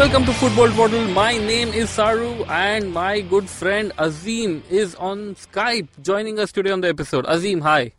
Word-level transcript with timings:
welcome 0.00 0.24
to 0.24 0.32
Football 0.32 0.70
Twaddle. 0.70 1.08
My 1.08 1.36
name 1.36 1.68
is 1.74 1.90
Saru, 1.90 2.42
and 2.44 2.90
my 2.90 3.20
good 3.20 3.46
friend 3.46 3.92
Azeem 3.98 4.62
is 4.70 4.94
on 4.94 5.34
Skype 5.34 5.88
joining 6.00 6.38
us 6.38 6.52
today 6.52 6.70
on 6.70 6.80
the 6.80 6.88
episode. 6.88 7.26
Azeem, 7.26 7.60
hi. 7.60 7.92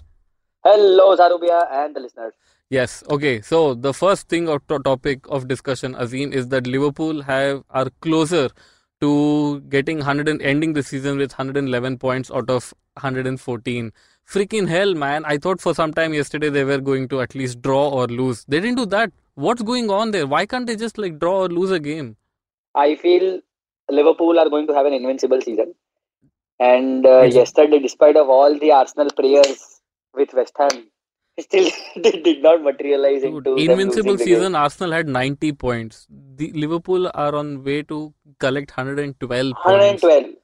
Hello, 0.64 1.16
Saru 1.16 1.38
Bhaiya 1.38 1.72
and 1.72 1.96
the 1.96 2.00
listeners. 2.00 2.34
Yes. 2.72 3.04
Okay. 3.08 3.42
So 3.42 3.76
the 3.76 3.94
first 3.94 4.30
thing 4.30 4.50
or 4.50 4.58
to- 4.68 4.80
topic 4.80 5.20
of 5.30 5.48
discussion, 5.48 5.94
Azeem, 5.94 6.34
is 6.34 6.48
that 6.48 6.66
Liverpool 6.66 7.22
have 7.22 7.64
are 7.70 7.92
closer 8.02 8.50
to 9.02 9.60
getting 9.70 9.98
100 9.98 10.28
and 10.28 10.42
ending 10.42 10.74
the 10.74 10.82
season 10.82 11.20
with 11.20 11.38
111 11.38 12.00
points 12.00 12.32
out 12.32 12.50
of 12.50 12.74
114. 13.00 13.92
Freaking 14.28 14.68
hell, 14.68 14.96
man! 14.96 15.24
I 15.26 15.38
thought 15.38 15.62
for 15.62 15.76
some 15.76 15.94
time 15.94 16.16
yesterday 16.16 16.50
they 16.50 16.64
were 16.64 16.80
going 16.80 17.10
to 17.10 17.22
at 17.22 17.36
least 17.36 17.62
draw 17.62 17.90
or 17.90 18.08
lose. 18.08 18.44
They 18.48 18.60
didn't 18.60 18.78
do 18.78 18.88
that. 18.88 19.12
What's 19.36 19.62
going 19.62 19.90
on 19.90 20.12
there? 20.12 20.28
Why 20.28 20.46
can't 20.46 20.68
they 20.68 20.76
just 20.76 20.98
like 20.98 21.20
draw 21.20 21.44
or 21.44 21.50
lose 21.50 21.72
a 21.72 21.80
game? 21.80 22.18
I 22.76 22.96
feel 22.96 23.42
Liverpool 23.90 24.40
are 24.40 24.50
going 24.50 24.68
to 24.68 24.74
have 24.74 24.86
an 24.86 24.94
invincible 24.94 25.42
season. 25.42 25.74
And 26.60 27.06
uh, 27.06 27.22
Yes. 27.24 27.36
yesterday, 27.36 27.80
despite 27.80 28.16
of 28.16 28.30
all 28.30 28.58
the 28.58 28.72
Arsenal 28.72 29.10
prayers 29.16 29.82
with 30.14 30.34
West 30.34 30.56
Ham, 30.60 30.88
still 31.40 31.70
they 31.96 32.12
did 32.12 32.44
not 32.44 32.62
materialize 32.64 33.22
Dude, 33.22 33.48
into 33.48 33.56
invincible 33.56 34.18
season. 34.18 34.56
Arsenal 34.56 34.92
had 34.92 35.08
90 35.08 35.54
points. 35.54 36.08
The 36.36 36.52
Liverpool 36.54 37.10
are 37.14 37.36
on 37.36 37.64
way 37.64 37.84
to 37.84 38.14
collect 38.40 38.72
112 38.78 39.54
points. 39.54 40.04
112. 40.04 40.36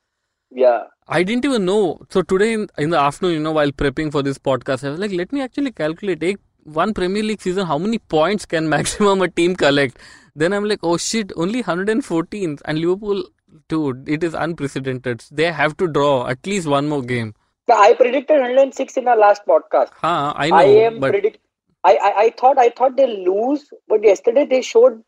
Yeah. 0.51 0.83
I 1.07 1.23
didn't 1.23 1.45
even 1.45 1.65
know. 1.65 1.99
So 2.09 2.21
today 2.21 2.53
in, 2.53 2.67
in 2.77 2.89
the 2.89 2.97
afternoon, 2.99 3.33
you 3.33 3.39
know, 3.39 3.51
while 3.51 3.71
prepping 3.71 4.11
for 4.11 4.23
this 4.23 4.37
podcast, 4.37 4.85
I 4.85 4.89
was 4.89 4.99
like, 4.99 5.11
let 5.11 5.31
me 5.31 5.41
actually 5.41 5.71
calculate. 5.71 6.19
One 6.67 6.93
Premier 6.93 7.23
League 7.23 7.41
season, 7.41 7.65
how 7.65 7.77
many 7.77 7.97
points 7.97 8.45
can 8.45 8.69
maximum 8.75 9.21
a 9.21 9.27
team 9.27 9.55
collect? 9.55 9.97
Then 10.35 10.53
I'm 10.53 10.65
like, 10.65 10.79
oh 10.83 10.97
shit, 10.97 11.31
only 11.35 11.61
114. 11.61 12.59
And 12.65 12.79
Liverpool, 12.79 13.23
dude, 13.67 14.07
it 14.07 14.23
is 14.23 14.33
unprecedented. 14.33 15.23
They 15.31 15.51
have 15.51 15.77
to 15.77 15.87
draw 15.87 16.27
at 16.27 16.45
least 16.45 16.67
one 16.67 16.87
more 16.87 17.01
game. 17.01 17.33
I 17.69 17.93
predicted 17.93 18.39
106 18.39 18.97
in 18.97 19.07
our 19.07 19.17
last 19.17 19.45
podcast. 19.45 19.89
Huh, 19.93 20.33
I 20.35 20.49
know, 20.49 20.55
I 20.55 20.63
am 20.63 20.99
but 20.99 21.11
predict. 21.11 21.39
I, 21.83 21.95
I 21.95 22.13
I 22.21 22.29
thought 22.39 22.57
I 22.57 22.69
thought 22.69 22.95
they'll 22.95 23.23
lose, 23.25 23.69
but 23.87 24.03
yesterday 24.03 24.45
they 24.45 24.61
showed 24.61 25.03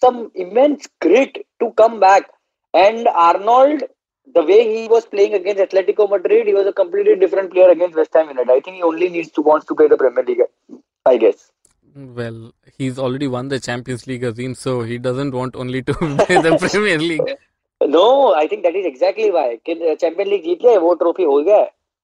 some 0.00 0.30
immense 0.34 0.86
grit 1.00 1.46
to 1.60 1.72
come 1.72 1.98
back. 1.98 2.30
And 2.72 3.08
Arnold, 3.08 3.82
the 4.34 4.44
way 4.44 4.60
he 4.76 4.88
was 4.88 5.06
playing 5.06 5.34
against 5.34 5.62
Atletico 5.62 6.08
Madrid, 6.08 6.46
he 6.46 6.54
was 6.54 6.66
a 6.66 6.72
completely 6.72 7.16
different 7.16 7.50
player 7.52 7.70
against 7.70 7.96
West 7.96 8.14
Ham 8.14 8.28
United. 8.28 8.50
I 8.50 8.60
think 8.60 8.76
he 8.76 8.82
only 8.82 9.08
needs 9.08 9.30
to 9.32 9.42
wants 9.42 9.66
to 9.66 9.74
play 9.74 9.88
the 9.88 9.96
Premier 9.96 10.24
League. 10.24 10.42
I 11.06 11.16
guess. 11.16 11.50
Well, 11.94 12.52
he's 12.76 12.98
already 12.98 13.26
won 13.26 13.48
the 13.48 13.58
Champions 13.58 14.06
League, 14.06 14.22
as 14.22 14.34
Azeem, 14.34 14.56
so 14.56 14.82
he 14.82 14.98
doesn't 14.98 15.32
want 15.32 15.56
only 15.56 15.82
to 15.82 15.94
play 15.94 16.40
the 16.40 16.56
Premier 16.58 16.98
League. 16.98 17.36
No, 17.80 18.34
I 18.34 18.46
think 18.46 18.64
that 18.64 18.74
is 18.74 18.86
exactly 18.86 19.30
why. 19.30 19.58
Uh, 19.66 19.96
Champions 19.96 20.30
League 20.30 20.58
won 20.62 20.96
the 20.98 21.04
trophy. 21.04 21.24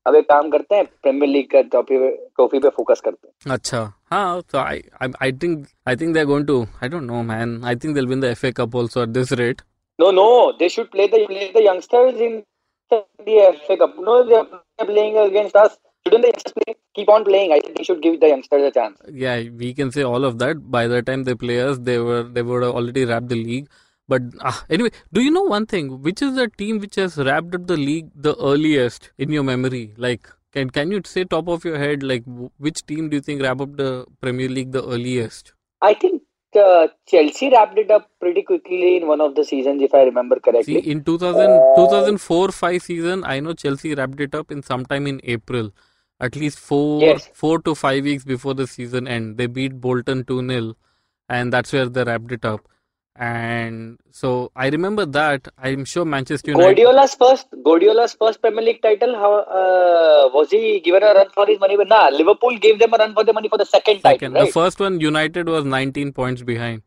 Now 0.07 0.13
we 0.13 0.19
have 0.19 0.29
to 0.29 0.35
focus 0.43 0.67
on 0.71 0.89
Premier 1.03 1.29
League 1.29 1.51
trophy. 1.71 2.61
Pe 2.61 2.71
focus 2.71 3.01
karte. 3.01 3.29
Achha. 3.47 3.95
Haan, 4.11 4.43
so 4.51 4.59
I, 4.59 4.83
I, 5.21 5.31
think 5.31 5.69
I 5.87 5.95
think 5.95 6.15
they're 6.15 6.27
going 6.27 6.47
to. 6.47 6.69
I 6.81 6.89
don't 6.89 7.07
know, 7.07 7.23
man. 7.23 7.65
I 7.65 7.75
think 7.75 7.95
they'll 7.95 8.07
win 8.07 8.21
the 8.21 8.37
FA 8.37 8.53
Cup 8.53 8.75
also 8.75 9.03
at 9.03 9.15
this 9.15 9.33
rate. 9.33 9.63
No, 9.99 10.11
no. 10.11 10.55
They 10.59 10.69
should 10.69 10.91
play 10.91 11.09
the, 11.09 11.27
play 11.27 11.53
the 11.53 11.63
youngsters 11.63 12.21
in 12.21 12.45
the 12.91 13.61
FA 13.67 13.77
Cup. 13.77 13.95
No, 13.99 14.27
they're 14.27 14.87
playing 14.87 15.17
against 15.19 15.57
us. 15.57 15.77
Shouldn't 16.05 16.25
they 16.25 16.33
just 16.33 16.55
play? 16.55 16.75
Keep 16.95 17.09
on 17.09 17.25
playing. 17.25 17.53
I 17.53 17.61
think 17.61 17.77
they 17.77 17.85
should 17.85 18.03
give 18.03 18.21
the 18.21 18.29
youngsters 18.29 18.63
a 18.63 18.71
chance. 18.71 18.99
Yeah, 19.13 19.43
we 19.57 19.75
can 19.75 19.91
say 19.91 20.03
all 20.03 20.25
of 20.25 20.39
that. 20.39 20.71
By 20.71 20.87
the 20.87 21.03
time 21.03 21.25
they 21.25 21.35
play 21.35 21.61
us, 21.61 21.79
they 21.79 21.99
were 21.99 22.23
they 22.23 22.43
would 22.43 22.63
have 22.63 22.75
already 22.75 23.05
wrapped 23.05 23.29
the 23.29 23.37
league. 23.43 23.69
But 24.07 24.23
ah, 24.41 24.65
anyway, 24.69 24.91
do 25.13 25.23
you 25.23 25.31
know 25.31 25.43
one 25.43 25.67
thing? 25.67 26.03
Which 26.03 26.23
is 26.23 26.35
the 26.35 26.49
team 26.49 26.79
which 26.79 26.97
has 26.97 27.17
wrapped 27.17 27.55
up 27.55 27.67
the 27.67 27.77
league 27.77 28.11
the 28.15 28.37
earliest 28.37 29.11
in 29.19 29.33
your 29.33 29.43
memory? 29.43 29.95
Like, 29.97 30.29
can 30.53 30.71
can 30.71 30.93
you 30.93 31.01
say 31.05 31.25
top 31.25 31.49
of 31.49 31.65
your 31.65 31.79
head 31.79 32.03
like 32.03 32.23
which 32.59 32.87
team 32.87 33.09
do 33.09 33.17
you 33.17 33.23
think 33.23 33.43
wrapped 33.43 33.61
up 33.63 33.77
the 33.77 34.07
Premier 34.21 34.49
League 34.49 34.73
the 34.73 34.85
earliest? 34.85 35.53
I 35.83 35.95
think 35.95 36.23
uh, 36.57 36.89
Chelsea 37.07 37.51
wrapped 37.51 37.79
it 37.79 37.91
up 37.91 38.11
pretty 38.21 38.43
quickly 38.43 38.97
in 38.97 39.07
one 39.07 39.21
of 39.21 39.35
the 39.35 39.45
seasons, 39.45 39.83
if 39.83 39.95
I 39.95 40.05
remember 40.05 40.37
See, 40.37 40.51
correctly. 40.51 40.91
in 40.91 41.03
2000, 41.03 41.51
2004-5 41.77 42.83
season, 42.83 43.25
I 43.25 43.41
know 43.41 43.55
Chelsea 43.55 43.95
wrapped 43.95 44.21
it 44.21 44.35
up 44.35 44.51
in 44.51 44.63
sometime 44.63 45.07
in 45.07 45.21
April. 45.25 45.73
At 46.27 46.37
least 46.43 46.59
four, 46.69 47.01
Yes. 47.07 47.29
four 47.43 47.57
to 47.69 47.75
five 47.75 48.05
weeks 48.11 48.25
before 48.35 48.55
the 48.61 48.67
season 48.77 49.09
end. 49.17 49.37
They 49.39 49.47
beat 49.59 49.81
Bolton 49.87 50.25
2-0 50.25 50.75
and 51.29 51.53
that's 51.57 51.73
where 51.73 51.87
they 51.97 52.05
wrapped 52.11 52.33
it 52.39 52.45
up. 52.53 52.63
And 53.17 53.99
so 54.11 54.51
I 54.57 54.69
remember 54.69 55.07
that. 55.17 55.47
I'm 55.57 55.85
sure 55.85 56.05
Manchester 56.05 56.51
United. 56.51 56.77
Guardiola's 56.77 57.15
first 57.15 57.47
Guardiola's 57.67 58.15
first 58.15 58.41
Premier 58.43 58.63
League 58.69 58.81
title. 58.83 59.15
How 59.15 59.33
uh, 59.59 60.31
was 60.37 60.51
he 60.51 60.81
given 60.81 61.03
a 61.05 61.13
run 61.19 61.29
for 61.37 61.47
his 61.47 61.61
money? 61.61 61.77
But 61.77 61.89
nah, 61.89 62.09
Liverpool 62.09 62.59
gave 62.59 62.81
them 62.81 62.93
a 62.93 62.97
run 62.97 63.15
for 63.15 63.23
their 63.25 63.35
money 63.35 63.49
for 63.49 63.57
the 63.59 63.67
second, 63.67 64.01
Second. 64.01 64.33
title, 64.33 64.47
The 64.47 64.53
first 64.53 64.81
one, 64.81 64.99
United 65.01 65.49
was 65.49 65.65
19 65.65 66.13
points 66.13 66.43
behind. 66.43 66.83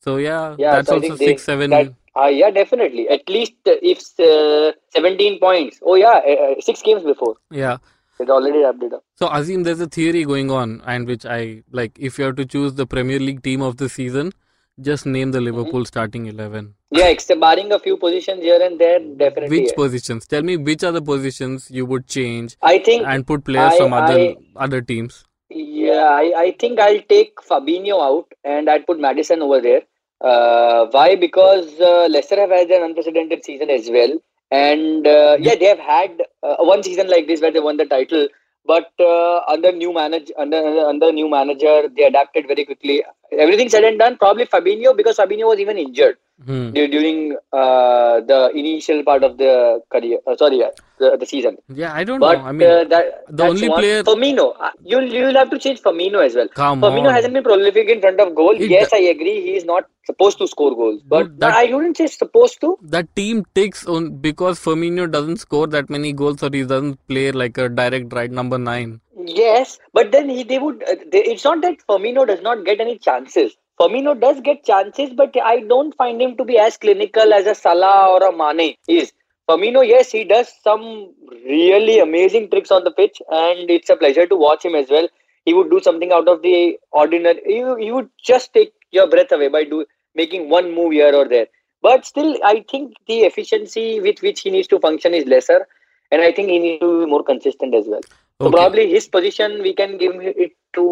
So 0.00 0.16
yeah, 0.18 0.54
Yeah, 0.58 0.76
that's 0.76 0.88
so 0.88 0.94
also 1.00 1.16
they- 1.16 1.26
six, 1.26 1.42
seven. 1.52 1.70
that- 1.70 1.92
Ah, 2.14 2.26
yeah, 2.28 2.50
definitely. 2.50 3.08
At 3.08 3.26
least 3.28 3.54
uh, 3.66 3.72
if 3.90 3.98
uh, 4.20 4.72
17 4.94 5.40
points. 5.40 5.80
Oh 5.82 5.94
yeah, 5.94 6.20
uh, 6.32 6.52
uh, 6.52 6.54
six 6.60 6.82
games 6.82 7.02
before. 7.02 7.36
Yeah. 7.50 7.78
It 8.22 8.30
already 8.30 8.58
wrapped 8.64 8.82
it 8.82 8.92
up. 8.98 9.04
So 9.16 9.28
Azeem, 9.28 9.64
there's 9.64 9.80
a 9.80 9.86
theory 9.86 10.24
going 10.24 10.50
on, 10.50 10.80
and 10.86 11.06
which 11.06 11.26
I 11.26 11.62
like. 11.80 11.98
If 12.10 12.18
you 12.18 12.24
have 12.26 12.36
to 12.36 12.46
choose 12.54 12.74
the 12.74 12.86
Premier 12.86 13.18
League 13.18 13.42
team 13.42 13.62
of 13.70 13.76
the 13.82 13.88
season, 13.88 14.32
just 14.80 15.06
name 15.06 15.32
the 15.32 15.40
Liverpool 15.40 15.84
starting 15.84 16.26
eleven. 16.26 16.74
Yeah, 16.90 17.08
except 17.16 17.40
barring 17.40 17.72
a 17.72 17.78
few 17.78 17.96
positions 17.96 18.42
here 18.42 18.60
and 18.62 18.78
there, 18.78 18.98
definitely. 19.24 19.58
Which 19.60 19.70
yeah. 19.70 19.76
positions? 19.82 20.26
Tell 20.26 20.42
me 20.42 20.56
which 20.70 20.82
are 20.84 20.92
the 20.92 21.02
positions 21.02 21.70
you 21.70 21.86
would 21.86 22.06
change 22.06 22.56
I 22.62 22.78
think, 22.78 23.06
and 23.06 23.26
put 23.26 23.44
players 23.44 23.72
I- 23.74 23.78
from 23.78 23.92
other 24.00 24.18
I- 24.18 24.36
other 24.56 24.80
teams. 24.82 25.24
yeah, 25.50 26.04
I, 26.18 26.26
I 26.42 26.56
think 26.60 26.80
I'll 26.80 27.00
take 27.14 27.36
Fabinho 27.48 27.96
out 28.08 28.28
and 28.52 28.70
I'd 28.74 28.86
put 28.86 28.98
Maddison 29.06 29.42
over 29.42 29.60
there. 29.60 29.82
Uh, 30.20 30.86
why? 30.90 31.16
Because 31.16 31.80
uh, 31.80 32.06
Leicester 32.10 32.36
have 32.42 32.50
had 32.50 32.70
an 32.70 32.84
unprecedented 32.84 33.44
season 33.44 33.70
as 33.70 33.90
well, 33.90 34.12
and 34.52 35.06
uh, 35.08 35.38
yeah, 35.40 35.56
they 35.56 35.66
have 35.66 35.80
had 35.80 36.22
uh, 36.44 36.56
one 36.60 36.84
season 36.84 37.08
like 37.10 37.28
this 37.28 37.42
where 37.42 37.52
they 37.52 37.60
won 37.60 37.78
the 37.78 37.86
title. 37.86 38.28
But 38.66 38.92
uh, 39.00 39.40
under 39.48 39.72
new 39.72 39.94
manager, 39.94 40.34
under 40.38 40.58
under 40.92 41.12
new 41.12 41.28
manager, 41.28 41.88
they 41.96 42.04
adapted 42.04 42.46
very 42.48 42.64
quickly. 42.66 43.04
Everything 43.32 43.68
said 43.70 43.84
and 43.84 43.98
done, 43.98 44.18
probably 44.18 44.46
Fabinho 44.46 44.96
because 44.96 45.18
Fabinho 45.18 45.48
was 45.48 45.60
even 45.60 45.78
injured 45.78 46.18
Hmm. 46.44 46.70
during 46.72 47.36
uh, 47.52 48.20
the 48.20 48.50
initial 48.54 49.04
part 49.04 49.22
of 49.22 49.38
the 49.38 49.80
career. 49.92 50.18
Uh, 50.26 50.36
sorry, 50.36 50.64
uh, 50.64 50.70
the, 50.98 51.16
the 51.16 51.26
season. 51.26 51.56
Yeah, 51.68 51.92
I 51.94 52.02
don't 52.02 52.18
But 52.18 52.38
know. 52.38 52.44
I 52.44 52.52
mean, 52.52 52.68
uh, 52.68 52.84
that 52.84 53.24
the 53.28 53.44
only 53.44 53.68
one. 53.68 53.78
player- 53.78 54.02
Firmino, 54.02 54.54
uh, 54.58 54.70
you'll 54.82 55.04
you'll 55.04 55.34
have 55.34 55.50
to 55.50 55.58
change 55.58 55.80
Firmino 55.82 56.24
as 56.24 56.34
well. 56.34 56.48
come 56.48 56.80
Firmino 56.80 57.08
on. 57.08 57.14
hasn't 57.14 57.32
been 57.34 57.44
prolific 57.44 57.88
in 57.88 58.00
front 58.00 58.18
of 58.18 58.34
goal. 58.34 58.56
It- 58.60 58.70
yes, 58.70 58.92
I 58.92 58.98
agree. 59.14 59.40
He 59.42 59.54
is 59.56 59.64
not 59.64 59.84
supposed 60.04 60.38
to 60.38 60.48
score 60.48 60.74
goals, 60.74 61.00
but 61.06 61.38
that- 61.38 61.54
I 61.54 61.72
wouldn't 61.72 61.96
say 61.96 62.08
supposed 62.08 62.60
to. 62.62 62.76
that 62.82 63.14
team 63.14 63.44
takes 63.54 63.86
on 63.86 64.16
because 64.16 64.58
Firmino 64.58 65.08
doesn't 65.08 65.36
score 65.36 65.68
that 65.68 65.88
many 65.90 66.12
goals 66.12 66.42
or 66.42 66.50
he 66.52 66.64
doesn't 66.64 66.98
play 67.06 67.30
like 67.30 67.56
a 67.56 67.68
direct 67.68 68.12
right 68.12 68.30
number 68.32 68.58
nine. 68.58 69.00
Yes, 69.24 69.78
but 69.92 70.10
then 70.10 70.28
he 70.28 70.42
they 70.42 70.58
would. 70.58 70.82
Uh, 70.82 70.96
they, 71.12 71.22
it's 71.22 71.44
not 71.44 71.60
that 71.62 71.76
Firmino 71.88 72.26
does 72.26 72.40
not 72.42 72.64
get 72.64 72.80
any 72.80 72.98
chances. 72.98 73.56
Firmino 73.80 74.18
does 74.20 74.40
get 74.40 74.64
chances, 74.64 75.10
but 75.14 75.34
I 75.42 75.60
don't 75.60 75.94
find 75.96 76.20
him 76.20 76.36
to 76.36 76.44
be 76.44 76.58
as 76.58 76.76
clinical 76.76 77.32
as 77.32 77.46
a 77.46 77.54
Salah 77.54 78.08
or 78.10 78.28
a 78.28 78.32
Mane 78.36 78.76
is. 78.88 79.12
Firmino, 79.48 79.86
yes, 79.86 80.12
he 80.12 80.24
does 80.24 80.52
some 80.62 81.12
really 81.44 81.98
amazing 81.98 82.48
tricks 82.50 82.70
on 82.70 82.84
the 82.84 82.92
pitch, 82.92 83.20
and 83.30 83.68
it's 83.70 83.90
a 83.90 83.96
pleasure 83.96 84.26
to 84.26 84.36
watch 84.36 84.64
him 84.64 84.74
as 84.74 84.88
well. 84.88 85.08
He 85.44 85.52
would 85.54 85.70
do 85.70 85.80
something 85.80 86.12
out 86.12 86.28
of 86.28 86.42
the 86.42 86.78
ordinary. 86.92 87.40
You 87.46 87.78
you 87.78 87.94
would 87.96 88.10
just 88.24 88.52
take 88.54 88.72
your 88.92 89.08
breath 89.08 89.32
away 89.32 89.48
by 89.48 89.64
do 89.64 89.84
making 90.14 90.48
one 90.48 90.72
move 90.72 90.92
here 90.92 91.12
or 91.14 91.26
there. 91.28 91.46
But 91.80 92.06
still, 92.06 92.36
I 92.44 92.64
think 92.70 92.94
the 93.08 93.22
efficiency 93.22 93.98
with 94.00 94.22
which 94.22 94.42
he 94.42 94.50
needs 94.50 94.68
to 94.68 94.78
function 94.78 95.14
is 95.14 95.26
lesser, 95.26 95.66
and 96.12 96.22
I 96.22 96.30
think 96.30 96.48
he 96.50 96.60
needs 96.60 96.80
to 96.80 97.00
be 97.00 97.10
more 97.10 97.24
consistent 97.24 97.74
as 97.74 97.86
well. 97.88 98.02
So 98.40 98.46
Okay. 98.48 98.56
probably 98.56 98.88
his 98.90 99.08
position 99.08 99.62
we 99.62 99.74
can 99.74 99.98
give 99.98 100.14
it 100.20 100.52
to 100.74 100.86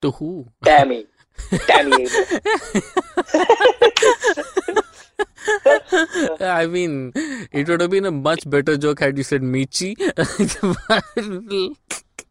To 0.00 0.10
who? 0.10 0.46
Tammy. 0.64 1.06
Tammy. 1.66 2.06
I 6.40 6.66
mean, 6.66 7.12
it 7.52 7.68
would 7.68 7.80
have 7.80 7.90
been 7.90 8.06
a 8.06 8.10
much 8.10 8.48
better 8.48 8.76
joke 8.76 9.00
had 9.00 9.16
you 9.16 9.24
said 9.24 9.42
Michy. 9.42 9.94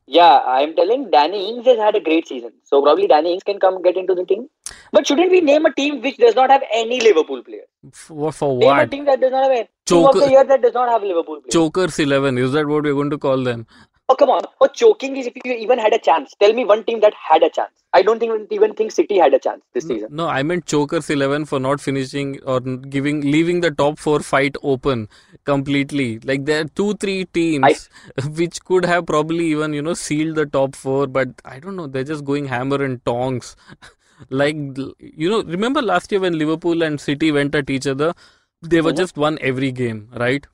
yeah, 0.07 0.40
I'm 0.46 0.75
telling 0.75 1.10
Danny 1.12 1.50
Ings 1.50 1.66
has 1.66 1.78
had 1.78 1.96
a 1.96 2.00
great 2.00 2.28
season. 2.28 2.52
So 2.63 2.81
probably 2.81 3.07
Danny 3.07 3.34
Ings 3.34 3.44
can 3.44 3.60
come 3.60 3.81
get 3.81 3.98
into 3.98 4.13
the 4.16 4.25
team. 4.25 4.48
But 4.92 5.08
shouldn't 5.08 5.31
we 5.31 5.42
name 5.42 5.66
a 5.66 5.74
team 5.74 6.01
which 6.01 6.18
does 6.18 6.36
not 6.36 6.50
have 6.50 6.63
any 6.74 7.00
Liverpool 7.01 7.44
player? 7.44 7.63
for, 7.92 8.31
for 8.31 8.58
Name 8.58 8.80
a 8.80 8.88
team 8.88 9.06
that 9.06 9.19
does 9.19 9.31
not 9.31 9.44
have 9.44 9.51
any. 9.51 9.69
Team 9.86 10.06
of 10.06 10.16
the 10.16 10.30
year 10.30 10.44
that 10.44 10.62
does 10.62 10.74
not 10.74 10.90
have 10.90 11.01
Liverpool 11.04 11.42
players. 11.42 11.51
Chokers 11.51 12.00
11. 12.00 12.38
Is 12.38 12.51
that 12.54 12.68
what 12.68 12.84
we're 12.84 12.94
going 12.94 13.10
to 13.10 13.18
call 13.18 13.44
them? 13.44 13.68
Oh 14.07 14.16
come 14.16 14.30
on! 14.30 14.42
Oh, 14.62 14.68
choking 14.68 15.18
is 15.18 15.25
if 15.25 15.34
you 15.44 15.52
even 15.52 15.80
had 15.80 15.92
a 15.92 15.98
chance. 15.98 16.36
Tell 16.40 16.54
me 16.54 16.63
one 16.63 16.84
team 16.84 17.00
that 17.00 17.13
had 17.16 17.42
a 17.42 17.50
chance. 17.50 17.72
I 17.92 18.04
don't 18.04 18.19
think 18.19 18.52
even 18.52 18.75
think 18.75 18.92
City 18.92 19.18
had 19.18 19.34
a 19.34 19.40
chance 19.40 19.63
this 19.74 19.88
season. 19.88 20.10
No, 20.12 20.28
I 20.28 20.44
meant 20.44 20.68
chokers 20.68 21.10
eleven 21.10 21.46
for 21.46 21.60
not 21.60 21.81
finishing 21.81 22.40
or 22.44 22.60
giving 22.60 23.22
leaving 23.22 23.62
the 23.62 23.72
top 23.72 23.98
four 23.98 24.19
fight 24.19 24.57
open 24.62 25.10
completely. 25.44 26.19
Like 26.19 26.46
there 26.46 26.62
are 26.62 26.66
two 26.66 26.94
three 26.96 27.25
teams 27.25 27.90
I, 28.18 28.22
which 28.28 28.63
could 28.63 28.86
have 28.86 29.07
probably 29.07 29.48
even 29.48 29.74
you 29.74 29.81
know 29.81 29.96
sealed 29.96 30.36
the 30.36 30.46
top 30.46 30.75
four, 30.75 31.08
but 31.08 31.30
I 31.44 31.60
don't 31.60 31.75
know. 31.75 31.88
They're 31.88 32.04
just 32.04 32.25
going 32.25 32.46
hammer 32.46 32.84
and 32.84 33.04
tongs. 33.06 33.56
like 34.30 34.56
you 34.56 35.30
know, 35.30 35.42
remember 35.44 35.81
last 35.81 36.12
year 36.12 36.22
when 36.22 36.38
Liverpool 36.38 36.84
and 36.84 37.01
City 37.01 37.31
went 37.31 37.56
at 37.56 37.72
each 37.72 37.88
other, 37.88 38.13
they 38.62 38.81
were 38.81 38.92
mm-hmm. 38.92 38.98
just 38.98 39.18
won 39.18 39.40
every 39.42 39.72
game, 39.72 40.10
right? 40.13 40.46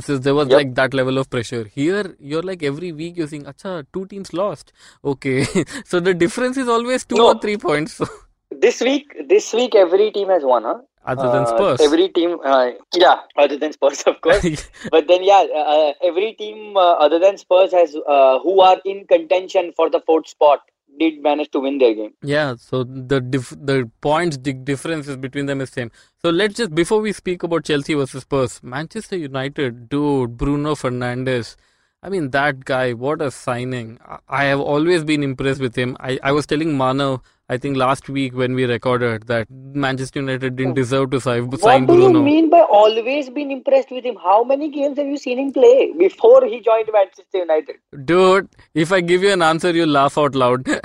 Since 0.00 0.20
there 0.24 0.34
was 0.34 0.48
yep. 0.48 0.56
like 0.58 0.74
that 0.74 0.94
level 0.94 1.18
of 1.18 1.28
pressure 1.30 1.64
here 1.74 2.14
you're 2.18 2.42
like 2.42 2.62
every 2.62 2.92
week 2.92 3.16
you're 3.16 3.26
saying 3.26 3.44
acha 3.44 3.86
two 3.92 4.06
teams 4.06 4.32
lost 4.32 4.72
okay 5.04 5.44
so 5.84 6.00
the 6.00 6.14
difference 6.14 6.56
is 6.56 6.68
always 6.68 7.04
two 7.04 7.16
no. 7.16 7.28
or 7.28 7.38
three 7.38 7.56
points 7.56 7.94
so. 7.94 8.06
this 8.50 8.80
week 8.80 9.16
this 9.28 9.52
week 9.52 9.74
every 9.74 10.10
team 10.10 10.28
has 10.28 10.42
won 10.42 10.64
huh 10.64 10.78
other 11.08 11.32
than 11.32 11.44
uh, 11.44 11.46
Spurs. 11.46 11.80
Uh, 11.80 11.84
every 11.84 12.08
team, 12.10 12.38
uh, 12.44 12.70
yeah, 12.94 13.20
other 13.36 13.56
than 13.56 13.72
Spurs, 13.72 14.02
of 14.02 14.20
course. 14.20 14.68
but 14.90 15.08
then, 15.08 15.24
yeah, 15.24 15.46
uh, 15.56 15.92
every 16.02 16.34
team 16.34 16.76
uh, 16.76 16.92
other 17.04 17.18
than 17.18 17.38
Spurs 17.38 17.72
has 17.72 17.96
uh, 18.06 18.38
who 18.40 18.60
are 18.60 18.76
in 18.84 19.06
contention 19.06 19.72
for 19.74 19.88
the 19.88 20.00
fourth 20.04 20.28
spot 20.28 20.60
did 20.98 21.22
manage 21.22 21.50
to 21.50 21.60
win 21.60 21.78
their 21.78 21.94
game. 21.94 22.12
Yeah, 22.22 22.54
so 22.56 22.84
the 22.84 23.20
dif- 23.20 23.56
the 23.60 23.90
points 24.00 24.36
the 24.38 24.52
differences 24.52 25.16
between 25.16 25.46
them 25.46 25.60
is 25.60 25.70
same. 25.70 25.90
So 26.22 26.30
let's 26.30 26.54
just 26.54 26.74
before 26.74 27.00
we 27.00 27.12
speak 27.12 27.42
about 27.42 27.64
Chelsea 27.64 27.94
versus 27.94 28.22
Spurs, 28.22 28.60
Manchester 28.62 29.16
United, 29.16 29.88
dude, 29.88 30.36
Bruno 30.36 30.74
Fernandes. 30.74 31.56
I 32.02 32.08
mean 32.08 32.30
that 32.30 32.64
guy, 32.64 32.92
what 32.92 33.20
a 33.20 33.30
signing! 33.30 33.98
I 34.28 34.44
have 34.44 34.60
always 34.60 35.04
been 35.04 35.22
impressed 35.22 35.60
with 35.60 35.76
him. 35.76 35.96
I, 36.00 36.18
I 36.22 36.32
was 36.32 36.46
telling 36.46 36.76
Manav, 36.76 37.22
I 37.50 37.56
think 37.56 37.78
last 37.78 38.10
week 38.10 38.34
when 38.34 38.54
we 38.54 38.66
recorded 38.66 39.26
that 39.28 39.48
Manchester 39.50 40.20
United 40.20 40.56
didn't 40.56 40.72
oh. 40.72 40.74
deserve 40.74 41.10
to 41.12 41.20
sign, 41.20 41.48
Bruno. 41.48 41.86
What 41.86 41.86
do 41.96 42.02
you 42.02 42.22
mean 42.22 42.50
by 42.50 42.60
always 42.60 43.30
been 43.30 43.50
impressed 43.50 43.90
with 43.90 44.04
him? 44.04 44.16
How 44.22 44.44
many 44.44 44.70
games 44.70 44.98
have 44.98 45.06
you 45.06 45.16
seen 45.16 45.38
him 45.38 45.52
play 45.54 45.94
before 45.98 46.44
he 46.44 46.60
joined 46.60 46.90
Manchester 46.92 47.38
United? 47.38 47.76
Dude, 48.04 48.50
if 48.74 48.92
I 48.92 49.00
give 49.00 49.22
you 49.22 49.32
an 49.32 49.40
answer, 49.40 49.70
you'll 49.70 49.88
laugh 49.88 50.18
out 50.18 50.34
loud. 50.34 50.66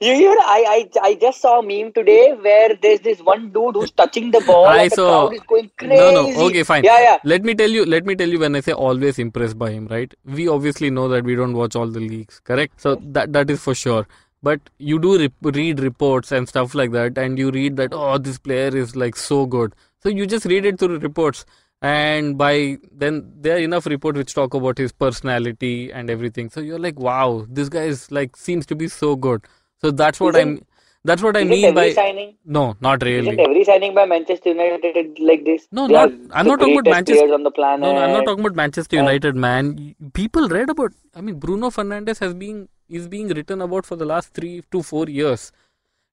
you 0.00 0.12
even 0.12 0.36
I, 0.40 0.88
I 0.94 1.00
I 1.08 1.14
just 1.14 1.40
saw 1.40 1.58
a 1.58 1.62
meme 1.62 1.92
today 1.92 2.32
where 2.40 2.74
there's 2.80 3.00
this 3.00 3.20
one 3.20 3.50
dude 3.50 3.74
who's 3.74 3.90
touching 3.90 4.30
the 4.30 4.40
ball. 4.40 4.66
I 4.66 4.88
saw. 4.88 5.28
is 5.30 5.40
going 5.40 5.70
crazy. 5.76 5.96
No, 5.96 6.10
no. 6.12 6.46
Okay, 6.46 6.62
fine. 6.62 6.84
Yeah, 6.84 7.00
yeah. 7.00 7.18
Let 7.24 7.42
me 7.42 7.54
tell 7.54 7.70
you. 7.70 7.84
Let 7.84 8.06
me 8.06 8.14
tell 8.14 8.28
you. 8.28 8.38
When 8.38 8.54
I 8.54 8.60
say 8.60 8.72
always 8.72 9.18
impressed 9.18 9.58
by 9.58 9.70
him, 9.70 9.88
right? 9.88 10.12
We 10.24 10.46
obviously 10.48 10.90
know 10.90 11.08
that 11.08 11.24
we 11.24 11.34
don't 11.34 11.54
watch 11.54 11.74
all 11.74 11.88
the 11.88 12.00
leagues, 12.00 12.40
correct? 12.40 12.80
So 12.80 12.96
that 13.18 13.32
that 13.32 13.50
is 13.50 13.60
for 13.60 13.74
sure. 13.74 14.06
But 14.40 14.60
you 14.78 15.00
do 15.00 15.18
re- 15.18 15.32
read 15.42 15.80
reports 15.80 16.30
and 16.30 16.48
stuff 16.48 16.74
like 16.76 16.92
that, 16.92 17.18
and 17.18 17.36
you 17.38 17.50
read 17.50 17.76
that 17.76 17.92
oh, 17.92 18.18
this 18.18 18.38
player 18.38 18.68
is 18.68 18.94
like 18.94 19.16
so 19.16 19.46
good. 19.46 19.74
So 20.00 20.08
you 20.08 20.26
just 20.26 20.46
read 20.46 20.64
it 20.64 20.78
through 20.78 20.98
reports 20.98 21.44
and 21.80 22.36
by 22.36 22.76
then 22.92 23.32
there 23.40 23.56
are 23.56 23.60
enough 23.60 23.86
reports 23.86 24.18
which 24.18 24.34
talk 24.34 24.52
about 24.52 24.76
his 24.78 24.90
personality 24.90 25.92
and 25.92 26.10
everything 26.10 26.50
so 26.50 26.60
you're 26.60 26.78
like 26.78 26.98
wow 26.98 27.46
this 27.48 27.68
guy 27.68 27.84
is 27.84 28.10
like 28.10 28.36
seems 28.36 28.66
to 28.66 28.74
be 28.74 28.88
so 28.88 29.14
good 29.14 29.44
so 29.80 29.90
that's 29.90 30.20
what 30.20 30.36
i'm 30.36 30.60
that's 31.04 31.22
what 31.22 31.36
i 31.36 31.44
mean 31.44 31.74
by 31.74 31.92
signing? 31.92 32.34
no 32.44 32.76
not 32.80 33.02
really 33.02 33.28
isn't 33.28 33.40
every 33.40 33.64
signing 33.64 33.94
by 33.94 34.04
manchester 34.04 34.50
united 34.50 35.18
like 35.20 35.44
this 35.44 35.68
no 35.70 35.86
not 35.86 36.10
i'm 36.32 36.46
not 36.46 36.58
talking 36.58 36.78
about 36.78 36.90
manchester 36.90 37.34
on 37.34 37.42
the 37.42 37.50
planet. 37.50 37.80
no, 37.80 37.92
no 37.92 38.00
i'm 38.00 38.12
not 38.12 38.24
talking 38.24 38.44
about 38.44 38.56
manchester 38.56 38.96
united 38.96 39.36
man 39.36 39.94
people 40.12 40.48
read 40.48 40.68
about 40.70 40.92
i 41.14 41.20
mean 41.20 41.38
bruno 41.38 41.70
Fernandes 41.70 42.18
has 42.18 42.34
been 42.34 42.68
is 42.88 43.06
being 43.06 43.28
written 43.28 43.60
about 43.60 43.86
for 43.86 43.96
the 43.96 44.04
last 44.04 44.34
3 44.34 44.62
to 44.72 44.82
4 44.82 45.08
years 45.08 45.52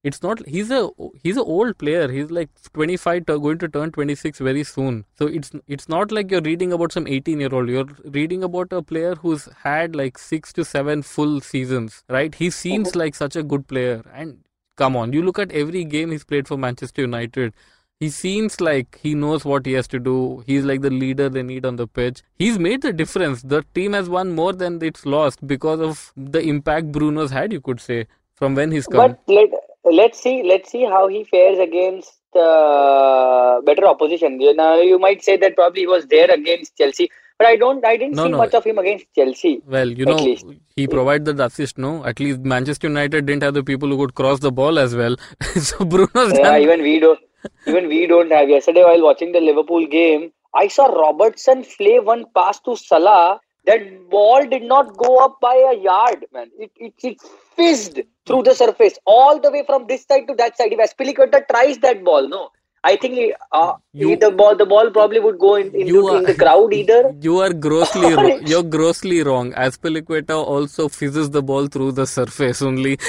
it's 0.10 0.22
not 0.24 0.42
he's 0.56 0.72
a 0.78 0.80
he's 1.24 1.38
an 1.44 1.52
old 1.58 1.78
player 1.84 2.08
he's 2.16 2.32
like 2.38 2.50
25 2.74 3.26
going 3.26 3.58
to 3.64 3.68
turn 3.68 3.92
26 3.92 4.40
very 4.48 4.64
soon 4.72 5.04
so 5.22 5.28
it's 5.28 5.52
it's 5.68 5.90
not 5.94 6.12
like 6.18 6.32
you're 6.32 6.48
reading 6.48 6.74
about 6.78 6.98
some 6.98 7.08
18 7.08 7.40
year 7.46 7.54
old 7.60 7.70
you're 7.76 7.88
reading 8.18 8.44
about 8.50 8.74
a 8.80 8.82
player 8.94 9.16
who's 9.16 9.48
had 9.64 9.96
like 9.96 10.20
6 10.26 10.54
to 10.54 10.66
7 10.72 11.02
full 11.14 11.40
seasons 11.52 12.04
right 12.18 12.36
he 12.36 12.50
seems 12.50 12.90
mm-hmm. 12.90 13.00
like 13.00 13.16
such 13.22 13.36
a 13.36 13.48
good 13.54 13.68
player 13.68 14.04
and 14.14 14.38
come 14.84 14.96
on 15.04 15.18
you 15.18 15.24
look 15.30 15.40
at 15.46 15.58
every 15.64 15.84
game 15.96 16.12
he's 16.12 16.28
played 16.34 16.48
for 16.48 16.58
manchester 16.68 17.02
united 17.02 17.54
he 18.00 18.10
seems 18.10 18.60
like 18.60 19.00
he 19.02 19.16
knows 19.16 19.46
what 19.46 19.66
he 19.66 19.72
has 19.74 19.88
to 19.88 20.00
do. 20.00 20.44
He's 20.46 20.66
like 20.66 20.82
the 20.82 20.90
leader 20.90 21.30
they 21.30 21.44
need 21.44 21.66
on 21.66 21.78
the 21.78 21.88
pitch. 21.88 22.24
He's 22.38 22.60
made 22.60 22.82
the 22.82 22.92
difference. 22.92 23.42
The 23.42 23.64
team 23.74 23.94
has 23.94 24.10
won 24.10 24.34
more 24.36 24.52
than 24.52 24.84
it's 24.84 25.06
lost 25.06 25.48
because 25.48 25.80
of 25.80 26.12
the 26.18 26.42
impact 26.42 26.92
Bruno's 26.92 27.32
had, 27.32 27.54
you 27.54 27.62
could 27.62 27.80
say, 27.80 28.08
from 28.34 28.54
when 28.54 28.74
he's 28.74 28.86
come. 28.86 29.12
But 29.12 29.22
let, 29.28 29.50
let's 29.92 30.22
see 30.22 30.44
let's 30.44 30.72
see 30.72 30.84
how 30.84 31.08
he 31.08 31.24
fares 31.24 31.60
against 31.60 32.14
uh, 32.36 33.62
better 33.62 33.86
opposition 33.86 34.38
now 34.56 34.80
you 34.80 35.00
might 35.00 35.24
say 35.24 35.38
that 35.38 35.56
probably 35.56 35.82
he 35.82 35.88
was 35.88 36.06
there 36.08 36.30
against 36.32 36.76
chelsea 36.78 37.10
but 37.38 37.48
i 37.48 37.56
don't 37.56 37.86
i 37.86 37.96
didn't 37.96 38.16
no, 38.16 38.26
see 38.26 38.30
no. 38.30 38.38
much 38.38 38.54
of 38.54 38.64
him 38.64 38.78
against 38.78 39.06
chelsea 39.14 39.62
well 39.66 39.88
you 39.88 40.06
know 40.06 40.16
least. 40.16 40.46
he 40.76 40.88
provided 40.88 41.38
the 41.38 41.46
assist 41.46 41.78
no 41.78 42.04
at 42.06 42.20
least 42.20 42.40
manchester 42.40 42.88
united 42.88 43.26
didn't 43.26 43.44
have 43.44 43.54
the 43.54 43.64
people 43.64 43.90
who 43.90 43.98
could 43.98 44.16
cross 44.16 44.40
the 44.40 44.52
ball 44.52 44.80
as 44.80 44.96
well 44.96 45.16
so 45.56 45.86
bruno's 45.86 46.34
yeah, 46.34 46.44
done... 46.44 46.62
even 46.62 46.82
we 46.82 47.00
don't 47.00 47.20
even 47.68 47.88
we 47.88 48.08
don't 48.08 48.32
have 48.32 48.50
yesterday 48.50 48.84
while 48.84 49.04
watching 49.04 49.32
the 49.32 49.40
liverpool 49.40 49.86
game 49.86 50.32
i 50.56 50.68
saw 50.68 50.86
robertson 50.86 51.64
play 51.78 52.00
one 52.00 52.26
pass 52.36 52.60
to 52.60 52.76
salah 52.76 53.40
that 53.66 54.10
ball 54.10 54.46
did 54.48 54.64
not 54.64 54.96
go 54.98 55.18
up 55.18 55.40
by 55.42 55.56
a 55.72 55.78
yard, 55.78 56.26
man. 56.34 56.50
It, 56.58 56.72
it, 56.78 56.94
it 57.04 57.18
fizzed 57.56 58.02
through 58.26 58.44
the 58.44 58.54
surface 58.54 58.98
all 59.06 59.40
the 59.40 59.52
way 59.52 59.64
from 59.66 59.88
this 59.88 60.06
side 60.06 60.28
to 60.28 60.36
that 60.36 60.58
side. 60.58 60.74
If 60.74 60.80
Azpilicueta 60.80 61.48
tries 61.48 61.78
that 61.80 62.04
ball, 62.04 62.28
no, 62.28 62.50
I 62.84 62.98
think 62.98 63.16
he, 63.16 63.34
uh, 63.52 63.74
you, 63.94 64.16
the 64.16 64.32
ball 64.32 64.56
the 64.56 64.66
ball 64.66 64.92
probably 64.92 65.20
would 65.20 65.40
go 65.40 65.56
in, 65.56 65.74
into, 65.74 66.08
are, 66.08 66.18
in 66.18 66.24
the 66.24 66.36
crowd 66.36 66.74
either. 66.82 67.16
You 67.20 67.40
are 67.40 67.52
grossly 67.52 68.14
wrong. 68.16 68.46
You're 68.46 68.64
grossly 68.64 69.24
wrong. 69.24 69.54
Azpilicueta 69.54 70.36
also 70.36 70.88
fizzes 70.88 71.32
the 71.32 71.42
ball 71.42 71.68
through 71.68 71.94
the 71.94 72.06
surface 72.06 72.62
only. 72.62 73.00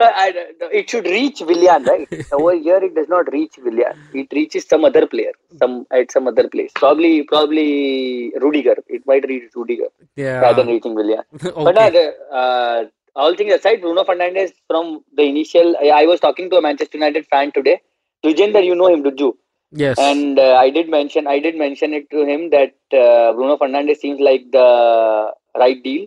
I, 0.00 0.32
it 0.72 0.90
should 0.90 1.06
reach 1.06 1.40
Willian, 1.40 1.82
right? 1.84 2.08
Over 2.32 2.54
here, 2.56 2.76
it 2.82 2.94
does 2.94 3.08
not 3.08 3.32
reach 3.32 3.54
Willian. 3.58 3.98
It 4.14 4.28
reaches 4.32 4.66
some 4.66 4.84
other 4.84 5.06
player, 5.06 5.32
some 5.58 5.86
at 5.90 6.12
some 6.12 6.28
other 6.28 6.48
place. 6.48 6.70
Probably, 6.74 7.24
probably 7.24 8.32
Rudiger. 8.40 8.76
It 8.86 9.06
might 9.06 9.28
reach 9.28 9.50
Rudiger 9.54 9.88
yeah. 10.14 10.40
rather 10.40 10.62
than 10.62 10.72
reaching 10.72 10.94
Willian. 10.94 11.22
okay. 11.44 11.52
But 11.64 11.76
uh, 11.76 12.34
uh, 12.34 12.84
all 13.16 13.34
things 13.34 13.52
aside, 13.52 13.80
Bruno 13.80 14.04
Fernandes 14.04 14.52
from 14.68 15.04
the 15.16 15.22
initial. 15.22 15.74
I, 15.82 16.02
I, 16.02 16.06
was 16.06 16.20
talking 16.20 16.48
to 16.50 16.56
a 16.56 16.62
Manchester 16.62 16.98
United 16.98 17.26
fan 17.26 17.50
today. 17.50 17.80
Vijender, 18.24 18.64
you 18.64 18.74
know 18.74 18.88
him, 18.88 19.04
you? 19.16 19.36
Yes. 19.72 19.98
And 19.98 20.38
uh, 20.38 20.54
I 20.54 20.70
did 20.70 20.88
mention, 20.88 21.26
I 21.26 21.40
did 21.40 21.56
mention 21.56 21.92
it 21.92 22.08
to 22.10 22.24
him 22.24 22.50
that 22.50 22.74
uh, 22.92 23.32
Bruno 23.32 23.58
Fernandes 23.58 23.98
seems 23.98 24.20
like 24.20 24.50
the 24.52 25.32
right 25.56 25.82
deal 25.82 26.06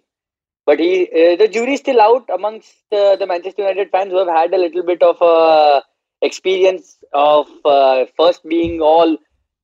but 0.66 0.80
he, 0.80 1.04
uh, 1.04 1.36
the 1.36 1.48
jury 1.48 1.74
is 1.74 1.80
still 1.80 2.02
out 2.02 2.30
amongst 2.34 2.74
uh, 2.92 3.16
the 3.16 3.26
Manchester 3.26 3.64
United 3.64 3.90
fans 3.92 4.12
who 4.12 4.20
have 4.20 4.28
had 4.28 4.54
a 4.54 4.58
little 4.58 4.84
bit 4.84 5.02
of 5.02 5.22
uh, 5.22 5.82
experience 6.22 6.98
of 7.14 7.48
uh, 7.66 8.06
first 8.18 8.48
being 8.48 8.80
all 8.82 9.18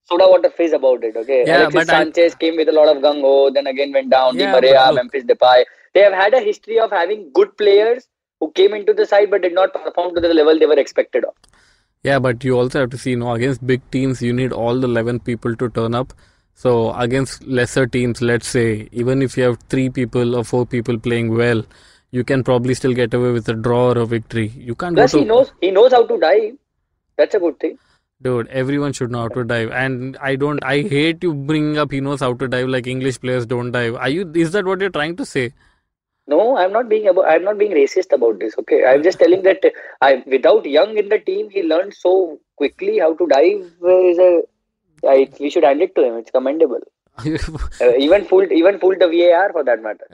soda 0.06 0.26
water 0.28 0.50
fizz 0.50 0.74
about 0.74 1.04
it. 1.04 1.16
Okay, 1.16 1.44
yeah, 1.46 1.68
Alexis 1.68 1.88
Sanchez 1.88 2.34
I... 2.34 2.38
came 2.38 2.56
with 2.58 2.70
a 2.70 2.72
lot 2.72 2.96
of 2.96 3.04
gung 3.04 3.22
ho, 3.22 3.52
then 3.52 3.68
again 3.68 3.92
went 3.94 4.10
down. 4.10 4.38
Yeah, 4.38 4.52
Di 4.52 4.62
Maria, 4.62 4.92
Memphis 4.94 5.24
Depay. 5.24 5.66
They 5.94 6.02
have 6.02 6.14
had 6.14 6.34
a 6.34 6.40
history 6.40 6.80
of 6.80 6.92
having 6.92 7.32
good 7.34 7.58
players 7.58 8.08
who 8.40 8.52
came 8.52 8.74
into 8.74 8.94
the 8.94 9.06
side 9.06 9.30
but 9.32 9.42
did 9.42 9.54
not 9.54 9.74
perform 9.74 10.16
to 10.16 10.22
the 10.22 10.34
level 10.34 10.58
they 10.58 10.66
were 10.66 10.80
expected 10.80 11.26
of. 11.26 11.34
Yeah, 12.04 12.20
but 12.20 12.44
you 12.44 12.58
also 12.58 12.82
have 12.82 12.90
to 12.92 12.98
see, 12.98 13.12
you 13.12 13.18
know, 13.18 13.34
against 13.34 13.66
big 13.66 13.82
teams, 13.92 14.22
you 14.22 14.32
need 14.32 14.54
all 14.54 14.80
the 14.80 14.88
11 14.88 15.22
people 15.22 15.56
to 15.56 15.70
turn 15.70 15.96
up. 15.96 16.14
So 16.58 16.92
against 16.94 17.44
lesser 17.46 17.86
teams, 17.86 18.20
let's 18.20 18.48
say, 18.48 18.90
even 18.92 19.22
if 19.22 19.38
you 19.38 19.44
have 19.44 19.60
three 19.70 19.92
people 19.92 20.36
or 20.36 20.44
four 20.44 20.66
people 20.66 20.98
playing 20.98 21.36
well, 21.36 21.64
you 22.10 22.24
can 22.24 22.44
probably 22.44 22.74
still 22.74 22.94
get 22.94 23.14
away 23.14 23.32
with 23.32 23.48
a 23.48 23.54
draw 23.54 23.92
or 23.92 24.00
a 24.00 24.06
victory. 24.08 24.48
You 24.70 24.74
can't. 24.74 24.96
Plus, 24.96 25.12
to... 25.12 25.20
he 25.20 25.26
knows 25.26 25.52
he 25.62 25.70
knows 25.70 25.92
how 25.92 26.08
to 26.08 26.20
dive. 26.20 26.56
That's 27.16 27.36
a 27.36 27.40
good 27.40 27.60
thing. 27.60 27.78
Dude, 28.24 28.48
everyone 28.48 28.94
should 28.94 29.12
know 29.12 29.20
how 29.20 29.28
to 29.28 29.44
dive, 29.44 29.70
and 29.70 30.18
I 30.20 30.36
don't. 30.36 30.64
I 30.64 30.82
hate 30.96 31.22
you 31.22 31.36
bringing 31.36 31.78
up 31.78 31.92
he 31.92 32.02
knows 32.02 32.22
how 32.22 32.34
to 32.34 32.48
dive 32.48 32.70
like 32.70 32.88
English 32.88 33.22
players 33.22 33.46
don't 33.46 33.72
dive. 33.72 33.94
Are 33.94 34.10
you? 34.10 34.28
Is 34.34 34.52
that 34.58 34.66
what 34.66 34.82
you're 34.82 34.96
trying 34.98 35.16
to 35.18 35.28
say? 35.28 35.54
No, 36.26 36.58
I'm 36.58 36.74
not 36.74 36.90
being 36.90 37.08
about. 37.08 37.30
I'm 37.36 37.44
not 37.44 37.60
being 37.60 37.80
racist 37.84 38.20
about 38.20 38.40
this. 38.40 38.58
Okay, 38.58 38.84
I'm 38.84 39.04
just 39.04 39.20
telling 39.20 39.44
that 39.44 39.72
I 40.02 40.24
without 40.26 40.66
Young 40.66 40.98
in 40.98 41.10
the 41.10 41.20
team, 41.20 41.52
he 41.52 41.62
learned 41.62 41.94
so 41.94 42.40
quickly 42.56 42.98
how 42.98 43.14
to 43.14 43.28
dive. 43.28 43.74
Is 44.12 44.18
a 44.18 44.42
yeah, 45.04 45.26
we 45.40 45.50
should 45.50 45.64
hand 45.64 45.82
it 45.82 45.96
to 45.96 46.04
him. 46.04 46.16
It's 46.18 46.32
commendable. 46.32 46.80
uh, 47.18 47.96
even 47.98 48.26
fooled, 48.26 48.52
even 48.52 48.80
fooled 48.80 49.00
the 49.00 49.08
VAR 49.08 49.52
for 49.52 49.64
that 49.64 49.82
matter. 49.82 50.06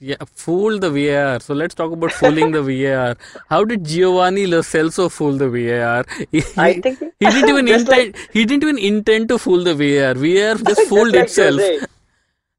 Yeah, 0.00 0.16
fool 0.34 0.78
the 0.78 0.90
VAR. 0.90 1.40
So 1.40 1.54
let's 1.54 1.74
talk 1.74 1.92
about 1.92 2.12
fooling 2.12 2.50
the 2.50 2.62
VAR. 2.62 3.16
How 3.48 3.64
did 3.64 3.84
Giovanni 3.84 4.46
Lo 4.46 4.60
Celso 4.60 5.10
fool 5.10 5.38
the 5.38 5.48
VAR? 5.48 6.04
He, 6.32 6.42
I 6.56 6.74
think 6.80 6.98
he 7.20 7.26
didn't 7.30 7.48
even 7.48 7.66
just 7.74 7.88
intend. 7.88 8.16
he 8.32 8.44
didn't 8.44 8.64
even 8.64 8.78
intend 8.78 9.28
to 9.28 9.38
fool 9.38 9.64
the 9.64 9.74
VAR. 9.74 10.14
VAR 10.14 10.54
just 10.56 10.66
Just 10.66 10.88
fooled 10.88 11.12
like 11.12 11.24
itself. 11.24 11.54
Jose. 11.60 11.86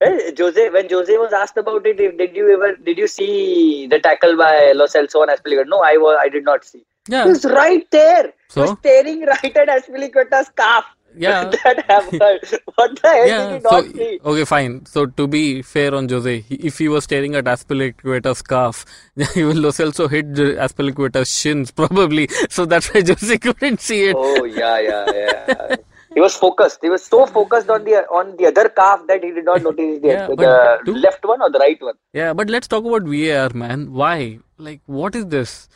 Hey, 0.02 0.34
Jose, 0.38 0.70
when 0.72 0.90
Jose 0.90 1.18
was 1.18 1.34
asked 1.34 1.58
about 1.58 1.86
it, 1.86 2.00
if- 2.00 2.18
did 2.18 2.36
you 2.36 2.54
ever 2.54 2.76
did 2.78 2.98
you 2.98 3.08
see 3.08 3.86
the 3.88 4.00
tackle 4.00 4.36
by 4.38 4.72
Lo 4.74 4.86
Celso 4.86 5.22
on 5.22 5.28
Azpilicueta? 5.30 5.68
No, 5.68 5.82
I 5.84 5.98
was 5.98 6.18
I 6.22 6.30
did 6.30 6.44
not 6.46 6.64
see. 6.66 6.84
Yeah. 7.08 7.24
He 7.26 7.30
was 7.30 7.46
right 7.46 7.86
there. 7.92 8.34
He 8.54 8.60
was 8.62 8.72
staring 8.80 9.22
right 9.26 9.58
at 9.58 9.68
Azpilicueta's 9.68 10.50
calf. 10.56 10.86
Yeah. 11.18 11.46
that 11.64 11.86
happened. 11.88 12.22
What 12.76 13.02
the 13.02 13.08
hell 13.08 13.28
Yeah, 13.28 13.50
did 13.50 13.56
he 13.56 13.62
so 13.62 13.70
not 13.82 13.96
see? 13.96 14.20
okay, 14.26 14.46
fine. 14.46 14.86
So 14.86 15.06
to 15.06 15.28
be 15.28 15.62
fair 15.62 15.96
on 15.96 16.10
Jose, 16.10 16.44
if 16.50 16.78
he 16.78 16.88
was 16.90 17.04
staring 17.06 17.36
at 17.36 17.46
Azpilicueta's 17.46 18.42
calf, 18.54 18.86
he 19.34 19.44
will 19.44 19.66
also 19.66 20.08
hit 20.08 20.34
the 20.36 20.56
Azpilicueta's 20.68 21.32
shins 21.36 21.72
probably. 21.72 22.28
So 22.50 22.66
that's 22.66 22.94
why 22.94 23.02
Jose 23.08 23.38
couldn't 23.38 23.82
see 23.82 24.04
it. 24.10 24.16
Oh 24.18 24.44
yeah, 24.44 24.80
yeah, 24.80 25.06
yeah. 25.14 25.76
he 26.14 26.20
was 26.22 26.36
focused. 26.36 26.80
He 26.82 26.90
was 26.90 27.04
so 27.06 27.26
focused 27.26 27.70
on 27.70 27.84
the 27.86 27.96
on 28.20 28.36
the 28.38 28.48
other 28.48 28.68
calf 28.70 29.02
that 29.08 29.24
he 29.24 29.32
did 29.32 29.46
not 29.46 29.62
notice 29.64 30.02
the, 30.02 30.08
Yeah, 30.08 30.28
the 30.28 30.80
do- 30.86 30.96
left 30.96 31.24
one 31.26 31.42
or 31.42 31.50
the 31.50 31.60
right 31.60 31.82
one. 31.82 31.96
Yeah, 32.14 32.34
but 32.34 32.50
let's 32.50 32.68
talk 32.68 32.86
about 32.86 33.04
VAR, 33.04 33.50
man. 33.54 33.92
Why? 33.94 34.40
Like, 34.58 34.82
what 34.86 35.16
is 35.16 35.26
this? 35.28 35.68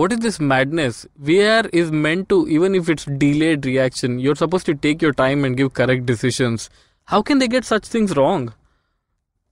What 0.00 0.12
is 0.14 0.20
this 0.20 0.40
madness? 0.40 1.06
VAR 1.18 1.64
is 1.74 1.90
meant 1.92 2.30
to, 2.30 2.48
even 2.48 2.74
if 2.74 2.88
it's 2.88 3.04
delayed 3.04 3.66
reaction, 3.66 4.18
you're 4.18 4.34
supposed 4.34 4.64
to 4.66 4.74
take 4.74 5.02
your 5.02 5.12
time 5.12 5.44
and 5.44 5.56
give 5.58 5.74
correct 5.74 6.06
decisions. 6.06 6.70
How 7.04 7.20
can 7.20 7.38
they 7.38 7.48
get 7.48 7.66
such 7.66 7.84
things 7.86 8.16
wrong? 8.16 8.54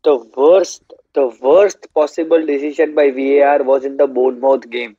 The 0.05 0.17
worst, 0.37 0.85
the 1.13 1.27
worst 1.43 1.89
possible 1.93 2.47
decision 2.47 2.95
by 2.95 3.11
VAR 3.11 3.63
was 3.63 3.85
in 3.85 3.99
the 3.99 4.07
Bournemouth 4.07 4.71
game. 4.71 4.97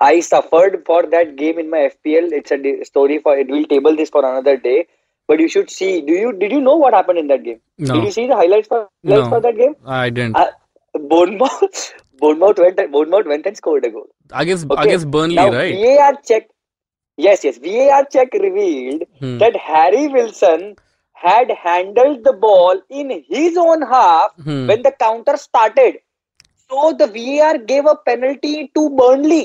I 0.00 0.20
suffered 0.20 0.84
for 0.86 1.04
that 1.06 1.34
game 1.34 1.58
in 1.58 1.70
my 1.70 1.88
FPL. 1.90 2.30
It's 2.30 2.52
a 2.52 2.84
story 2.84 3.18
for 3.18 3.36
it. 3.36 3.48
We'll 3.48 3.64
table 3.66 3.96
this 3.96 4.10
for 4.10 4.24
another 4.24 4.56
day. 4.56 4.86
But 5.26 5.40
you 5.40 5.48
should 5.48 5.70
see. 5.70 6.02
Do 6.02 6.12
you 6.12 6.32
did 6.32 6.52
you 6.52 6.60
know 6.60 6.76
what 6.76 6.94
happened 6.94 7.18
in 7.18 7.26
that 7.28 7.42
game? 7.42 7.60
No. 7.78 7.94
Did 7.94 8.04
you 8.04 8.10
see 8.12 8.26
the 8.28 8.36
highlights 8.36 8.68
for 8.68 8.88
highlights 9.04 9.24
No. 9.24 9.28
for 9.30 9.40
that 9.40 9.56
game? 9.56 9.74
I 9.84 10.10
didn't. 10.10 10.36
Uh, 10.36 10.50
Bournemouth, 10.94 11.94
Bournemouth 12.18 12.58
went. 12.58 12.80
Bournemouth 12.92 13.26
went 13.26 13.46
and 13.46 13.56
scored 13.56 13.84
a 13.86 13.90
goal. 13.90 14.08
Against 14.32 14.70
Okay. 14.70 14.82
against 14.84 15.10
Burnley, 15.10 15.36
now 15.36 15.50
right? 15.52 15.74
VAR 15.74 16.14
check. 16.28 16.48
Yes, 17.16 17.44
yes. 17.44 17.58
VAR 17.58 18.04
check 18.16 18.32
revealed 18.34 19.04
Hmm. 19.20 19.38
that 19.38 19.56
Harry 19.56 20.08
Wilson 20.08 20.76
had 21.12 21.50
handled 21.64 22.24
the 22.24 22.32
ball 22.32 22.80
in 22.90 23.10
his 23.28 23.56
own 23.56 23.82
half 23.82 24.32
Hmm. 24.42 24.66
when 24.68 24.82
the 24.82 24.92
counter 25.04 25.36
started. 25.36 25.98
So 26.70 26.92
the 26.92 27.06
VAR 27.18 27.58
gave 27.58 27.86
a 27.86 27.96
penalty 27.96 28.70
to 28.74 28.88
Burnley. 29.02 29.44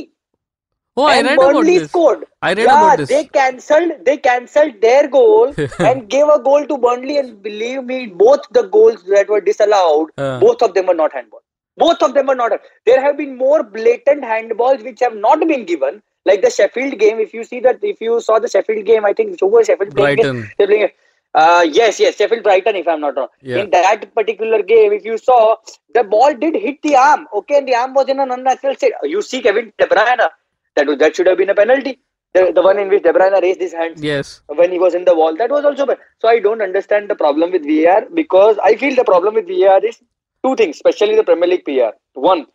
Oh, 0.98 1.04
I 1.04 1.18
and 1.18 1.28
read 1.28 1.34
about 1.40 1.54
Burnley 1.54 1.78
this. 1.80 1.90
scored. 1.90 2.26
I 2.42 2.50
read 2.54 2.66
yeah, 2.66 2.78
about 2.78 2.98
this. 2.98 3.10
they 3.10 3.24
cancelled 3.26 3.92
they 4.08 4.18
cancelled 4.18 4.82
their 4.82 5.08
goal 5.08 5.54
and 5.90 6.10
gave 6.10 6.28
a 6.28 6.40
goal 6.48 6.66
to 6.72 6.78
Burnley 6.78 7.18
and 7.20 7.42
believe 7.42 7.84
me, 7.92 8.00
both 8.08 8.42
the 8.52 8.64
goals 8.64 9.04
that 9.04 9.30
were 9.30 9.40
disallowed, 9.42 10.10
Uh. 10.18 10.40
both 10.40 10.62
of 10.62 10.74
them 10.74 10.88
were 10.88 10.98
not 11.04 11.14
handball. 11.14 11.42
Both 11.84 12.02
of 12.04 12.14
them 12.14 12.28
were 12.28 12.36
not. 12.36 12.52
There 12.86 13.02
have 13.02 13.18
been 13.18 13.36
more 13.38 13.64
blatant 13.64 14.24
handballs 14.24 14.84
which 14.84 15.00
have 15.00 15.16
not 15.16 15.40
been 15.52 15.66
given. 15.66 16.02
Like 16.26 16.42
the 16.42 16.50
Sheffield 16.52 17.00
game, 17.00 17.20
if 17.20 17.34
you 17.34 17.44
see 17.44 17.60
that, 17.62 17.80
if 17.82 18.02
you 18.02 18.20
saw 18.22 18.40
the 18.40 18.50
Sheffield 18.50 18.86
game, 18.86 19.06
I 19.06 19.14
think 19.14 19.40
who 19.40 19.48
was 19.48 19.68
Sheffield? 19.68 19.96
Brighton. 19.96 20.50
Playing. 20.58 20.90
Uh, 21.34 21.64
yes, 21.80 22.00
yes, 22.00 22.18
Sheffield 22.18 22.44
Brighton, 22.44 22.76
if 22.76 22.88
I'm 22.88 23.02
not 23.02 23.16
wrong. 23.16 23.28
Yeah. 23.42 23.58
In 23.60 23.70
that 23.72 24.14
particular 24.16 24.62
game, 24.64 24.92
if 24.94 25.06
you 25.06 25.18
saw, 25.18 25.56
the 25.94 26.04
ball 26.04 26.34
did 26.36 26.56
hit 26.56 26.82
the 26.82 26.96
arm, 26.96 27.28
okay, 27.36 27.58
and 27.60 27.68
the 27.68 27.76
arm 27.76 27.94
was 27.94 28.10
in 28.10 28.20
an 28.20 28.32
unnatural 28.32 28.76
state. 28.76 28.94
You 29.04 29.22
see 29.22 29.42
Kevin 29.42 29.72
De 29.78 29.86
Bruyne, 29.86 30.28
that 30.76 30.88
was, 30.88 30.98
that 30.98 31.16
should 31.16 31.28
have 31.28 31.38
been 31.38 31.50
a 31.52 31.56
penalty. 31.56 32.00
The, 32.34 32.52
the 32.54 32.62
one 32.62 32.78
in 32.80 32.90
which 32.90 33.04
De 33.04 33.14
Bruyne 33.14 33.42
raised 33.42 33.62
his 33.62 33.74
hands 33.74 34.02
Yes. 34.04 34.42
when 34.48 34.72
he 34.72 34.80
was 34.80 34.94
in 34.96 35.06
the 35.06 35.16
wall, 35.16 35.36
that 35.38 35.50
was 35.50 35.66
also 35.66 35.86
bad. 35.86 35.98
So 36.20 36.28
I 36.28 36.40
don't 36.40 36.62
understand 36.62 37.10
the 37.10 37.16
problem 37.16 37.52
with 37.52 37.64
VAR 37.66 38.06
because 38.14 38.58
I 38.64 38.76
feel 38.76 38.96
the 38.96 39.04
problem 39.04 39.34
with 39.36 39.48
VAR 39.48 39.84
is 39.86 40.00
two 40.44 40.56
things, 40.56 40.78
especially 40.78 41.16
the 41.16 41.24
Premier 41.24 41.48
League 41.48 41.66
PR. 41.66 41.92
One, 42.14 42.48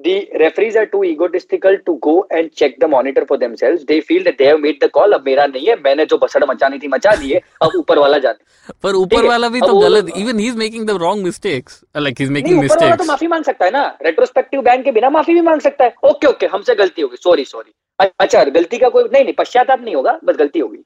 the 0.00 0.28
referees 0.38 0.76
are 0.76 0.86
too 0.86 1.02
egotistical 1.04 1.78
to 1.86 1.98
go 2.02 2.26
and 2.30 2.52
check 2.52 2.78
the 2.78 2.86
monitor 2.86 3.24
for 3.26 3.38
themselves. 3.38 3.84
They 3.86 4.00
feel 4.02 4.24
that 4.24 4.36
they 4.36 4.44
have 4.46 4.60
made 4.60 4.80
the 4.80 4.88
call. 4.90 5.14
अब 5.14 5.24
मेरा 5.26 5.46
नहीं 5.46 5.66
है 5.66 5.76
मैंने 5.82 6.06
जो 6.06 6.18
बसड़ 6.24 6.44
मचानी 6.44 6.78
थी 6.78 6.88
मचा 6.88 7.14
दी 7.16 7.32
है 7.32 7.40
अब 7.62 7.76
ऊपर 7.78 7.98
वाला 7.98 8.18
जाने 8.26 8.72
पर 8.82 8.94
ऊपर 8.94 9.22
है, 9.22 9.28
वाला 9.28 9.48
भी 9.48 9.60
तो 9.60 9.78
गलत 9.80 10.10
even 10.22 10.38
he's 10.38 10.58
making 10.64 10.84
the 10.90 10.98
wrong 11.04 11.24
mistakes 11.28 11.80
like 12.06 12.22
he's 12.22 12.30
नहीं 12.30 12.42
making 12.42 12.64
ऊपर 12.64 12.82
वाला 12.82 12.96
तो 12.96 13.04
माफ़ी 13.04 13.26
मांग 13.26 13.44
सकता 13.44 13.64
है 13.64 13.70
ना 13.70 13.86
रेट्रोस्पेक्टिव 14.02 14.62
बैन 14.68 14.82
के 14.82 14.92
बिना 14.98 15.10
माफ़ी 15.10 15.34
भी 15.34 15.40
मांग 15.48 15.60
सकता 15.60 15.84
है 15.84 15.94
ओके 16.10 16.26
ओके 16.26 16.46
हमसे 16.56 16.74
गलती 16.74 17.02
होगी 17.02 17.16
सॉरी 17.22 17.44
सॉरी 17.44 17.72
अच्छा 18.20 18.44
गलती 18.44 18.78
का 18.78 18.88
कोई 18.88 19.04
नहीं 19.12 19.24
नहीं 19.24 19.34
पश्चाताप 19.38 19.80
नहीं 19.84 19.94
होगा 19.94 20.18
बस 20.24 20.36
गलती 20.36 20.58
होगी 20.58 20.84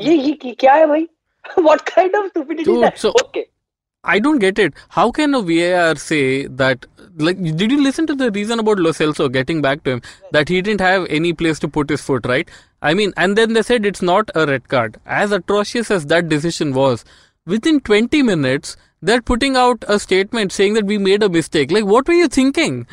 ये 0.00 0.14
ये 0.16 0.54
क्या 0.60 0.74
है 0.74 0.86
भाई 0.86 1.08
what 1.58 1.80
kind 1.94 2.16
of 2.16 2.26
stupidity 2.26 3.08
okay 3.08 3.46
I 4.02 4.18
don't 4.18 4.38
get 4.38 4.58
it. 4.58 4.74
How 4.88 5.10
can 5.10 5.34
a 5.34 5.42
VAR 5.42 5.94
say 5.96 6.46
that? 6.46 6.86
Like, 7.16 7.42
did 7.42 7.70
you 7.70 7.82
listen 7.82 8.06
to 8.06 8.14
the 8.14 8.30
reason 8.30 8.58
about 8.58 8.78
Lo 8.78 8.90
Celso 8.90 9.30
getting 9.30 9.60
back 9.60 9.84
to 9.84 9.90
him 9.92 10.02
that 10.32 10.48
he 10.48 10.62
didn't 10.62 10.80
have 10.80 11.06
any 11.10 11.32
place 11.32 11.58
to 11.58 11.68
put 11.68 11.90
his 11.90 12.00
foot, 12.00 12.24
right? 12.26 12.48
I 12.80 12.94
mean, 12.94 13.12
and 13.16 13.36
then 13.36 13.52
they 13.52 13.62
said 13.62 13.84
it's 13.84 14.00
not 14.00 14.30
a 14.34 14.46
red 14.46 14.68
card. 14.68 14.98
As 15.04 15.32
atrocious 15.32 15.90
as 15.90 16.06
that 16.06 16.28
decision 16.30 16.72
was, 16.72 17.04
within 17.46 17.80
20 17.80 18.22
minutes, 18.22 18.76
they're 19.02 19.20
putting 19.20 19.56
out 19.56 19.84
a 19.86 19.98
statement 19.98 20.52
saying 20.52 20.74
that 20.74 20.86
we 20.86 20.96
made 20.96 21.22
a 21.22 21.28
mistake. 21.28 21.70
Like, 21.70 21.84
what 21.84 22.08
were 22.08 22.14
you 22.14 22.28
thinking? 22.28 22.86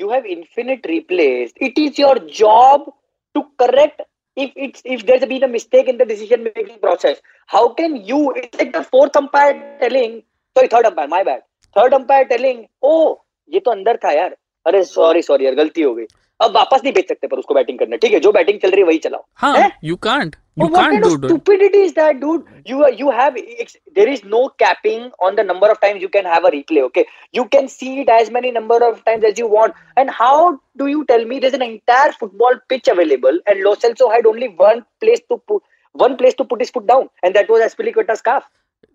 you 0.00 0.10
have 0.10 0.24
infinite 0.24 0.82
replays. 0.84 1.50
It 1.56 1.78
is 1.78 1.98
your 1.98 2.18
job 2.20 2.90
to 3.34 3.42
correct 3.58 4.00
if 4.36 4.52
it's 4.56 4.82
if 4.84 5.06
there's 5.06 5.24
been 5.26 5.42
a 5.42 5.48
mistake 5.48 5.88
in 5.88 5.98
the 5.98 6.04
decision 6.04 6.44
making 6.44 6.78
process. 6.78 7.20
How 7.46 7.68
can 7.68 7.96
you? 7.96 8.32
It's 8.36 8.58
like 8.58 8.72
the 8.72 8.82
fourth 8.82 9.16
umpire 9.16 9.76
telling, 9.80 10.22
sorry, 10.56 10.68
third 10.68 10.86
umpire, 10.86 11.08
my 11.08 11.22
bad. 11.24 11.42
Third 11.76 11.94
umpire 11.94 12.28
telling, 12.28 12.66
oh, 12.82 13.16
ये 13.48 13.60
तो 13.60 13.70
अंदर 13.70 13.96
था 13.96 14.12
यार. 14.12 14.36
अरे 14.66 14.84
sorry 14.84 15.22
sorry 15.22 15.44
यार 15.44 15.54
गलती 15.54 15.82
हो 15.82 15.94
गई. 15.94 16.04
अब 16.40 16.54
वापस 16.54 16.80
नहीं 16.84 16.92
भेज 16.92 17.08
सकते 17.08 17.26
पर 17.26 17.38
उसको 17.38 17.54
बैटिंग 17.54 17.78
करने 17.78 17.96
ठीक 17.96 18.12
है 18.12 18.20
जो 18.20 18.32
बैटिंग 18.32 18.60
चल 18.60 18.70
रही 18.70 18.80
है 18.80 18.86
वही 18.86 18.98
चलाओ 18.98 19.24
हाँ 19.36 19.70
you 19.84 19.96
can't 20.06 20.36
you 20.58 20.66
can't 20.68 21.02
do 21.02 21.10
stupidity 21.16 21.82
is 21.84 21.90
that 21.94 22.16
dude 22.20 22.44
you 22.68 22.86
you 23.00 23.10
have 23.20 23.34
there 23.34 24.08
is 24.08 24.22
no 24.26 24.46
capping 24.62 25.10
on 25.26 25.34
the 25.34 25.40
number 25.46 25.70
of 25.70 25.80
times 25.82 26.02
you 26.02 26.08
can 26.12 26.26
have 26.26 26.46
a 26.46 26.50
replay 26.50 26.80
okay 26.82 27.06
you 27.34 27.44
can 27.52 27.66
see 27.74 27.94
it 28.00 28.10
as 28.10 28.30
many 28.32 28.52
number 28.52 28.82
of 28.82 29.02
times 29.06 29.24
as 29.24 29.40
you 29.40 29.48
want 29.56 29.74
and 29.98 30.10
how 30.14 30.50
do 30.78 30.86
you 30.86 31.02
tell 31.12 31.26
me 31.26 31.40
there 31.40 31.54
is 31.54 31.62
an 31.62 31.70
entire 31.70 32.12
football 32.20 32.60
pitch 32.68 32.90
available 32.90 33.42
and 33.48 33.62
Lo 33.62 33.74
Celso 33.82 34.08
had 34.12 34.26
only 34.26 34.48
one 34.60 34.82
place 35.00 35.22
to 35.28 35.36
put 35.36 35.62
one 35.94 36.12
place 36.16 36.34
to 36.34 36.44
put 36.44 36.60
his 36.60 36.70
foot 36.70 36.84
down 36.86 37.08
and 37.22 37.34
that 37.34 37.48
was 37.48 37.62
Azpilicueta's 37.62 38.20
calf 38.22 38.44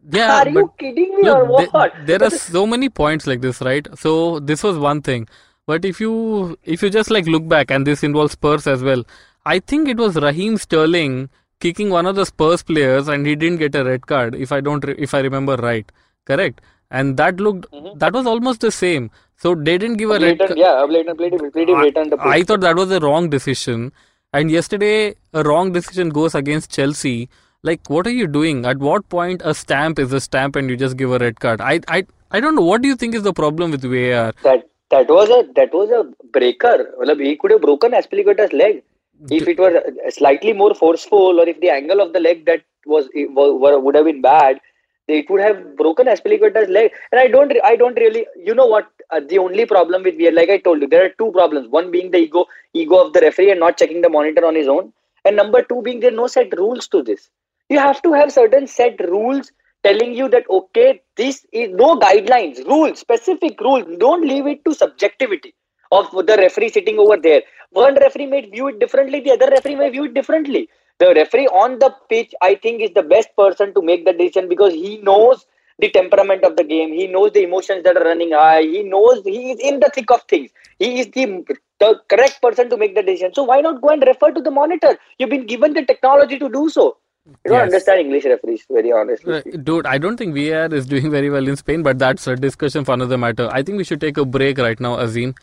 yeah, 0.07 0.29
are 0.35 0.49
you 0.49 0.71
kidding 0.79 1.15
me 1.15 1.23
look, 1.23 1.37
or 1.37 1.45
what? 1.45 1.71
Th- 1.71 2.05
there 2.05 2.23
are 2.23 2.29
so 2.29 2.65
many 2.65 2.89
points 2.89 3.27
like 3.27 3.41
this, 3.41 3.61
right? 3.61 3.87
So 3.97 4.39
this 4.39 4.63
was 4.63 4.77
one 4.77 5.01
thing 5.01 5.27
but 5.67 5.85
if 5.85 5.99
you 5.99 6.57
if 6.63 6.81
you 6.83 6.89
just 6.89 7.09
like 7.11 7.25
look 7.27 7.47
back, 7.47 7.71
and 7.71 7.85
this 7.87 8.03
involves 8.03 8.33
Spurs 8.33 8.67
as 8.67 8.83
well, 8.83 9.03
I 9.45 9.59
think 9.59 9.87
it 9.87 9.97
was 9.97 10.15
Raheem 10.15 10.57
Sterling 10.57 11.29
kicking 11.59 11.89
one 11.89 12.05
of 12.05 12.15
the 12.15 12.25
Spurs 12.25 12.63
players, 12.63 13.07
and 13.07 13.25
he 13.25 13.35
didn't 13.35 13.59
get 13.59 13.75
a 13.75 13.83
red 13.83 14.05
card, 14.07 14.35
if 14.35 14.51
I 14.51 14.61
don't 14.61 14.83
re- 14.85 14.95
if 14.97 15.13
I 15.13 15.19
remember 15.19 15.55
right, 15.55 15.89
correct? 16.25 16.61
And 16.91 17.17
that 17.17 17.39
looked 17.39 17.71
Mhm. 17.71 17.99
that 17.99 18.13
was 18.13 18.25
almost 18.27 18.61
the 18.61 18.71
same. 18.71 19.09
So 19.37 19.53
they 19.55 19.77
didn't 19.77 19.97
give 19.97 20.09
a 20.09 20.13
red. 20.13 20.19
blatant, 20.37 20.47
card. 20.49 20.59
yeah, 20.59 20.83
a 20.83 20.87
blatant, 20.87 21.17
pretty, 21.17 21.37
pretty 21.55 21.73
blatant. 21.73 22.13
I, 22.19 22.29
I 22.35 22.43
thought 22.43 22.61
that 22.61 22.75
was 22.75 22.91
a 22.91 22.99
wrong 22.99 23.29
decision. 23.29 23.91
And 24.33 24.51
yesterday, 24.51 25.15
a 25.33 25.43
wrong 25.43 25.71
decision 25.71 26.09
goes 26.09 26.35
against 26.35 26.71
Chelsea. 26.71 27.29
Like, 27.63 27.89
what 27.89 28.05
are 28.07 28.11
you 28.21 28.27
doing? 28.27 28.65
At 28.65 28.77
what 28.79 29.07
point 29.09 29.41
a 29.43 29.53
stamp 29.53 29.97
is 29.99 30.13
a 30.13 30.19
stamp 30.21 30.55
and 30.55 30.69
you 30.69 30.77
just 30.77 30.97
give 30.97 31.11
a 31.11 31.17
red 31.17 31.39
card? 31.39 31.61
I, 31.61 31.79
I, 31.87 32.05
I 32.31 32.39
don't 32.39 32.55
know. 32.55 32.61
What 32.61 32.81
do 32.81 32.87
you 32.87 32.95
think 32.95 33.15
is 33.15 33.23
the 33.23 33.33
problem 33.33 33.71
with 33.71 33.81
VAR? 33.81 34.33
that 34.43 34.65
that 34.91 35.07
was 35.09 35.29
a 35.29 35.47
that 35.55 35.73
was 35.73 35.89
a 35.91 36.03
breaker. 36.31 36.93
Matlab, 36.99 37.21
he 37.23 37.35
could 37.37 37.51
have 37.51 37.61
broken 37.61 37.91
Azpilicueta's 37.91 38.53
leg 38.53 38.83
if 39.31 39.47
it 39.47 39.57
were 39.59 39.81
slightly 40.09 40.53
more 40.53 40.75
forceful, 40.75 41.39
or 41.39 41.47
if 41.47 41.59
the 41.61 41.69
angle 41.69 42.01
of 42.01 42.13
the 42.13 42.19
leg 42.19 42.45
that 42.45 42.63
was 42.85 43.09
wa- 43.13 43.77
would 43.77 43.95
have 43.95 44.05
been 44.05 44.21
bad, 44.21 44.59
it 45.07 45.29
would 45.29 45.41
have 45.41 45.75
broken 45.77 46.07
Azpilicueta's 46.07 46.69
leg. 46.69 46.91
And 47.11 47.19
I 47.19 47.27
don't 47.27 47.51
I 47.63 47.75
don't 47.75 47.95
really 47.95 48.25
you 48.37 48.53
know 48.53 48.67
what 48.67 48.87
uh, 49.11 49.21
the 49.27 49.39
only 49.39 49.65
problem 49.65 50.03
with 50.03 50.17
VAR, 50.17 50.31
like 50.31 50.49
I 50.49 50.57
told 50.57 50.81
you, 50.81 50.87
there 50.87 51.05
are 51.05 51.13
two 51.17 51.31
problems. 51.31 51.67
One 51.69 51.91
being 51.91 52.11
the 52.11 52.17
ego 52.19 52.45
ego 52.73 53.05
of 53.07 53.13
the 53.13 53.21
referee 53.21 53.51
and 53.51 53.59
not 53.59 53.77
checking 53.77 54.01
the 54.01 54.09
monitor 54.09 54.45
on 54.45 54.55
his 54.55 54.67
own, 54.67 54.93
and 55.23 55.35
number 55.35 55.61
two 55.63 55.81
being 55.81 55.99
there 55.99 56.11
are 56.11 56.15
no 56.23 56.27
set 56.27 56.57
rules 56.57 56.87
to 56.89 57.01
this. 57.03 57.29
You 57.69 57.79
have 57.79 58.01
to 58.03 58.13
have 58.13 58.31
certain 58.31 58.67
set 58.67 58.99
rules 59.09 59.51
telling 59.87 60.13
you 60.19 60.27
that 60.29 60.45
okay 60.57 61.01
this 61.21 61.45
is 61.51 61.69
no 61.83 61.89
guidelines 62.05 62.57
rules 62.71 62.99
specific 62.99 63.59
rules 63.67 63.85
don't 64.05 64.25
leave 64.31 64.47
it 64.53 64.63
to 64.65 64.73
subjectivity 64.83 65.53
of 65.91 66.09
the 66.29 66.37
referee 66.45 66.69
sitting 66.77 66.99
over 67.05 67.17
there 67.27 67.41
one 67.83 67.95
referee 68.05 68.29
may 68.33 68.41
view 68.55 68.67
it 68.71 68.79
differently 68.79 69.19
the 69.25 69.33
other 69.37 69.49
referee 69.55 69.75
may 69.83 69.89
view 69.89 70.05
it 70.09 70.13
differently 70.19 70.63
the 70.99 71.09
referee 71.19 71.47
on 71.63 71.77
the 71.83 71.91
pitch 72.09 72.33
i 72.41 72.55
think 72.63 72.81
is 72.81 72.93
the 72.99 73.07
best 73.15 73.29
person 73.43 73.73
to 73.73 73.81
make 73.91 74.05
the 74.05 74.13
decision 74.21 74.49
because 74.53 74.73
he 74.73 74.97
knows 75.09 75.45
the 75.79 75.89
temperament 75.89 76.43
of 76.43 76.55
the 76.55 76.63
game. 76.63 76.93
He 76.93 77.07
knows 77.07 77.31
the 77.33 77.43
emotions 77.43 77.83
that 77.83 77.97
are 77.97 78.03
running 78.03 78.31
high. 78.31 78.61
He 78.61 78.83
knows 78.83 79.23
he 79.25 79.51
is 79.51 79.59
in 79.59 79.79
the 79.79 79.91
thick 79.93 80.09
of 80.11 80.21
things. 80.23 80.51
He 80.79 80.99
is 80.99 81.07
the 81.07 81.43
the 81.79 81.99
correct 82.09 82.41
person 82.41 82.69
to 82.69 82.77
make 82.77 82.95
the 82.95 83.03
decision. 83.03 83.33
So 83.33 83.43
why 83.43 83.59
not 83.59 83.81
go 83.81 83.89
and 83.89 84.03
refer 84.05 84.31
to 84.31 84.41
the 84.41 84.51
monitor? 84.51 84.97
You've 85.17 85.29
been 85.29 85.45
given 85.45 85.73
the 85.73 85.85
technology 85.85 86.39
to 86.39 86.49
do 86.49 86.69
so. 86.69 86.97
I 87.27 87.49
don't 87.49 87.57
Yes. 87.57 87.63
understand 87.63 87.99
English 88.01 88.25
referees, 88.25 88.65
very 88.69 88.91
honestly. 88.91 89.33
Uh, 89.35 89.41
dude, 89.63 89.87
I 89.87 89.97
don't 89.97 90.17
think 90.17 90.35
VAR 90.35 90.73
is 90.73 90.85
doing 90.85 91.09
very 91.09 91.29
well 91.29 91.47
in 91.47 91.55
Spain, 91.55 91.81
but 91.81 91.97
that's 91.97 92.27
a 92.27 92.35
discussion 92.35 92.85
for 92.85 92.93
another 92.93 93.17
matter. 93.17 93.49
I 93.51 93.63
think 93.63 93.77
we 93.77 93.83
should 93.83 94.01
take 94.01 94.17
a 94.17 94.25
break 94.25 94.57
right 94.59 94.79
now, 94.79 94.97
Azeem. 94.97 95.35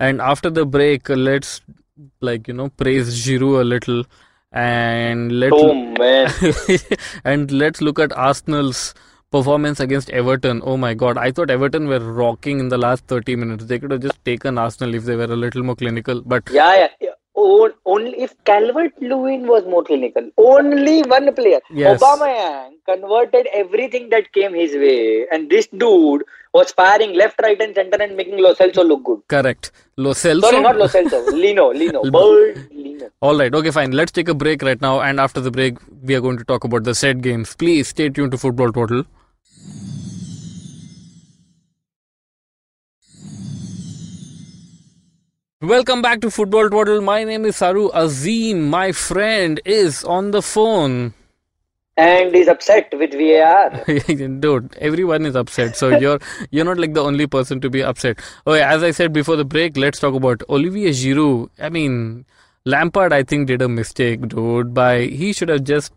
And 0.00 0.20
after 0.20 0.50
the 0.50 0.64
break, 0.64 1.08
let's 1.08 1.60
like 2.20 2.48
you 2.48 2.54
know 2.54 2.68
praise 2.70 3.10
Giroud 3.26 3.60
a 3.60 3.64
little, 3.64 4.04
and 4.52 5.32
let's 5.40 5.54
Oh 5.56 5.74
man. 5.74 6.30
and 7.24 7.50
let's 7.52 7.80
look 7.80 7.98
at 7.98 8.12
Arsenal's 8.12 8.94
performance 9.30 9.80
against 9.80 10.10
Everton. 10.10 10.62
Oh 10.64 10.76
my 10.76 10.94
God, 10.94 11.18
I 11.18 11.30
thought 11.32 11.50
Everton 11.50 11.88
were 11.88 12.00
rocking 12.00 12.60
in 12.60 12.68
the 12.68 12.78
last 12.78 13.06
30 13.06 13.36
minutes. 13.36 13.64
They 13.66 13.78
could 13.78 13.90
have 13.90 14.00
just 14.00 14.24
taken 14.24 14.56
Arsenal 14.58 14.94
if 14.94 15.04
they 15.04 15.16
were 15.16 15.24
a 15.24 15.36
little 15.36 15.62
more 15.62 15.76
clinical. 15.76 16.22
But 16.22 16.48
Yeah, 16.50 16.88
yeah. 17.00 17.15
Yeah. 17.36 17.42
O- 17.42 17.70
only 17.84 18.22
if 18.22 18.32
Calvert 18.44 18.92
Lewin 19.00 19.46
was 19.46 19.64
more 19.64 19.84
clinical. 19.84 20.30
Only 20.38 21.02
one 21.02 21.34
player. 21.34 21.60
Yes. 21.70 22.00
Aubameyang 22.02 22.72
converted 22.86 23.46
everything 23.52 24.08
that 24.10 24.32
came 24.32 24.54
his 24.54 24.74
way, 24.74 25.26
and 25.30 25.50
this 25.50 25.66
dude 25.68 26.22
was 26.54 26.72
firing 26.72 27.14
left, 27.14 27.40
right, 27.42 27.60
and 27.60 27.74
center 27.74 28.02
and 28.02 28.16
making 28.16 28.38
Lo 28.38 28.54
Celso 28.54 28.86
look 28.86 29.04
good. 29.04 29.20
correct, 29.28 29.72
Lo 29.96 30.12
Celso. 30.12 30.40
Sorry, 30.40 30.60
not 30.62 30.76
Lo 30.76 30.86
Celso. 30.88 31.20
Leno, 31.32 31.72
Leno, 31.72 32.02
Bird, 32.10 32.68
Leno. 32.72 33.10
All 33.20 33.36
right, 33.38 33.54
okay, 33.54 33.70
fine. 33.70 33.90
Let's 33.92 34.12
take 34.12 34.28
a 34.28 34.34
break 34.34 34.62
right 34.62 34.80
now, 34.80 35.00
and 35.00 35.20
after 35.20 35.40
the 35.40 35.50
break, 35.50 35.76
we 36.02 36.14
are 36.14 36.20
going 36.20 36.38
to 36.38 36.44
talk 36.44 36.64
about 36.64 36.84
the 36.84 36.94
set 36.94 37.20
games. 37.20 37.54
Please 37.54 37.88
stay 37.88 38.08
tuned 38.08 38.32
to 38.32 38.38
Football 38.38 38.72
Twaddle. 38.72 39.04
Welcome 45.66 46.00
back 46.00 46.20
to 46.20 46.30
Football 46.30 46.70
Twaddle. 46.70 47.00
My 47.00 47.24
name 47.24 47.44
is 47.44 47.56
Saru 47.56 47.88
Azeem. 47.90 48.68
My 48.68 48.92
friend 48.92 49.60
is 49.64 50.04
on 50.04 50.30
the 50.30 50.40
phone. 50.40 51.12
And 51.96 52.32
he's 52.32 52.46
upset 52.46 52.94
with 52.96 53.12
VAR. 53.12 53.84
Dude, 54.44 54.76
everyone 54.78 55.26
is 55.26 55.34
upset. 55.34 55.76
So 55.76 55.88
you're 56.04 56.20
you're 56.52 56.64
not 56.64 56.78
like 56.78 56.94
the 56.94 57.02
only 57.02 57.26
person 57.26 57.60
to 57.62 57.68
be 57.68 57.82
upset. 57.82 58.20
Okay, 58.46 58.62
as 58.62 58.84
I 58.84 58.92
said 58.92 59.12
before 59.12 59.34
the 59.34 59.44
break, 59.44 59.76
let's 59.76 59.98
talk 59.98 60.14
about 60.14 60.40
Olivier 60.48 60.90
Giroud. 60.90 61.48
I 61.58 61.68
mean, 61.68 62.26
Lampard, 62.64 63.12
I 63.12 63.24
think, 63.24 63.48
did 63.48 63.60
a 63.60 63.68
mistake, 63.68 64.28
dude. 64.28 64.72
By 64.72 65.06
he 65.06 65.32
should 65.32 65.48
have 65.48 65.64
just, 65.64 65.92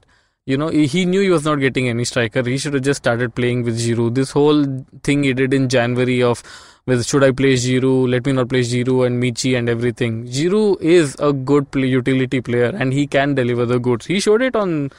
you 0.47 0.57
know, 0.57 0.69
he 0.69 0.87
he 0.87 1.05
knew 1.05 1.21
he 1.21 1.29
was 1.29 1.45
not 1.45 1.57
getting 1.57 1.87
any 1.87 2.05
striker. 2.05 2.41
He 2.41 2.57
should 2.57 2.73
have 2.73 2.89
just 2.89 3.03
started 3.03 3.35
playing 3.35 3.61
with 3.61 3.77
Giroud. 3.77 4.15
This 4.15 4.31
whole 4.31 4.65
thing 5.03 5.21
he 5.21 5.35
did 5.35 5.53
in 5.53 5.69
January 5.69 6.23
of 6.23 6.41
with 6.89 7.05
should 7.05 7.23
I 7.23 7.31
play 7.31 7.53
Giroud? 7.53 8.09
Let 8.09 8.25
me 8.25 8.33
not 8.33 8.49
play 8.49 8.61
Giroud 8.61 9.05
and 9.07 9.23
Michy 9.23 9.57
and 9.57 9.69
everything. 9.69 10.25
Giroud 10.25 10.81
is 10.81 11.15
a 11.19 11.31
good 11.31 11.71
play, 11.71 11.87
utility 11.87 12.41
player 12.41 12.71
and 12.77 12.91
he 12.93 13.07
can 13.07 13.35
deliver 13.35 13.65
the 13.65 13.79
goods. 13.79 14.05
He 14.05 14.19
showed 14.19 14.41
it 14.41 14.55
on 14.55 14.91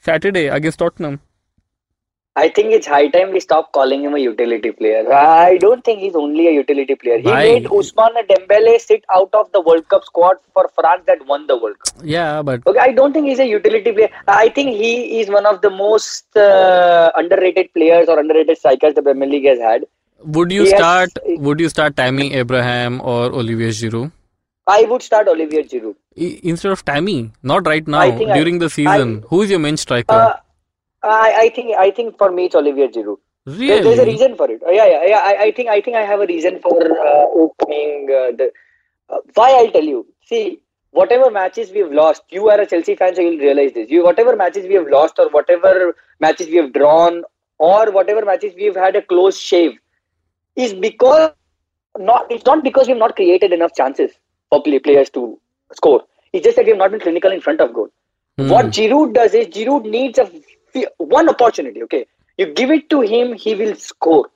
Saturday 0.00 0.46
against 0.46 0.78
Tottenham. 0.78 1.20
I 2.36 2.48
think 2.48 2.72
it's 2.72 2.86
high 2.86 3.08
time 3.08 3.32
we 3.32 3.40
stop 3.40 3.72
calling 3.72 4.04
him 4.04 4.14
a 4.14 4.18
utility 4.18 4.70
player. 4.70 5.12
I 5.12 5.58
don't 5.58 5.84
think 5.84 5.98
he's 5.98 6.14
only 6.14 6.46
a 6.46 6.52
utility 6.52 6.94
player. 6.94 7.18
He 7.18 7.24
Why? 7.24 7.42
made 7.46 7.64
Ousmane 7.64 8.20
Dembele 8.28 8.78
sit 8.80 9.04
out 9.12 9.30
of 9.34 9.50
the 9.50 9.60
World 9.60 9.88
Cup 9.88 10.04
squad 10.04 10.36
for 10.52 10.70
France 10.76 11.02
that 11.08 11.26
won 11.26 11.48
the 11.48 11.56
World 11.56 11.80
Cup. 11.80 11.94
Yeah, 12.04 12.42
but 12.42 12.64
Okay, 12.64 12.78
I 12.78 12.92
don't 12.92 13.12
think 13.12 13.26
he's 13.26 13.40
a 13.40 13.46
utility 13.46 13.90
player. 13.90 14.10
I 14.28 14.50
think 14.50 14.70
he 14.70 15.20
is 15.20 15.28
one 15.28 15.46
of 15.46 15.62
the 15.62 15.70
most 15.70 16.36
uh, 16.36 17.10
underrated 17.16 17.74
players 17.74 18.08
or 18.08 18.20
underrated 18.20 18.56
strikers 18.56 18.94
the 18.94 19.02
Premier 19.02 19.28
League 19.28 19.46
has 19.46 19.58
had. 19.58 19.84
Would 20.24 20.52
you 20.52 20.66
start? 20.66 21.10
Would 21.26 21.60
you 21.60 21.68
start 21.68 21.96
Tammy 21.96 22.34
Abraham 22.34 23.00
or 23.00 23.26
Olivier 23.26 23.68
Giroud 23.68 24.12
I 24.66 24.82
would 24.84 25.02
start 25.02 25.28
Olivier 25.28 25.62
Giroud. 25.64 25.94
Instead 26.14 26.72
of 26.72 26.84
Tammy? 26.84 27.30
Not 27.42 27.66
right 27.66 27.86
now. 27.86 28.00
I 28.00 28.10
think 28.16 28.30
I- 28.30 28.34
during 28.38 28.58
the 28.58 28.68
season, 28.68 29.24
who 29.30 29.40
is 29.42 29.50
your 29.50 29.58
main 29.60 29.78
striker? 29.78 30.12
Uh, 30.12 30.36
I, 31.02 31.34
I 31.44 31.48
think 31.54 31.74
I 31.76 31.90
think 31.90 32.18
for 32.18 32.30
me 32.30 32.46
it's 32.46 32.54
Olivier 32.54 32.88
Giroud. 32.88 33.16
There- 33.46 33.82
There's 33.82 33.98
a 33.98 34.04
reason 34.04 34.36
for 34.36 34.50
it. 34.50 34.62
Uh, 34.66 34.70
yeah, 34.70 34.86
yeah, 34.86 35.04
yeah. 35.12 35.22
I, 35.30 35.36
I 35.44 35.52
think 35.52 35.70
I 35.70 35.80
think 35.80 35.96
I 35.96 36.02
have 36.02 36.20
a 36.20 36.26
reason 36.26 36.60
for 36.60 36.76
uh, 36.82 37.24
opening 37.44 38.08
uh, 38.20 38.36
the. 38.42 38.50
Uh, 39.08 39.18
why 39.34 39.48
I'll 39.52 39.70
tell 39.70 39.84
you. 39.94 40.04
See, 40.26 40.60
whatever 40.90 41.30
matches 41.30 41.70
we 41.70 41.78
have 41.78 41.92
lost, 41.92 42.24
you 42.28 42.50
are 42.50 42.60
a 42.60 42.66
Chelsea 42.66 42.94
fan, 42.96 43.14
so 43.14 43.22
you'll 43.22 43.38
realize 43.48 43.72
this. 43.72 43.88
You 43.88 44.04
whatever 44.04 44.36
matches 44.36 44.66
we 44.66 44.74
have 44.74 44.88
lost, 44.88 45.18
or 45.18 45.30
whatever 45.30 45.94
matches 46.20 46.48
we 46.48 46.56
have 46.56 46.72
drawn, 46.74 47.22
or 47.58 47.90
whatever 47.90 48.24
matches 48.26 48.52
we 48.54 48.64
have 48.64 48.76
had 48.76 48.96
a 48.96 49.02
close 49.02 49.38
shave, 49.38 49.78
is 50.58 50.74
because 50.74 51.30
not. 51.96 52.30
It's 52.30 52.44
not 52.44 52.62
because 52.62 52.86
we 52.86 52.92
have 52.92 52.98
not 52.98 53.16
created 53.16 53.52
enough 53.52 53.74
chances 53.74 54.12
for 54.50 54.62
play, 54.62 54.78
players 54.78 55.10
to 55.10 55.40
score. 55.72 56.02
It's 56.32 56.44
just 56.44 56.56
that 56.56 56.66
we 56.66 56.72
have 56.72 56.78
not 56.78 56.90
been 56.90 57.00
clinical 57.00 57.32
in 57.32 57.40
front 57.40 57.60
of 57.60 57.72
goal. 57.72 57.88
Hmm. 58.38 58.50
What 58.50 58.66
Giroud 58.66 59.14
does 59.14 59.34
is 59.34 59.46
Giroud 59.48 59.88
needs 59.88 60.18
a 60.18 60.30
one 60.98 61.28
opportunity. 61.28 61.82
Okay, 61.84 62.06
you 62.36 62.52
give 62.52 62.70
it 62.70 62.90
to 62.90 63.00
him, 63.00 63.32
he 63.34 63.54
will 63.54 63.74
score. 63.76 64.28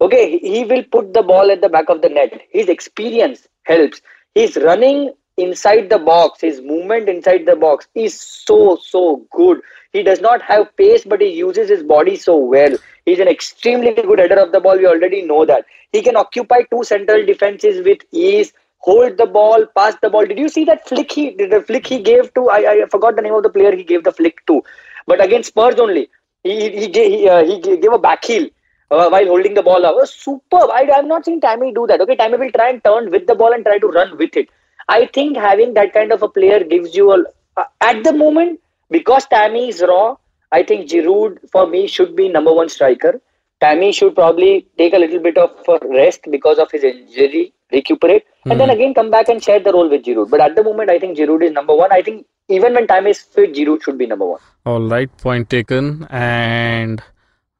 Okay, 0.00 0.38
he, 0.38 0.38
he 0.56 0.64
will 0.64 0.84
put 0.84 1.12
the 1.12 1.22
ball 1.22 1.50
at 1.50 1.60
the 1.60 1.68
back 1.68 1.88
of 1.88 2.02
the 2.02 2.08
net. 2.08 2.40
His 2.50 2.68
experience 2.68 3.46
helps. 3.64 4.00
He's 4.34 4.56
running 4.56 5.12
inside 5.38 5.88
the 5.88 5.98
box. 5.98 6.40
His 6.42 6.60
movement 6.60 7.08
inside 7.08 7.46
the 7.46 7.56
box 7.56 7.88
is 7.94 8.20
so 8.20 8.76
so 8.82 9.24
good. 9.30 9.60
He 9.92 10.02
does 10.02 10.20
not 10.20 10.42
have 10.42 10.76
pace, 10.76 11.04
but 11.04 11.20
he 11.22 11.28
uses 11.28 11.68
his 11.68 11.82
body 11.82 12.16
so 12.16 12.36
well. 12.36 12.76
He's 13.06 13.20
an 13.20 13.28
extremely 13.28 13.94
good 13.94 14.18
header 14.18 14.38
of 14.38 14.52
the 14.52 14.60
ball. 14.60 14.76
We 14.76 14.86
already 14.86 15.22
know 15.22 15.44
that. 15.46 15.64
He 15.92 16.02
can 16.02 16.16
occupy 16.16 16.62
two 16.70 16.84
central 16.84 17.24
defenses 17.24 17.84
with 17.84 18.00
ease 18.12 18.52
hold 18.80 19.16
the 19.18 19.26
ball, 19.26 19.66
pass 19.76 19.96
the 20.02 20.10
ball. 20.10 20.26
Did 20.26 20.38
you 20.38 20.48
see 20.48 20.64
that 20.64 20.86
flick 20.88 21.12
he 21.12 21.30
the 21.34 21.62
flick 21.66 21.86
he 21.86 22.02
gave 22.02 22.32
to 22.34 22.48
I, 22.48 22.58
I 22.72 22.86
forgot 22.90 23.16
the 23.16 23.22
name 23.22 23.34
of 23.34 23.42
the 23.42 23.50
player 23.50 23.74
he 23.74 23.84
gave 23.84 24.04
the 24.04 24.12
flick 24.12 24.44
to, 24.46 24.62
but 25.06 25.24
against 25.24 25.48
Spurs 25.48 25.80
only. 25.80 26.08
He 26.44 26.70
he 26.70 26.88
gave, 26.88 27.10
he, 27.10 27.28
uh, 27.28 27.44
he 27.44 27.58
gave 27.60 27.92
a 27.92 27.98
back 27.98 28.24
heel 28.24 28.48
uh, 28.90 29.08
while 29.08 29.26
holding 29.26 29.54
the 29.54 29.62
ball 29.62 29.84
up. 29.84 29.96
Was 29.96 30.14
superb. 30.14 30.70
I 30.70 30.88
I've 30.94 31.06
not 31.06 31.24
seen 31.24 31.40
Tammy 31.40 31.72
do 31.72 31.86
that. 31.86 32.00
Okay, 32.00 32.16
Tammy 32.16 32.38
will 32.38 32.52
try 32.52 32.70
and 32.70 32.84
turn 32.84 33.10
with 33.10 33.26
the 33.26 33.34
ball 33.34 33.52
and 33.52 33.64
try 33.64 33.78
to 33.78 33.88
run 33.88 34.16
with 34.16 34.36
it. 34.36 34.48
I 34.88 35.06
think 35.06 35.36
having 35.36 35.74
that 35.74 35.92
kind 35.92 36.12
of 36.12 36.22
a 36.22 36.28
player 36.28 36.64
gives 36.64 36.94
you 36.94 37.12
a 37.12 37.24
uh, 37.56 37.64
at 37.80 38.04
the 38.04 38.12
moment 38.12 38.60
because 38.90 39.26
Tammy 39.26 39.68
is 39.68 39.82
raw. 39.82 40.16
I 40.50 40.62
think 40.62 40.88
Giroud 40.88 41.38
for 41.52 41.66
me 41.66 41.86
should 41.86 42.16
be 42.16 42.28
number 42.28 42.52
one 42.52 42.68
striker. 42.68 43.20
Tammy 43.60 43.92
should 43.92 44.14
probably 44.14 44.66
take 44.78 44.94
a 44.94 44.98
little 44.98 45.18
bit 45.18 45.36
of 45.36 45.50
rest 45.82 46.20
because 46.30 46.58
of 46.58 46.70
his 46.70 46.84
injury, 46.84 47.52
recuperate, 47.72 48.24
and 48.44 48.60
then 48.60 48.70
again 48.70 48.94
come 48.94 49.10
back 49.10 49.28
and 49.28 49.42
share 49.42 49.60
the 49.60 49.72
role 49.72 49.90
with 49.90 50.04
Giroud. 50.04 50.30
But 50.30 50.40
at 50.40 50.54
the 50.54 50.62
moment, 50.62 50.90
I 50.90 50.98
think 50.98 51.18
Giroud 51.18 51.42
is 51.42 51.52
number 51.52 51.74
one. 51.74 51.92
I 51.92 52.02
think 52.02 52.26
even 52.48 52.74
when 52.74 52.86
Tammy 52.86 53.10
is 53.10 53.20
fit, 53.20 53.54
Giroud 53.54 53.82
should 53.82 53.98
be 53.98 54.06
number 54.06 54.26
one. 54.26 54.40
All 54.64 54.80
right, 54.88 55.14
point 55.18 55.50
taken. 55.50 56.06
And 56.08 57.02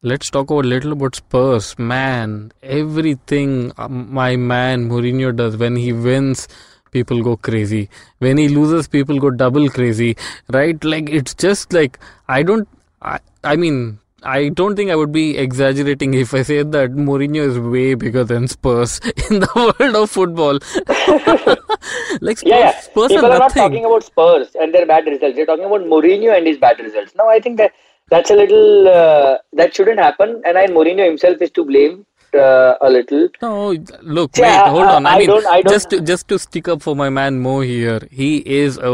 let's 0.03 0.31
talk 0.31 0.51
about 0.51 0.65
little 0.65 0.93
about 0.93 1.17
Spurs. 1.17 1.79
Man, 1.79 2.53
everything 2.63 3.73
um, 3.77 4.13
my 4.13 4.37
man 4.37 4.89
Mourinho 4.89 5.35
does 5.35 5.57
when 5.57 5.77
he 5.77 5.93
wins, 5.93 6.47
people 6.91 7.23
go 7.23 7.37
crazy. 7.37 7.89
When 8.19 8.37
he 8.39 8.49
loses, 8.49 8.89
people 8.89 9.19
go 9.19 9.31
double 9.31 9.69
crazy. 9.69 10.17
Right? 10.51 10.83
Like 10.85 11.09
it's 11.11 11.35
just 11.35 11.73
like 11.73 11.99
I 12.29 12.43
don't. 12.43 12.69
I, 13.03 13.19
I 13.45 13.57
mean. 13.57 13.99
I 14.25 14.49
don't 14.49 14.75
think 14.75 14.91
I 14.91 14.97
would 14.97 15.13
be 15.13 15.39
exaggerating 15.39 16.13
if 16.15 16.35
I 16.35 16.43
said 16.43 16.73
that 16.73 16.91
Mourinho 16.91 17.37
is 17.37 17.57
way 17.57 17.95
bigger 17.95 18.25
than 18.25 18.49
Spurs 18.49 18.99
in 19.31 19.39
the 19.39 19.49
world 19.79 19.95
of 19.95 20.11
football. 20.11 20.55
like 22.21 22.39
Spurs, 22.39 22.51
Yeah, 22.51 22.59
yeah. 22.59 22.81
Spurs 22.81 23.09
People 23.09 23.27
are 23.27 23.33
are 23.35 23.39
not 23.39 23.55
talking 23.55 23.85
about 23.85 24.03
Spurs 24.03 24.49
and 24.61 24.75
their 24.75 24.87
bad 24.87 25.07
results. 25.07 25.37
They're 25.37 25.47
talking 25.47 25.67
about 25.67 25.83
Mourinho 25.83 26.37
and 26.37 26.49
his 26.49 26.59
bad 26.59 26.81
results. 26.81 27.15
Now, 27.15 27.29
I 27.29 27.39
think 27.39 27.59
that 27.59 27.73
that's 28.11 28.31
a 28.31 28.35
little 28.35 28.89
uh, 28.89 29.39
that 29.53 29.75
shouldn't 29.75 30.01
happen, 30.01 30.43
and 30.45 30.59
I 30.59 30.67
Mourinho 30.67 31.07
himself 31.07 31.41
is 31.41 31.53
to 31.53 31.65
blame 31.65 32.05
uh, 32.35 32.75
a 32.81 32.91
little. 32.91 33.29
No, 33.43 33.73
look, 34.03 34.37
See, 34.37 34.43
wait, 34.43 34.49
I- 34.51 34.69
hold 34.71 34.85
on. 34.87 35.07
I, 35.07 35.11
I 35.15 35.19
mean, 35.19 35.27
don't- 35.29 35.47
I 35.47 35.63
don't- 35.63 35.73
just 35.73 35.91
to 35.91 36.01
just 36.01 36.29
to 36.29 36.39
stick 36.39 36.69
up 36.69 36.83
for 36.83 36.95
my 36.97 37.09
man 37.09 37.39
Mo 37.41 37.61
here. 37.61 38.01
He 38.11 38.37
is 38.61 38.79
a 38.79 38.93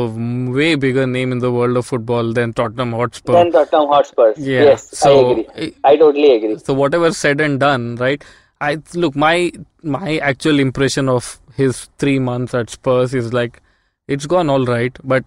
way 0.59 0.75
bigger 0.75 1.07
name 1.07 1.33
in 1.33 1.39
the 1.41 1.51
world 1.53 1.77
of 1.77 1.87
football 1.87 2.33
than 2.33 2.53
Tottenham 2.53 2.93
Hotspur. 2.93 3.33
Then 3.33 3.53
Tottenham 3.53 3.89
Hotspurs. 3.89 4.39
Yeah, 4.39 4.63
Yes, 4.71 4.89
so- 4.99 5.15
I 5.15 5.31
agree. 5.33 5.75
I 5.85 5.97
totally 5.97 6.33
agree. 6.37 6.59
so 6.59 6.75
whatever 6.75 7.13
said 7.13 7.41
and 7.41 7.59
done, 7.61 7.97
right? 7.97 8.23
I 8.61 8.79
look 8.95 9.17
my 9.17 9.53
my 9.83 10.19
actual 10.19 10.61
impression 10.61 11.09
of 11.09 11.39
his 11.57 11.89
three 11.99 12.19
months 12.19 12.55
at 12.55 12.71
Spurs 12.71 13.15
is 13.15 13.33
like 13.33 13.61
it's 14.09 14.27
gone 14.27 14.49
all 14.51 14.65
right, 14.65 14.97
but 15.03 15.25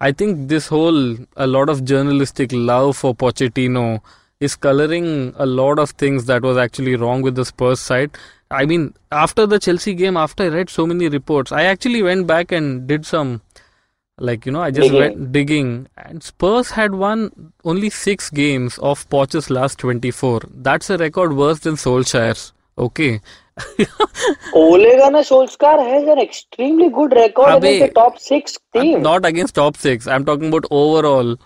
I 0.00 0.12
think 0.12 0.48
this 0.48 0.68
whole 0.68 1.16
a 1.36 1.46
lot 1.46 1.68
of 1.68 1.84
journalistic 1.84 2.50
love 2.52 2.96
for 2.96 3.14
Pochettino 3.14 4.00
is 4.40 4.54
coloring 4.56 5.34
a 5.36 5.46
lot 5.46 5.78
of 5.78 5.90
things 5.90 6.26
that 6.26 6.42
was 6.42 6.56
actually 6.56 6.96
wrong 6.96 7.22
with 7.22 7.34
the 7.34 7.44
Spurs 7.44 7.80
side. 7.80 8.10
I 8.50 8.64
mean, 8.66 8.94
after 9.12 9.46
the 9.46 9.58
Chelsea 9.58 9.94
game, 9.94 10.16
after 10.16 10.44
I 10.44 10.48
read 10.48 10.70
so 10.70 10.86
many 10.86 11.08
reports, 11.08 11.52
I 11.52 11.64
actually 11.64 12.02
went 12.02 12.26
back 12.26 12.52
and 12.52 12.86
did 12.86 13.06
some 13.06 13.40
Like 14.26 14.46
you 14.46 14.52
know, 14.54 14.60
I 14.62 14.70
just 14.76 14.90
Digging. 14.92 15.00
went 15.00 15.32
digging, 15.34 15.68
and 16.06 16.22
Spurs 16.28 16.70
had 16.76 16.94
won 17.02 17.20
only 17.72 17.90
six 17.98 18.30
games 18.38 18.78
of 18.90 19.04
Poch's 19.14 19.48
last 19.56 19.78
24. 19.84 20.40
That's 20.68 20.90
a 20.90 20.98
record 21.02 21.34
worse 21.40 21.60
than 21.66 21.76
Solskjaer's. 21.82 22.42
Okay, 22.86 23.20
Ole 24.52 24.96
Gunnar 24.98 25.22
Solskjaer 25.22 25.78
has 25.92 26.08
an 26.08 26.18
extremely 26.18 26.88
good 26.90 27.12
record 27.12 27.54
Abe, 27.54 27.64
against 27.64 27.80
the 27.80 27.88
top 27.88 28.18
six 28.18 28.58
team. 28.74 29.02
not 29.02 29.24
against 29.24 29.54
top 29.54 29.76
six. 29.76 30.06
I'm 30.06 30.24
talking 30.24 30.48
about 30.48 30.64
overall. 30.70 31.36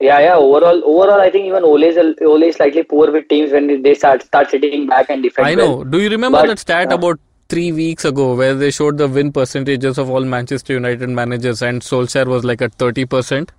Yeah, 0.00 0.20
yeah. 0.20 0.36
Overall, 0.36 0.82
overall, 0.84 1.20
I 1.20 1.30
think 1.30 1.46
even 1.46 1.64
Ole 1.64 1.82
is 1.84 1.96
Ole 2.20 2.42
is 2.42 2.56
slightly 2.56 2.82
poor 2.82 3.10
with 3.10 3.28
teams 3.28 3.52
when 3.52 3.82
they 3.82 3.94
start 3.94 4.22
start 4.22 4.50
sitting 4.50 4.86
back 4.86 5.08
and 5.08 5.22
defend. 5.22 5.46
I 5.46 5.54
well. 5.54 5.78
know. 5.78 5.84
Do 5.84 6.00
you 6.00 6.10
remember 6.10 6.38
But, 6.42 6.48
that 6.48 6.58
stat 6.58 6.92
uh, 6.92 6.96
about 6.96 7.18
three 7.48 7.72
weeks 7.72 8.04
ago 8.04 8.34
where 8.34 8.54
they 8.54 8.70
showed 8.70 8.98
the 8.98 9.08
win 9.08 9.32
percentages 9.32 9.96
of 9.98 10.10
all 10.10 10.20
Manchester 10.24 10.74
United 10.74 11.08
managers 11.08 11.62
and 11.62 11.80
Solskjaer 11.80 12.26
was 12.26 12.44
like 12.44 12.60
at 12.60 12.76
30%? 12.76 13.50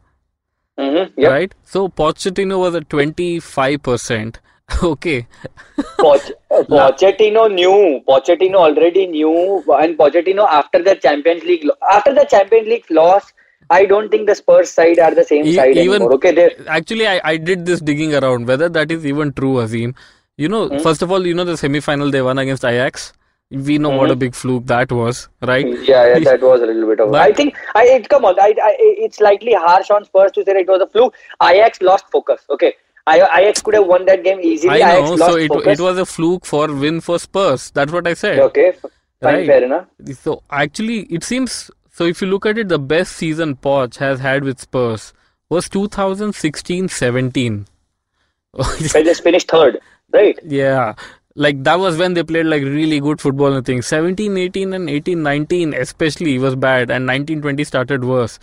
Mhm, 0.78 1.12
Yep. 1.18 1.32
Right? 1.32 1.56
So 1.64 1.88
Pochettino 1.90 2.60
was 2.60 2.76
at 2.76 2.88
25%. 2.90 4.36
Okay. 4.84 5.26
Poch- 5.98 6.32
uh, 6.52 6.64
Pochettino 6.64 7.52
knew. 7.52 8.02
Pochettino 8.08 8.56
already 8.56 9.08
knew, 9.08 9.64
and 9.80 9.98
Pochettino 9.98 10.46
after 10.48 10.84
the 10.84 10.96
Champions 10.96 11.44
League 11.46 11.66
after 11.90 12.14
the 12.14 12.26
Champions 12.26 12.68
League 12.68 12.86
loss, 12.92 13.32
I 13.70 13.86
don't 13.86 14.10
think 14.10 14.28
the 14.28 14.36
Spurs 14.36 14.70
side 14.70 15.00
are 15.00 15.14
the 15.14 15.24
same 15.24 15.46
E- 15.46 15.54
side 15.56 15.76
even- 15.78 15.96
anymore. 15.96 16.14
Okay, 16.16 16.32
they 16.34 16.56
Actually, 16.68 17.08
I, 17.08 17.20
I 17.24 17.38
did 17.38 17.66
this 17.66 17.80
digging 17.82 18.14
around 18.16 18.48
whether 18.48 18.70
that 18.70 18.92
is 18.92 19.06
even 19.06 19.34
true, 19.34 19.56
Azeem. 19.56 19.96
You 20.38 20.48
know, 20.50 20.68
Hmm? 20.70 20.78
first 20.80 21.02
of 21.02 21.12
all, 21.12 21.26
you 21.26 21.34
know 21.34 21.44
the 21.44 21.58
semi 21.58 21.80
final 21.80 22.12
they 22.12 22.22
won 22.22 22.38
against 22.38 22.64
Ajax? 22.64 23.14
We 23.50 23.78
know 23.78 23.90
what 23.98 24.12
a 24.12 24.16
big 24.16 24.36
fluke 24.36 24.66
that 24.68 24.92
was, 24.92 25.30
right? 25.42 25.66
Hmm? 25.66 25.84
yeah, 25.84 26.08
yeah, 26.18 26.20
that 26.32 26.42
was 26.42 26.62
a 26.62 26.66
little 26.66 26.86
bit 26.90 27.00
of. 27.00 27.12
But- 27.12 27.22
I 27.22 27.32
think 27.34 27.56
I 27.76 27.86
it, 27.96 28.10
come 28.10 28.26
on. 28.26 28.40
I, 28.40 28.54
I 28.64 28.76
it's 28.80 29.18
slightly 29.18 29.54
harsh 29.54 29.90
on 29.90 30.04
Spurs 30.06 30.32
to 30.34 30.44
say 30.44 30.52
it 30.52 30.68
was 30.68 30.82
a 30.82 30.88
fluke. 30.88 31.16
Ajax 31.42 31.82
lost 31.82 32.10
focus. 32.12 32.42
Okay, 32.50 32.74
I, 33.08 33.16
Ajax 33.40 33.62
could 33.62 33.74
have 33.76 33.88
won 33.88 34.06
that 34.06 34.24
game 34.26 34.40
easily. 34.42 34.84
I 34.84 35.00
know, 35.00 35.16
so 35.16 35.38
it, 35.38 35.48
focus. 35.48 35.80
it 35.80 35.84
was 35.84 35.98
a 35.98 36.06
fluke 36.06 36.46
for 36.46 36.68
win 36.74 37.00
for 37.02 37.20
Spurs. 37.20 37.72
That's 37.72 37.92
what 37.92 38.06
I 38.06 38.14
said. 38.16 38.40
okay. 38.52 38.74
Fine, 39.20 39.34
Right. 39.34 39.48
fair 39.48 39.64
enough. 39.64 39.86
So 40.14 40.44
actually, 40.52 41.00
it 41.04 41.24
seems 41.24 41.72
so. 41.98 42.06
If 42.06 42.22
you 42.22 42.28
look 42.28 42.46
at 42.46 42.58
it, 42.58 42.70
the 42.70 42.80
best 42.80 43.16
season 43.24 43.56
Poch 43.56 43.98
has 43.98 44.20
had 44.20 44.44
with 44.44 44.62
Spurs 44.62 45.14
was 45.50 45.70
2016-17. 45.70 47.66
They 48.94 49.04
just 49.04 49.24
finished 49.24 49.50
third, 49.50 49.80
right? 50.12 50.40
yeah, 50.44 50.96
like 51.36 51.64
that 51.64 51.80
was 51.80 51.98
when 51.98 52.14
they 52.16 52.24
played 52.24 52.48
like 52.48 52.64
really 52.64 53.00
good 53.00 53.22
football. 53.22 53.54
and 53.54 53.66
things. 53.66 53.86
17-18 53.88 54.74
and 54.76 54.90
18-19 54.90 55.78
especially 55.80 56.38
was 56.40 56.56
bad, 56.56 56.90
and 56.90 57.08
19-20 57.08 57.66
started 57.66 58.04
worse. 58.04 58.40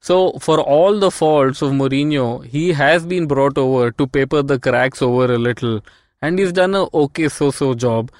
So 0.00 0.32
for 0.38 0.60
all 0.60 0.98
the 0.98 1.10
faults 1.10 1.60
of 1.60 1.72
Mourinho, 1.72 2.44
he 2.44 2.72
has 2.72 3.04
been 3.04 3.26
brought 3.26 3.58
over 3.58 3.90
to 3.90 4.06
paper 4.06 4.42
the 4.42 4.58
cracks 4.58 5.02
over 5.02 5.32
a 5.32 5.38
little, 5.38 5.80
and 6.22 6.38
he's 6.38 6.52
done 6.52 6.74
a 6.74 6.86
okay 6.94 7.28
so-so 7.28 7.74
job, 7.74 8.10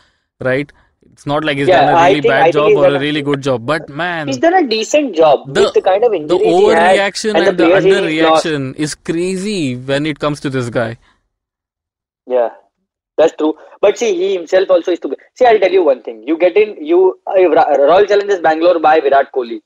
right? 0.40 0.70
It's 1.18 1.26
not 1.26 1.42
like 1.42 1.58
he's 1.58 1.66
Yeah, 1.66 1.80
done 1.86 1.94
a 1.94 2.02
really 2.08 2.20
think- 2.20 2.32
bad 2.32 2.52
job 2.52 2.72
or 2.80 2.86
a 2.86 2.98
really 3.00 3.22
good 3.22 3.40
job, 3.42 3.66
but 3.66 3.88
man, 3.88 4.28
He's 4.28 4.36
done 4.38 4.54
a 4.54 4.64
decent 4.72 5.16
job 5.16 5.52
the, 5.52 5.72
the 5.76 5.82
kind 5.82 6.04
of 6.04 6.12
the 6.12 6.16
injuries 6.18 6.42
he 6.42 6.66
had 6.68 6.78
overreaction 6.98 7.30
and 7.34 7.48
and, 7.48 7.58
the 7.58 7.64
the 7.64 7.74
underreaction 7.78 8.68
is 8.76 8.94
crazy 8.94 9.74
when 9.74 10.06
it 10.06 10.20
comes 10.20 10.38
to 10.44 10.50
this 10.56 10.70
guy. 10.70 10.96
Yeah, 12.26 12.50
that's 13.16 13.34
true. 13.34 13.54
But 13.80 13.98
see, 13.98 14.14
he 14.14 14.34
himself 14.34 14.70
also 14.70 14.92
is 14.92 15.00
to 15.00 15.16
see. 15.34 15.46
I'll 15.46 15.58
tell 15.58 15.72
you 15.72 15.82
one 15.82 16.02
thing: 16.02 16.22
you 16.24 16.38
get 16.38 16.56
in, 16.56 16.76
you 16.92 17.18
uh, 17.26 17.34
Royal 17.78 18.06
Challengers 18.06 18.38
Bangalore 18.40 18.78
by 18.78 19.00
Virat 19.00 19.32
Kohli, 19.32 19.60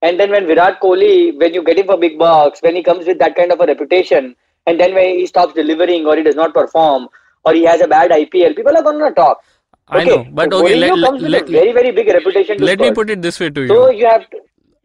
and 0.00 0.18
then 0.18 0.30
when 0.30 0.46
Virat 0.46 0.80
Kohli, 0.80 1.38
when 1.38 1.52
you 1.52 1.62
get 1.64 1.78
him 1.78 1.86
for 1.86 1.98
big 1.98 2.18
bucks, 2.18 2.62
when 2.62 2.76
he 2.76 2.82
comes 2.82 3.06
with 3.06 3.18
that 3.18 3.36
kind 3.36 3.52
of 3.52 3.60
a 3.60 3.66
reputation, 3.66 4.34
and 4.66 4.80
then 4.80 4.94
when 4.94 5.18
he 5.18 5.26
stops 5.26 5.52
delivering 5.52 6.06
or 6.06 6.16
he 6.16 6.22
does 6.22 6.34
not 6.36 6.54
perform 6.54 7.08
or 7.44 7.52
he 7.52 7.64
has 7.64 7.82
a 7.82 7.86
bad 7.88 8.10
IPL, 8.10 8.56
people 8.56 8.74
are 8.74 8.82
gonna 8.82 9.12
talk. 9.12 9.42
I 9.88 10.00
Okay, 10.00 10.10
know, 10.10 10.26
but 10.32 10.52
so 10.52 10.64
okay, 10.64 10.74
Mourinho 10.74 10.96
let, 10.96 11.10
comes 11.10 11.22
let, 11.22 11.42
with 11.42 11.50
a 11.50 11.52
very 11.52 11.72
very 11.72 11.90
big 11.90 12.08
reputation. 12.08 12.58
Let 12.58 12.80
me 12.80 12.92
put 12.92 13.10
it 13.10 13.20
this 13.22 13.38
way 13.38 13.50
to 13.50 13.62
you. 13.62 13.68
So 13.68 13.90
you 13.90 14.06
have 14.06 14.28
to. 14.30 14.38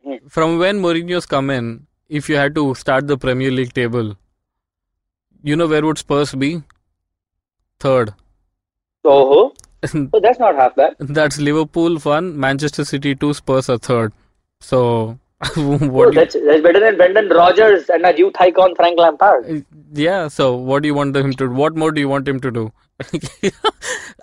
Hmm. 0.03 0.27
From 0.27 0.59
when 0.59 0.81
Mourinho's 0.81 1.25
come 1.25 1.49
in, 1.49 1.87
if 2.09 2.27
you 2.29 2.35
had 2.35 2.55
to 2.55 2.75
start 2.75 3.07
the 3.07 3.17
Premier 3.17 3.51
League 3.51 3.73
table, 3.73 4.17
you 5.41 5.55
know 5.55 5.67
where 5.67 5.85
would 5.85 5.97
Spurs 5.97 6.35
be? 6.35 6.63
Third. 7.79 8.13
Oh, 9.05 9.53
so 9.85 10.09
that's 10.21 10.39
not 10.39 10.55
half 10.55 10.75
bad. 10.75 10.95
That's 10.99 11.39
Liverpool 11.39 11.97
one, 11.99 12.37
Manchester 12.37 12.83
City 12.83 13.15
two, 13.15 13.33
Spurs 13.33 13.69
are 13.69 13.77
third. 13.77 14.11
So 14.59 15.17
what 15.55 16.09
Oh, 16.09 16.11
that's 16.11 16.35
that's 16.45 16.61
better 16.61 16.81
than 16.81 16.97
Brendan 16.97 17.29
Rodgers 17.29 17.89
and 17.89 18.05
a 18.05 18.17
youth 18.17 18.33
icon 18.39 18.75
Frank 18.75 18.99
Lampard. 18.99 19.49
Uh, 19.49 19.61
yeah, 19.93 20.27
so 20.27 20.55
what 20.55 20.83
do 20.83 20.87
you 20.87 20.93
want 20.93 21.15
him 21.15 21.31
to 21.33 21.49
what 21.49 21.77
more 21.77 21.93
do 21.93 22.01
you 22.01 22.09
want 22.09 22.27
him 22.27 22.41
to 22.41 22.51
do? 22.51 22.71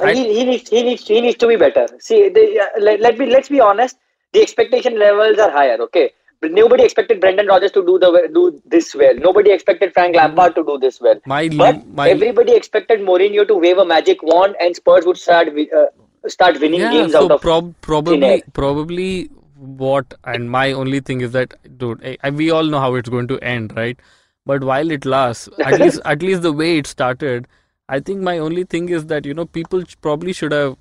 I- 0.01 0.13
he, 0.15 0.35
he 0.39 0.45
needs 0.45 0.69
he 0.69 0.83
needs 0.83 1.07
he 1.07 1.21
needs 1.21 1.37
to 1.39 1.49
be 1.49 1.57
better. 1.57 1.87
See, 1.99 2.29
the, 2.29 2.61
uh, 2.61 2.81
let, 2.81 3.01
let 3.01 3.19
me 3.19 3.27
let's 3.27 3.49
be 3.49 3.61
honest. 3.61 3.97
The 4.33 4.43
expectation 4.43 4.99
levels 4.99 5.39
are 5.39 5.51
higher. 5.51 5.79
Okay, 5.83 6.13
but 6.41 6.53
nobody 6.53 6.85
expected 6.85 7.21
Brendan 7.21 7.47
Rodgers 7.47 7.73
to 7.73 7.85
do 7.85 7.99
the 7.99 8.29
do 8.33 8.61
this 8.67 8.95
well. 8.95 9.15
Nobody 9.15 9.51
expected 9.53 9.93
Frank 9.95 10.17
Lampard 10.17 10.55
to 10.57 10.65
do 10.65 10.79
this 10.79 11.01
well. 11.01 11.21
my 11.27 11.49
But 11.49 11.87
my 11.87 12.11
everybody 12.11 12.55
expected 12.55 13.01
Mourinho 13.01 13.47
to 13.49 13.55
wave 13.55 13.79
a 13.79 13.85
magic 13.87 14.23
wand 14.23 14.57
and 14.61 14.77
Spurs 14.77 15.07
would 15.07 15.17
start 15.17 15.47
wi- 15.47 15.71
uh, 15.75 15.87
start 16.29 16.61
winning 16.61 16.81
yeah, 16.81 16.91
games 16.91 17.13
so 17.13 17.25
out 17.25 17.31
of. 17.31 17.41
prob- 17.41 17.67
air. 17.69 17.81
probably 17.81 18.43
probably 18.53 19.31
what 19.57 20.13
and 20.25 20.51
my 20.51 20.73
only 20.73 21.01
thing 21.01 21.21
is 21.23 21.33
that 21.33 21.55
dude 21.79 22.05
I, 22.05 22.17
I- 22.23 22.31
we 22.31 22.51
all 22.51 22.65
know 22.65 22.81
how 22.81 22.95
it's 22.95 23.09
going 23.09 23.29
to 23.29 23.39
end 23.41 23.75
right 23.77 23.99
but 24.45 24.63
while 24.63 24.91
it 24.91 25.05
lasts 25.07 25.49
at 25.59 25.79
least 25.85 26.01
at 26.05 26.21
least 26.23 26.43
the 26.43 26.53
way 26.53 26.77
it 26.79 26.87
started 26.87 27.47
i 27.89 28.01
think 28.01 28.21
my 28.21 28.39
only 28.39 28.65
thing 28.65 28.89
is 28.89 29.07
that 29.07 29.25
you 29.25 29.35
know 29.35 29.47
people 29.47 29.83
probably 30.01 30.33
should 30.33 30.53
have 30.53 30.77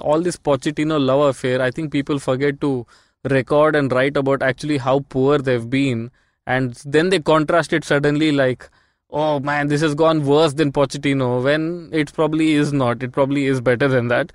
all 0.00 0.20
this 0.20 0.36
Pochettino 0.36 0.98
love 1.00 1.20
affair 1.28 1.62
i 1.62 1.70
think 1.70 1.92
people 1.92 2.18
forget 2.18 2.60
to 2.60 2.86
record 3.24 3.76
and 3.76 3.92
write 3.92 4.16
about 4.16 4.42
actually 4.42 4.78
how 4.78 5.00
poor 5.08 5.38
they've 5.38 5.68
been. 5.68 6.10
And 6.46 6.74
then 6.84 7.10
they 7.10 7.20
contrast 7.20 7.72
it 7.72 7.84
suddenly 7.84 8.32
like 8.32 8.68
oh 9.10 9.38
man 9.40 9.68
this 9.68 9.82
has 9.82 9.94
gone 9.94 10.24
worse 10.24 10.54
than 10.54 10.72
Pochettino 10.72 11.42
when 11.42 11.90
it 11.92 12.12
probably 12.12 12.52
is 12.52 12.72
not. 12.72 13.02
It 13.02 13.12
probably 13.12 13.46
is 13.46 13.60
better 13.60 13.88
than 13.88 14.08
that. 14.08 14.32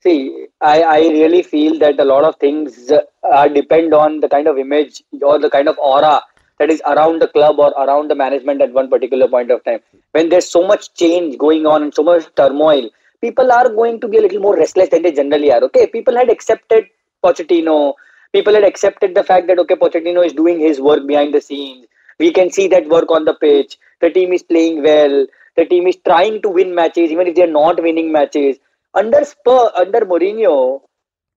See, 0.00 0.46
I, 0.60 0.82
I 0.82 0.98
really 1.00 1.42
feel 1.42 1.78
that 1.80 1.98
a 1.98 2.04
lot 2.04 2.24
of 2.24 2.36
things 2.36 2.90
uh, 2.90 3.00
are 3.24 3.48
depend 3.48 3.92
on 3.92 4.20
the 4.20 4.28
kind 4.28 4.46
of 4.46 4.56
image 4.56 5.02
or 5.20 5.38
the 5.40 5.50
kind 5.50 5.68
of 5.68 5.76
aura 5.78 6.20
that 6.58 6.70
is 6.70 6.82
around 6.86 7.20
the 7.20 7.28
club 7.28 7.58
or 7.58 7.70
around 7.70 8.08
the 8.10 8.14
management 8.14 8.62
at 8.62 8.72
one 8.72 8.88
particular 8.88 9.28
point 9.28 9.50
of 9.50 9.64
time. 9.64 9.80
When 10.12 10.28
there's 10.28 10.50
so 10.50 10.66
much 10.66 10.94
change 10.94 11.38
going 11.38 11.66
on 11.66 11.82
and 11.82 11.94
so 11.94 12.02
much 12.02 12.24
turmoil, 12.36 12.90
people 13.20 13.50
are 13.52 13.68
going 13.68 14.00
to 14.00 14.08
be 14.08 14.18
a 14.18 14.20
little 14.20 14.40
more 14.40 14.56
restless 14.56 14.88
than 14.90 15.02
they 15.02 15.12
generally 15.12 15.52
are. 15.52 15.62
Okay, 15.64 15.86
people 15.86 16.16
had 16.16 16.30
accepted 16.30 16.86
Pochettino. 17.24 17.94
People 18.32 18.54
had 18.54 18.64
accepted 18.64 19.14
the 19.14 19.24
fact 19.24 19.46
that 19.48 19.58
okay, 19.58 19.74
Pochettino 19.74 20.24
is 20.24 20.32
doing 20.32 20.60
his 20.60 20.80
work 20.80 21.06
behind 21.06 21.34
the 21.34 21.40
scenes. 21.40 21.86
We 22.18 22.32
can 22.32 22.50
see 22.50 22.68
that 22.68 22.88
work 22.88 23.10
on 23.10 23.24
the 23.24 23.34
pitch. 23.34 23.78
The 24.00 24.10
team 24.10 24.32
is 24.32 24.42
playing 24.42 24.82
well. 24.82 25.26
The 25.56 25.64
team 25.64 25.86
is 25.86 25.96
trying 26.04 26.42
to 26.42 26.48
win 26.48 26.74
matches, 26.74 27.10
even 27.10 27.26
if 27.26 27.34
they're 27.34 27.50
not 27.50 27.82
winning 27.82 28.12
matches 28.12 28.58
under 28.94 29.24
Spur, 29.24 29.70
under 29.76 30.00
Mourinho, 30.00 30.80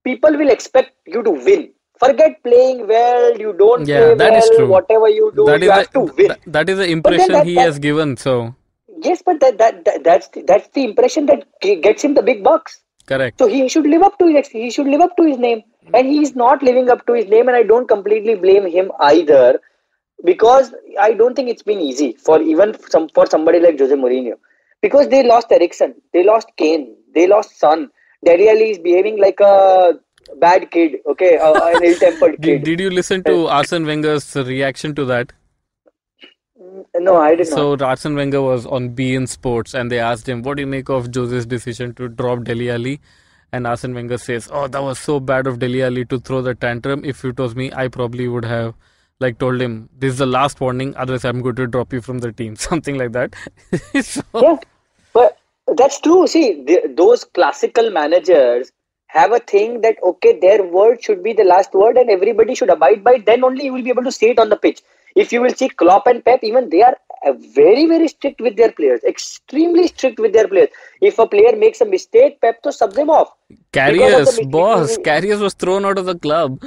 people 0.04 0.38
will 0.38 0.50
expect 0.50 0.94
you 1.06 1.24
to 1.24 1.32
win. 1.32 1.72
Forget 2.04 2.36
playing 2.48 2.88
well, 2.92 3.26
you 3.44 3.54
don't 3.62 3.88
Yeah, 3.88 4.00
play 4.00 4.14
that 4.22 4.32
well, 4.32 4.44
is 4.44 4.50
true. 4.58 4.68
whatever 4.76 5.08
you 5.10 5.32
do, 5.40 5.46
that 5.50 5.62
you 5.66 5.72
have 5.72 5.88
the, 5.92 6.00
to 6.00 6.14
win. 6.20 6.28
that- 6.32 6.46
that 6.58 6.70
is 6.74 6.78
the 6.84 6.88
impression 6.98 7.34
that- 7.38 7.46
he 7.52 7.56
that- 7.56 7.66
has 7.70 7.80
given 7.88 8.16
so 8.26 8.36
Yes, 9.04 9.22
but 9.28 9.40
that, 9.44 9.58
that, 9.60 9.84
that 9.86 10.04
that's 10.08 10.28
the, 10.34 10.42
that's 10.50 10.68
the 10.78 10.84
impression 10.88 11.26
that 11.32 11.46
gets 11.86 12.04
him 12.08 12.14
the 12.20 12.24
big 12.32 12.44
bucks. 12.48 12.80
correct 13.12 13.40
So 13.44 13.48
he 13.54 13.62
should 13.74 13.88
live 13.94 14.04
up 14.08 14.18
to 14.20 14.26
his 14.34 14.50
he 14.56 14.70
should 14.76 14.90
live 14.94 15.02
up 15.06 15.16
to 15.20 15.24
his 15.30 15.38
name, 15.46 15.62
and 15.96 16.08
he 16.14 16.18
is 16.26 16.36
not 16.42 16.62
living 16.68 16.90
up 16.96 17.02
to 17.08 17.14
his 17.20 17.28
name. 17.36 17.48
And 17.54 17.58
I 17.62 17.64
don't 17.72 17.88
completely 17.94 18.36
blame 18.44 18.68
him 18.76 18.92
either, 19.12 19.48
because 20.30 20.68
I 21.08 21.14
don't 21.22 21.36
think 21.40 21.50
it's 21.54 21.64
been 21.72 21.82
easy 21.90 22.10
for 22.28 22.38
even 22.42 22.76
some 22.96 23.08
for 23.18 23.26
somebody 23.34 23.60
like 23.66 23.80
Jose 23.84 23.98
Mourinho, 24.04 24.36
because 24.88 25.08
they 25.16 25.24
lost 25.34 25.52
Eriksen, 25.58 25.96
they 26.14 26.24
lost 26.32 26.54
Kane, 26.64 26.86
they 27.16 27.26
lost 27.34 27.58
Son. 27.66 27.90
Dele 28.24 28.50
Alli 28.54 28.70
is 28.76 28.80
behaving 28.80 29.20
like 29.26 29.40
a 29.40 30.00
bad 30.40 30.70
kid, 30.72 30.98
okay, 31.08 31.38
uh, 31.38 31.54
an 31.54 31.84
ill-tempered 31.84 32.42
kid. 32.42 32.64
did 32.64 32.80
you 32.80 32.90
listen 32.90 33.24
to 33.24 33.48
Arsene 33.48 33.86
Wenger's 33.86 34.36
reaction 34.36 34.96
to 34.96 35.06
that 35.06 35.34
No, 36.96 37.18
I 37.18 37.36
did 37.36 37.50
not. 37.50 37.56
so 37.80 37.86
Arsene 37.86 38.16
Wenger 38.16 38.42
was 38.42 38.66
on 38.66 38.90
beIN 38.96 39.28
Sports 39.28 39.74
and 39.74 39.92
they 39.92 40.00
asked 40.00 40.28
him 40.28 40.42
what 40.42 40.58
do 40.58 40.62
you 40.62 40.68
make 40.68 40.90
of 40.90 41.10
Jose's 41.14 41.46
decision 41.46 41.94
to 41.96 42.08
drop 42.08 42.44
Dele 42.44 42.70
Alli 42.72 43.00
and 43.52 43.68
Arsene 43.68 43.94
Wenger 43.94 44.18
says 44.18 44.50
oh 44.52 44.68
that 44.68 44.82
was 44.82 45.00
so 45.00 45.20
bad 45.20 45.48
of 45.48 45.60
Dele 45.60 45.84
Alli 45.84 46.06
to 46.06 46.20
throw 46.20 46.42
the 46.42 46.56
tantrum 46.56 47.04
if 47.06 47.24
it 47.26 47.38
was 47.40 47.56
me 47.56 47.72
I 47.74 47.88
probably 47.88 48.28
would 48.28 48.46
have 48.46 48.74
like 49.20 49.38
told 49.40 49.62
him 49.62 49.90
this 50.00 50.14
is 50.14 50.18
the 50.20 50.26
last 50.26 50.60
warning 50.62 50.96
otherwise 50.96 51.26
I'm 51.26 51.42
going 51.42 51.56
to 51.56 51.68
drop 51.68 51.94
you 51.94 52.02
from 52.02 52.20
the 52.20 52.32
team 52.32 52.56
something 52.68 52.98
like 52.98 53.12
that 53.14 53.36
so, 54.02 54.22
Yeah, 54.34 54.58
but 55.14 55.38
that's 55.78 56.00
true. 56.02 56.28
See, 56.28 56.64
the, 56.66 56.94
those 56.98 57.24
classical 57.24 57.90
managers 57.92 58.72
have 59.14 59.34
a 59.34 59.40
thing 59.40 59.82
that 59.82 59.98
okay, 60.04 60.40
their 60.40 60.64
word 60.64 61.04
should 61.04 61.24
be 61.24 61.34
the 61.34 61.44
last 61.44 61.74
word, 61.74 61.98
and 61.98 62.10
everybody 62.10 62.56
should 62.56 62.70
abide 62.70 63.04
by 63.04 63.14
it. 63.16 63.26
Then 63.26 63.44
only 63.44 63.66
you 63.66 63.74
will 63.74 63.84
be 63.84 63.90
able 63.90 64.04
to 64.04 64.12
say 64.12 64.30
it 64.32 64.40
on 64.40 64.50
the 64.50 64.56
pitch. 64.56 64.82
If 65.16 65.34
you 65.34 65.42
will 65.42 65.54
see 65.54 65.70
Klopp 65.70 66.08
and 66.08 66.24
Pep, 66.24 66.44
even 66.44 66.70
they 66.70 66.82
are 66.82 66.96
uh, 67.26 67.34
very 67.56 67.86
very 67.88 68.08
strict 68.08 68.40
with 68.40 68.56
their 68.56 68.72
players, 68.72 69.04
extremely 69.04 69.88
strict 69.88 70.20
with 70.20 70.34
their 70.34 70.48
players. 70.48 70.70
If 71.02 71.20
a 71.20 71.28
player 71.28 71.56
makes 71.58 71.82
a 71.82 71.86
mistake, 71.86 72.40
Pep 72.42 72.62
to 72.64 72.72
sub 72.72 72.94
them 72.94 73.10
off. 73.10 73.34
Karius, 73.74 74.50
boss, 74.50 74.98
Karius 74.98 75.42
was 75.42 75.54
thrown 75.54 75.86
out 75.86 75.98
of 75.98 76.06
the 76.06 76.18
club. 76.18 76.64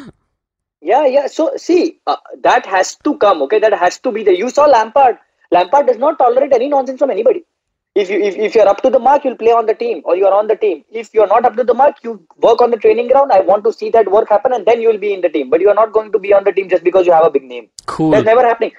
Yeah, 0.83 1.07
yeah. 1.07 1.27
So 1.29 1.51
see, 1.57 2.01
uh, 2.07 2.17
that 2.43 2.67
has 2.67 2.95
to 3.05 3.17
come. 3.17 3.43
Okay, 3.43 3.59
that 3.59 3.73
has 3.73 3.99
to 4.01 4.13
be 4.13 4.23
there. 4.23 4.35
You 4.35 4.51
saw 4.51 4.67
Lampard. 4.67 5.17
Lampard 5.51 5.87
does 5.87 5.97
not 5.97 6.19
tolerate 6.19 6.53
any 6.53 6.69
nonsense 6.69 6.99
from 6.99 7.11
anybody. 7.11 7.45
If 7.95 8.11
you 8.11 8.19
if, 8.21 8.37
if 8.37 8.55
you're 8.57 8.69
up 8.69 8.83
to 8.83 8.91
the 8.91 8.99
mark, 8.99 9.25
you'll 9.25 9.37
play 9.37 9.53
on 9.53 9.67
the 9.67 9.75
team 9.75 10.03
or 10.05 10.17
you're 10.17 10.35
on 10.35 10.49
the 10.49 10.57
team. 10.57 10.85
If 10.91 11.15
you're 11.15 11.29
not 11.29 11.45
up 11.45 11.57
to 11.57 11.65
the 11.65 11.75
mark, 11.75 11.97
you 12.03 12.27
work 12.39 12.61
on 12.61 12.73
the 12.73 12.77
training 12.77 13.09
ground. 13.09 13.31
I 13.31 13.41
want 13.41 13.63
to 13.65 13.73
see 13.73 13.91
that 13.91 14.11
work 14.11 14.29
happen, 14.29 14.53
and 14.53 14.67
then 14.67 14.81
you'll 14.81 14.99
be 14.99 15.13
in 15.15 15.21
the 15.21 15.29
team. 15.29 15.49
But 15.49 15.61
you 15.61 15.69
are 15.69 15.75
not 15.75 15.93
going 15.93 16.11
to 16.13 16.19
be 16.19 16.33
on 16.33 16.43
the 16.43 16.53
team 16.53 16.69
just 16.69 16.83
because 16.83 17.07
you 17.07 17.13
have 17.13 17.25
a 17.25 17.31
big 17.31 17.45
name. 17.45 17.69
Cool. 17.87 18.11
That's 18.11 18.25
never 18.25 18.43
happening. 18.43 18.73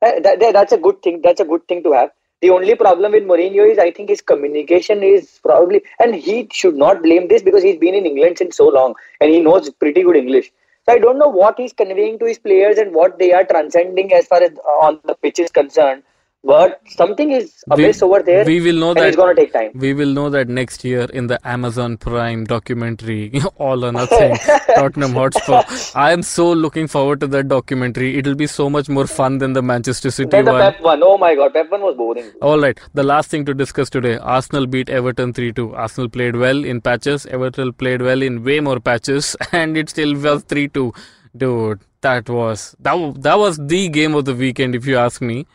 Uh, 0.00 0.20
that, 0.20 0.40
that, 0.40 0.52
that's 0.54 0.72
a 0.72 0.78
good 0.78 1.02
thing. 1.02 1.20
That's 1.22 1.40
a 1.40 1.44
good 1.44 1.68
thing 1.68 1.82
to 1.82 1.92
have. 1.92 2.10
The 2.40 2.50
only 2.50 2.74
problem 2.74 3.12
with 3.12 3.22
Mourinho 3.22 3.70
is 3.70 3.78
I 3.78 3.92
think 3.92 4.08
his 4.08 4.20
communication 4.20 5.04
is 5.04 5.38
probably, 5.44 5.82
and 6.00 6.14
he 6.14 6.48
should 6.52 6.74
not 6.74 7.00
blame 7.00 7.28
this 7.28 7.40
because 7.40 7.62
he's 7.62 7.78
been 7.78 7.94
in 7.94 8.04
England 8.04 8.38
since 8.38 8.56
so 8.56 8.66
long 8.68 8.94
and 9.20 9.30
he 9.30 9.38
knows 9.38 9.70
pretty 9.70 10.02
good 10.02 10.16
English. 10.16 10.50
So 10.84 10.94
I 10.94 10.98
don't 10.98 11.18
know 11.18 11.28
what 11.28 11.56
he's 11.56 11.72
conveying 11.72 12.18
to 12.18 12.24
his 12.26 12.40
players 12.40 12.78
and 12.78 12.92
what 12.92 13.20
they 13.20 13.32
are 13.32 13.44
transcending 13.44 14.12
as 14.12 14.26
far 14.26 14.42
as 14.42 14.50
uh, 14.50 14.86
on 14.86 14.98
the 15.04 15.14
pitch 15.14 15.38
is 15.38 15.52
concerned. 15.52 16.02
But 16.44 16.80
something 16.88 17.30
is 17.30 17.62
amiss 17.70 18.02
over 18.02 18.20
there. 18.20 18.44
We 18.44 18.60
will 18.60 18.74
know 18.74 18.90
and 18.90 18.98
that 18.98 19.08
it's 19.08 19.16
gonna 19.16 19.34
take 19.34 19.52
time. 19.52 19.70
We 19.74 19.94
will 19.94 20.12
know 20.12 20.28
that 20.28 20.48
next 20.48 20.82
year 20.84 21.04
in 21.04 21.28
the 21.28 21.38
Amazon 21.46 21.96
Prime 21.96 22.44
documentary, 22.44 23.40
All 23.58 23.84
or 23.84 23.92
Nothing, 23.92 24.36
Tottenham 24.74 25.12
Hotspur. 25.12 25.62
I 25.94 26.12
am 26.12 26.22
so 26.22 26.52
looking 26.52 26.88
forward 26.88 27.20
to 27.20 27.28
that 27.28 27.46
documentary. 27.46 28.18
It'll 28.18 28.34
be 28.34 28.48
so 28.48 28.68
much 28.68 28.88
more 28.88 29.06
fun 29.06 29.38
than 29.38 29.52
the 29.52 29.62
Manchester 29.62 30.10
City 30.10 30.30
Then 30.30 30.46
the 30.46 30.52
one. 30.52 30.60
Pep 30.60 30.80
one. 30.80 31.00
Oh 31.04 31.16
my 31.16 31.36
god, 31.36 31.52
Pep 31.52 31.70
one 31.70 31.82
was 31.82 31.96
boring. 31.96 32.32
All 32.42 32.58
right, 32.60 32.78
the 32.92 33.04
last 33.04 33.30
thing 33.30 33.44
to 33.44 33.54
discuss 33.54 33.88
today 33.88 34.16
Arsenal 34.18 34.66
beat 34.66 34.90
Everton 34.90 35.32
3 35.32 35.52
2. 35.52 35.76
Arsenal 35.76 36.08
played 36.08 36.34
well 36.34 36.64
in 36.64 36.80
patches, 36.80 37.24
Everton 37.26 37.72
played 37.72 38.02
well 38.02 38.20
in 38.20 38.42
way 38.42 38.58
more 38.58 38.80
patches, 38.80 39.36
and 39.52 39.76
it 39.76 39.90
still 39.90 40.16
was 40.16 40.42
3 40.42 40.68
2. 40.68 40.92
Dude, 41.36 41.80
that 42.00 42.28
was 42.28 42.74
that, 42.80 43.22
that 43.22 43.38
was 43.38 43.58
the 43.58 43.88
game 43.88 44.16
of 44.16 44.24
the 44.24 44.34
weekend, 44.34 44.74
if 44.74 44.86
you 44.86 44.96
ask 44.96 45.22
me. 45.22 45.46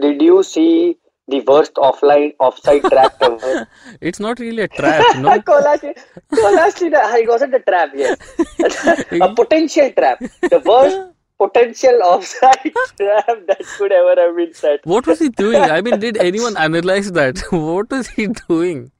Did 0.00 0.22
you 0.22 0.42
see 0.42 0.96
the 1.28 1.40
worst 1.40 1.74
offline 1.74 2.32
offside 2.40 2.82
trap 2.82 3.14
ever? 3.20 3.68
It's 4.00 4.20
not 4.20 4.38
really 4.40 4.62
a 4.62 4.68
trap, 4.68 5.16
no? 5.18 5.38
Kolasinac, 5.40 7.14
it 7.22 7.28
wasn't 7.28 7.54
a 7.54 7.60
trap, 7.60 7.90
yes. 7.94 8.18
a 9.28 9.34
potential 9.34 9.90
trap. 9.92 10.18
The 10.42 10.62
worst 10.64 10.98
potential 11.38 12.00
offside 12.04 12.72
trap 12.96 13.26
that 13.48 13.62
could 13.78 13.92
ever 13.92 14.14
have 14.20 14.36
been 14.36 14.54
set. 14.54 14.80
What 14.84 15.06
was 15.06 15.18
he 15.18 15.28
doing? 15.28 15.60
I 15.62 15.80
mean, 15.80 15.98
did 16.00 16.16
anyone 16.16 16.56
analyze 16.56 17.12
that? 17.12 17.38
What 17.50 17.90
was 17.90 18.08
he 18.08 18.26
doing? 18.48 18.90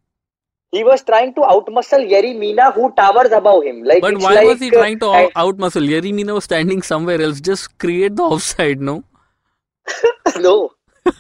He 0.73 0.85
was 0.85 1.03
trying 1.03 1.35
to 1.35 1.41
outmuscle 1.41 2.09
Yerry 2.09 2.39
Mina, 2.39 2.71
who 2.71 2.93
towers 2.93 3.33
above 3.33 3.65
him. 3.65 3.83
Like 3.83 4.03
But 4.03 4.19
why 4.19 4.35
like, 4.35 4.47
was 4.47 4.61
he 4.61 4.71
trying 4.71 5.01
to 5.01 5.07
uh, 5.09 5.29
out- 5.35 5.35
outmuscle? 5.35 5.89
Yerry 5.89 6.15
Mina 6.15 6.35
was 6.35 6.45
standing 6.45 6.83
somewhere 6.83 7.21
else. 7.21 7.41
Just 7.41 7.77
create 7.79 8.15
the 8.15 8.23
offside, 8.23 8.81
no? 8.81 9.03
no, 10.39 10.71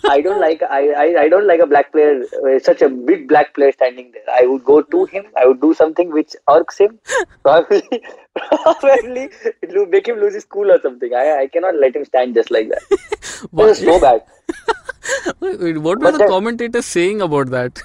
I 0.09 0.21
don't 0.21 0.41
like 0.47 0.63
I, 0.63 0.91
I, 0.93 1.23
I 1.23 1.29
don't 1.29 1.47
like 1.47 1.61
a 1.61 1.67
black 1.67 1.93
player, 1.93 2.23
uh, 2.45 2.59
such 2.59 2.83
a 2.83 2.89
big 2.89 3.29
black 3.29 3.55
player 3.55 3.73
standing 3.73 4.13
there. 4.13 4.23
I 4.33 4.47
would 4.47 4.65
go 4.65 4.83
to 4.83 5.05
him. 5.07 5.25
I 5.41 5.47
would 5.47 5.61
do 5.61 5.75
something 5.75 6.11
which 6.13 6.35
irks 6.49 6.79
him. 6.79 6.99
Probably, 7.43 8.03
probably 8.37 9.31
it 9.63 9.91
make 9.91 10.07
him 10.07 10.21
lose 10.21 10.35
his 10.35 10.45
cool 10.45 10.71
or 10.71 10.81
something. 10.81 11.13
I, 11.15 11.43
I 11.43 11.47
cannot 11.49 11.75
let 11.77 11.97
him 11.97 12.05
stand 12.05 12.35
just 12.35 12.51
like 12.51 12.69
that. 12.69 12.83
It 12.91 13.53
What, 13.53 13.69
was 13.69 13.79
so 13.79 14.01
bad. 14.01 14.23
What 15.39 16.01
were 16.01 16.13
the 16.13 16.27
commentators 16.29 16.87
saying 16.87 17.21
about 17.23 17.51
that? 17.51 17.81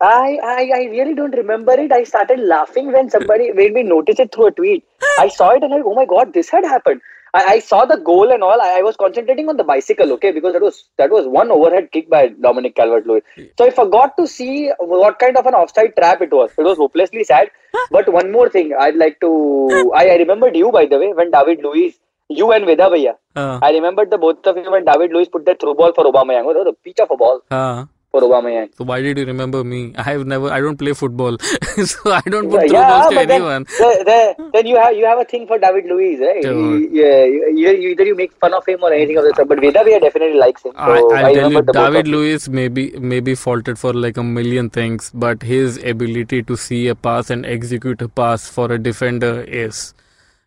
I, 0.00 0.38
I 0.44 0.70
I 0.74 0.80
really 0.90 1.14
don't 1.14 1.34
remember 1.34 1.72
it. 1.72 1.90
I 1.90 2.02
started 2.04 2.40
laughing 2.40 2.92
when 2.92 3.08
somebody 3.08 3.52
made 3.52 3.72
me 3.72 3.82
notice 3.82 4.18
it 4.18 4.32
through 4.34 4.48
a 4.48 4.50
tweet. 4.50 4.84
I 5.18 5.28
saw 5.28 5.50
it 5.50 5.62
and 5.62 5.72
I, 5.72 5.78
oh 5.78 5.94
my 5.94 6.04
god, 6.04 6.34
this 6.34 6.50
had 6.50 6.64
happened. 6.64 7.00
I, 7.38 7.42
I 7.54 7.58
saw 7.60 7.84
the 7.84 7.96
goal 8.10 8.32
and 8.32 8.42
all. 8.42 8.60
I, 8.66 8.78
I 8.78 8.82
was 8.88 8.96
concentrating 8.96 9.48
on 9.48 9.56
the 9.56 9.64
bicycle, 9.64 10.12
okay, 10.14 10.32
because 10.32 10.54
that 10.54 10.62
was 10.62 10.84
that 10.98 11.10
was 11.10 11.26
one 11.26 11.50
overhead 11.50 11.90
kick 11.92 12.08
by 12.08 12.22
Dominic 12.46 12.76
Calvert-Lewin. 12.76 13.22
So 13.58 13.66
I 13.66 13.70
forgot 13.70 14.16
to 14.18 14.26
see 14.26 14.70
what 14.78 15.18
kind 15.18 15.36
of 15.36 15.46
an 15.46 15.54
offside 15.54 15.94
trap 15.96 16.22
it 16.22 16.32
was. 16.32 16.50
It 16.56 16.62
was 16.62 16.78
hopelessly 16.78 17.24
sad. 17.24 17.50
But 17.90 18.12
one 18.12 18.32
more 18.32 18.48
thing, 18.48 18.72
I'd 18.78 18.96
like 18.96 19.20
to. 19.20 19.92
I, 19.94 20.08
I 20.10 20.16
remembered 20.24 20.56
you 20.56 20.72
by 20.72 20.86
the 20.86 20.98
way 20.98 21.12
when 21.12 21.30
David 21.30 21.62
Luiz, 21.62 21.98
you 22.28 22.52
and 22.52 22.64
Veda 22.64 22.88
Bhaiya. 22.94 23.14
Uh, 23.34 23.58
I 23.62 23.72
remembered 23.72 24.10
the 24.10 24.18
both 24.18 24.46
of 24.46 24.56
you 24.56 24.70
when 24.70 24.84
David 24.84 25.12
Luiz 25.12 25.28
put 25.28 25.44
that 25.46 25.60
through 25.60 25.74
ball 25.74 25.92
for 25.92 26.04
Obama 26.04 26.40
Oh, 26.42 26.54
that 26.54 26.64
was 26.64 26.74
a 26.74 26.84
peach 26.84 27.00
of 27.00 27.10
a 27.10 27.16
ball 27.16 27.42
uh, 27.50 27.84
for 28.16 28.22
Aubameyang. 28.26 28.68
so 28.80 28.84
why 28.90 29.00
did 29.06 29.18
you 29.22 29.26
remember 29.30 29.62
me? 29.72 29.80
I 29.96 30.04
have 30.10 30.26
never. 30.32 30.50
I 30.58 30.60
don't 30.66 30.78
play 30.82 30.94
football, 31.00 31.38
so 31.92 32.12
I 32.18 32.22
don't 32.34 32.50
put 32.54 32.70
yeah, 32.76 32.88
balls 32.90 33.08
to 33.10 33.14
then, 33.20 33.30
anyone. 33.30 33.64
the- 33.78 34.04
the- 34.10 34.50
then 34.56 34.66
you 34.72 34.76
have 34.82 34.96
you 35.00 35.04
have 35.12 35.18
a 35.18 35.26
thing 35.32 35.46
for 35.52 35.58
David 35.66 35.86
Luiz, 35.92 36.20
right? 36.28 36.42
You- 36.44 36.88
yeah, 37.00 37.24
you, 37.24 37.50
you, 37.62 37.88
either 37.90 38.04
you 38.10 38.16
make 38.22 38.32
fun 38.46 38.54
of 38.60 38.64
him 38.72 38.82
or 38.82 38.92
anything 38.98 39.18
of 39.22 39.24
the 39.28 39.34
sort. 39.40 39.48
But 39.54 39.60
Veda 39.66 39.84
Bhaiya 39.90 40.00
definitely 40.06 40.38
likes 40.38 40.64
him. 40.64 40.72
So 40.72 40.96
I, 41.12 41.22
I'll 41.22 41.34
tell 41.34 41.52
you, 41.52 41.62
David 41.62 42.00
of 42.02 42.06
you. 42.06 42.12
Luiz 42.16 42.48
may 42.48 42.68
be, 42.68 43.34
faulted 43.34 43.78
for 43.78 43.92
like 43.92 44.16
a 44.16 44.24
million 44.24 44.70
things, 44.70 45.10
but 45.26 45.42
his 45.42 45.76
ability 45.94 46.42
to 46.44 46.56
see 46.56 46.82
a 46.88 46.94
pass 46.94 47.30
and 47.30 47.44
execute 47.44 48.00
a 48.02 48.08
pass 48.08 48.48
for 48.48 48.70
a 48.72 48.78
defender 48.78 49.42
is 49.42 49.94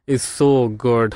is 0.08 0.23
so 0.23 0.69
good. 0.69 1.15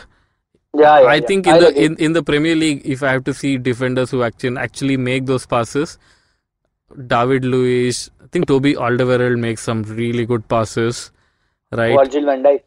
Yeah, 0.76 1.00
yeah, 1.02 1.08
I 1.08 1.16
yeah. 1.16 1.28
think 1.28 1.48
in 1.48 1.54
I'll 1.54 1.60
the 1.62 1.84
in, 1.86 1.96
in 1.98 2.14
the 2.14 2.24
Premier 2.24 2.56
League, 2.56 2.82
if 2.84 3.04
I 3.04 3.12
have 3.12 3.24
to 3.26 3.34
see 3.34 3.58
defenders 3.58 4.10
who 4.12 4.24
actually 4.24 4.58
actually 4.58 4.98
make 4.98 5.26
those 5.28 5.46
passes, 5.46 5.98
David 7.08 7.46
Luiz, 7.46 8.10
I 8.24 8.28
think 8.28 8.48
Toby 8.48 8.76
Alderweireld 8.76 9.40
makes 9.40 9.62
some 9.64 9.84
really 9.84 10.26
good 10.26 10.48
passes, 10.48 11.12
right? 11.72 11.98
Virgil 11.98 12.26
van 12.26 12.44
Dijk. 12.44 12.62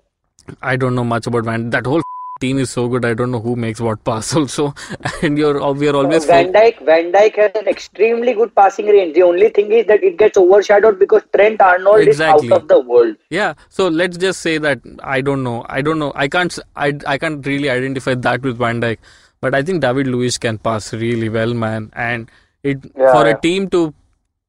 I 0.63 0.77
don't 0.77 0.95
know 0.95 1.05
much 1.05 1.27
about 1.27 1.45
Van. 1.45 1.71
That 1.71 1.87
whole 1.87 2.03
team 2.41 2.59
is 2.59 2.71
so 2.71 2.87
good. 2.89 3.05
I 3.05 3.15
don't 3.15 3.31
know 3.31 3.41
who 3.41 3.57
makes 3.57 3.81
what 3.81 4.05
pass 4.05 4.35
also, 4.41 4.75
and 5.23 5.37
you're 5.39 5.73
we 5.73 5.89
are 5.89 5.97
always 5.97 6.25
Van 6.27 6.53
Dijk, 6.53 6.85
Van 6.85 7.11
Dijk 7.13 7.37
has 7.37 7.51
an 7.57 7.67
extremely 7.67 8.35
good 8.35 8.55
passing 8.55 8.87
range. 8.87 9.15
The 9.15 9.23
only 9.23 9.49
thing 9.49 9.73
is 9.73 9.87
that 9.87 10.05
it 10.05 10.19
gets 10.19 10.37
overshadowed 10.39 10.99
because 10.99 11.23
Trent 11.35 11.61
Arnold 11.61 12.01
Exactly. 12.07 12.47
is 12.47 12.53
out 12.53 12.63
of 12.63 12.69
the 12.69 12.81
world. 12.81 13.17
Yeah, 13.31 13.55
so 13.69 13.89
let's 13.89 14.17
just 14.17 14.41
say 14.41 14.59
that 14.59 14.81
I 15.03 15.21
don't 15.21 15.43
know. 15.43 15.65
I 15.69 15.83
don't 15.83 15.99
know. 15.99 16.13
I 16.15 16.29
can't. 16.29 16.57
I, 16.77 16.93
I 17.07 17.19
can't 17.19 17.45
really 17.47 17.71
identify 17.71 18.15
that 18.15 18.43
with 18.43 18.59
Van 18.59 18.81
Dijk, 18.81 18.99
but 19.41 19.55
I 19.55 19.63
think 19.63 19.81
David 19.81 20.07
Luiz 20.07 20.39
can 20.39 20.59
pass 20.59 20.93
really 20.93 21.29
well, 21.29 21.55
man. 21.55 21.91
And 21.95 22.31
it 22.63 22.79
Yeah, 22.97 23.13
for 23.13 23.27
yeah. 23.27 23.35
a 23.35 23.41
team 23.41 23.69
to 23.71 23.95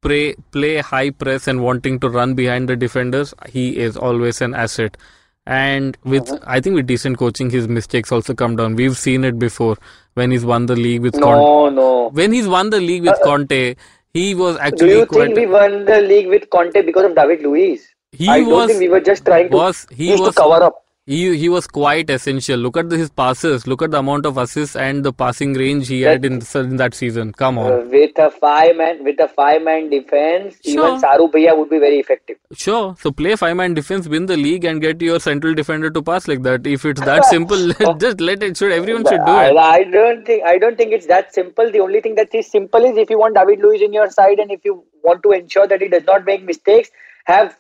play 0.02 0.36
play 0.52 0.78
high 0.78 1.10
press 1.12 1.48
and 1.48 1.62
wanting 1.64 2.00
to 2.00 2.10
run 2.10 2.36
behind 2.36 2.70
the 2.70 2.76
defenders, 2.76 3.34
he 3.50 3.78
is 3.78 3.98
always 3.98 4.42
an 4.42 4.54
asset. 4.54 4.98
And 5.46 5.98
with 6.04 6.26
Mm-hmm. 6.26 6.44
I 6.46 6.60
think 6.62 6.76
with 6.76 6.88
decent 6.88 7.18
coaching, 7.18 7.50
his 7.50 7.68
mistakes 7.68 8.12
also 8.12 8.34
come 8.34 8.56
down. 8.58 8.76
We've 8.76 8.98
seen 8.98 9.24
it 9.24 9.40
before 9.40 9.78
when 10.16 10.32
he's 10.32 10.46
won 10.46 10.66
the 10.66 10.76
league 10.76 11.02
with 11.02 11.14
Conte. 11.14 11.52
No, 11.52 11.70
no. 11.70 12.10
When 12.10 12.34
he's 12.34 12.48
won 12.48 12.70
the 12.70 12.82
league 12.82 13.04
with 13.04 13.20
Conte, 13.24 13.76
he 14.14 14.36
was 14.36 14.58
actually. 14.58 14.90
Do 14.90 14.98
you 15.00 15.06
quite. 15.06 15.26
think 15.26 15.38
we 15.38 15.46
won 15.48 15.86
the 15.86 16.02
league 16.02 16.28
with 16.28 16.50
Conte 16.50 16.82
because 16.82 17.06
of 17.06 17.16
David 17.16 17.42
Luiz? 17.44 17.88
he 18.12 18.28
I 18.30 18.40
don't 18.40 18.50
was 18.50 18.68
think 18.68 18.80
we 18.80 18.90
were 18.90 19.00
just 19.02 19.26
trying 19.26 19.52
to. 19.52 19.58
was 19.58 19.88
he 19.92 20.16
was 20.16 20.22
to 20.22 20.32
cover 20.34 20.64
up. 20.64 20.84
He 21.08 21.38
he 21.38 21.48
was 21.48 21.68
quite 21.68 22.10
essential. 22.10 22.60
Look 22.60 22.76
at 22.76 22.90
the, 22.90 22.98
his 22.98 23.10
passes. 23.10 23.66
Look 23.66 23.82
at 23.82 23.92
the 23.92 24.00
amount 24.00 24.26
of 24.26 24.38
assists 24.38 24.76
and 24.76 25.06
the 25.06 25.14
passing 25.14 25.54
range 25.54 25.88
he 25.88 26.02
had 26.02 26.26
in, 26.26 26.42
in 26.56 26.76
that 26.76 26.94
season. 26.94 27.32
Come 27.32 27.58
on. 27.58 27.72
Uh, 27.72 27.86
with 27.90 28.20
a 28.20 28.30
five 28.30 28.76
man 28.76 29.06
with 29.06 29.18
a 29.22 29.30
five 29.30 29.62
man 29.62 29.90
defense, 29.90 30.58
Sure. 30.66 30.88
even 30.90 31.00
Saru 31.00 31.30
Bhaiya 31.30 31.58
would 31.58 31.70
be 31.70 31.80
very 31.80 32.00
effective. 32.00 32.36
Sure. 32.52 32.94
So 33.00 33.12
play 33.14 33.38
five 33.38 33.56
man 33.56 33.74
defense, 33.74 34.10
win 34.10 34.26
the 34.26 34.36
league, 34.36 34.66
and 34.66 34.82
get 34.82 35.02
your 35.02 35.22
central 35.22 35.54
defender 35.54 35.90
to 35.90 36.02
pass 36.02 36.28
like 36.28 36.44
that. 36.44 36.68
If 36.68 36.84
it's 36.84 37.00
that 37.00 37.24
simple, 37.36 37.72
just 38.06 38.20
let 38.20 38.44
it. 38.44 38.58
Should 38.58 38.74
everyone 38.74 39.06
should 39.06 39.26
do 39.26 39.40
it. 39.40 39.58
I 39.58 39.84
don't 39.86 40.26
think 40.26 40.44
I 40.44 40.58
don't 40.58 40.78
think 40.78 40.92
it's 40.92 41.08
that 41.08 41.34
simple. 41.34 41.72
The 41.72 41.80
only 41.80 42.02
thing 42.02 42.16
that 42.16 42.36
is 42.36 42.52
simple 42.52 42.84
is 42.84 42.98
if 42.98 43.10
you 43.10 43.18
want 43.18 43.36
David 43.36 43.60
Luiz 43.62 43.82
in 43.82 43.94
your 43.94 44.10
side 44.10 44.40
and 44.40 44.52
if 44.52 44.66
you 44.66 44.84
want 45.04 45.24
to 45.24 45.32
ensure 45.32 45.68
that 45.68 45.82
he 45.82 45.88
does 45.88 46.04
not 46.04 46.26
make 46.26 46.44
mistakes, 46.44 46.90
have 47.26 47.56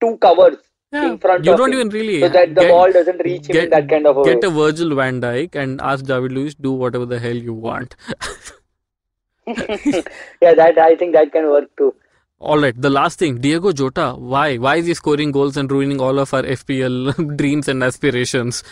two 0.00 0.18
covers 0.18 0.58
Yeah. 0.92 1.06
in 1.12 1.18
front 1.18 1.44
You 1.46 1.52
of 1.52 1.58
don't 1.58 1.72
him 1.72 1.78
even 1.80 1.88
really 1.90 2.20
so 2.20 2.28
that 2.28 2.54
the 2.54 2.60
get- 2.62 2.70
ball 2.70 2.92
doesn't 2.92 3.22
reach 3.24 3.46
him 3.48 3.56
in 3.56 3.70
that 3.70 3.88
kind 3.88 4.06
of 4.06 4.18
a 4.18 4.24
Get 4.24 4.42
way. 4.42 4.48
a 4.48 4.50
Virgil 4.50 4.94
Van 4.94 5.20
Dijk 5.22 5.54
and 5.54 5.80
ask 5.80 6.04
David 6.04 6.32
Luiz 6.32 6.54
do 6.54 6.72
whatever 6.72 7.06
the 7.06 7.18
hell 7.18 7.34
you 7.34 7.54
want. 7.54 7.96
yeah, 9.46 10.54
that 10.54 10.78
I 10.78 10.94
think 10.96 11.14
that 11.14 11.32
can 11.32 11.48
work 11.48 11.74
too. 11.76 11.94
All 12.38 12.58
right, 12.58 12.74
the 12.80 12.90
last 12.90 13.18
thing, 13.18 13.36
Diego 13.40 13.72
Jota. 13.72 14.14
Why? 14.18 14.56
Why 14.56 14.76
is 14.76 14.86
he 14.86 14.94
scoring 14.94 15.30
goals 15.32 15.56
and 15.56 15.70
ruining 15.70 16.00
all 16.00 16.18
of 16.18 16.34
our 16.34 16.42
FPL 16.42 17.36
dreams 17.36 17.68
and 17.68 17.82
aspirations? 17.84 18.62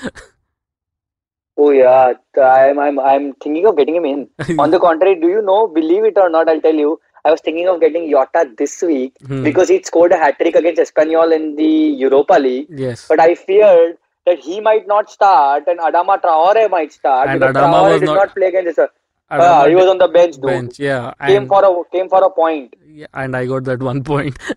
Oh 1.57 1.71
yeah, 1.71 2.13
I'm 2.43 2.79
I'm 2.79 2.99
I'm 2.99 3.33
thinking 3.35 3.67
of 3.67 3.77
getting 3.77 3.97
him 3.97 4.05
in. 4.05 4.29
On 4.59 4.71
the 4.71 4.79
contrary, 4.81 5.15
do 5.21 5.29
you 5.29 5.43
know? 5.43 5.67
Believe 5.69 6.05
it 6.05 6.19
or 6.19 6.29
not, 6.31 6.49
I'll 6.49 6.61
tell 6.61 6.75
you. 6.75 6.99
I 7.25 7.31
was 7.31 7.41
thinking 7.41 7.69
of 7.69 7.81
getting 7.81 8.11
Yota 8.13 8.57
this 8.57 8.81
week 8.83 9.13
Hmm. 9.27 9.43
because 9.43 9.69
he 9.69 9.83
scored 9.83 10.13
a 10.13 10.17
hat 10.19 10.39
trick 10.39 10.55
against 10.55 10.81
Espanyol 10.81 11.35
in 11.35 11.57
the 11.57 11.73
Europa 12.05 12.35
League. 12.35 12.69
Yes. 12.71 13.07
But 13.09 13.21
I 13.21 13.35
feared 13.35 13.99
that 14.27 14.39
he 14.39 14.61
might 14.61 14.87
not 14.87 15.11
start 15.11 15.65
and 15.67 15.79
Adama 15.81 16.21
Traore 16.23 16.71
might 16.71 16.93
start 16.93 17.29
And 17.29 17.41
because 17.41 17.55
Adama 17.57 17.75
Traore 17.75 17.91
was 17.93 18.01
did 18.01 18.07
not- 18.07 18.15
not, 18.17 18.35
play 18.35 18.47
against. 18.49 18.79
Adama 18.79 18.89
Ah, 19.31 19.67
he 19.69 19.75
was 19.77 19.87
on 19.87 19.99
the 19.99 20.09
bench, 20.09 20.35
dude. 20.37 20.45
bench. 20.45 20.79
Yeah. 20.79 21.13
Came 21.27 21.37
And, 21.43 21.49
for 21.49 21.65
a 21.65 21.85
came 21.97 22.09
for 22.09 22.23
a 22.25 22.31
point. 22.31 22.75
yeah, 22.89 23.07
and 23.15 23.37
I 23.37 23.47
got 23.47 23.65
that 23.65 23.81
one 23.81 24.03
point. 24.03 24.37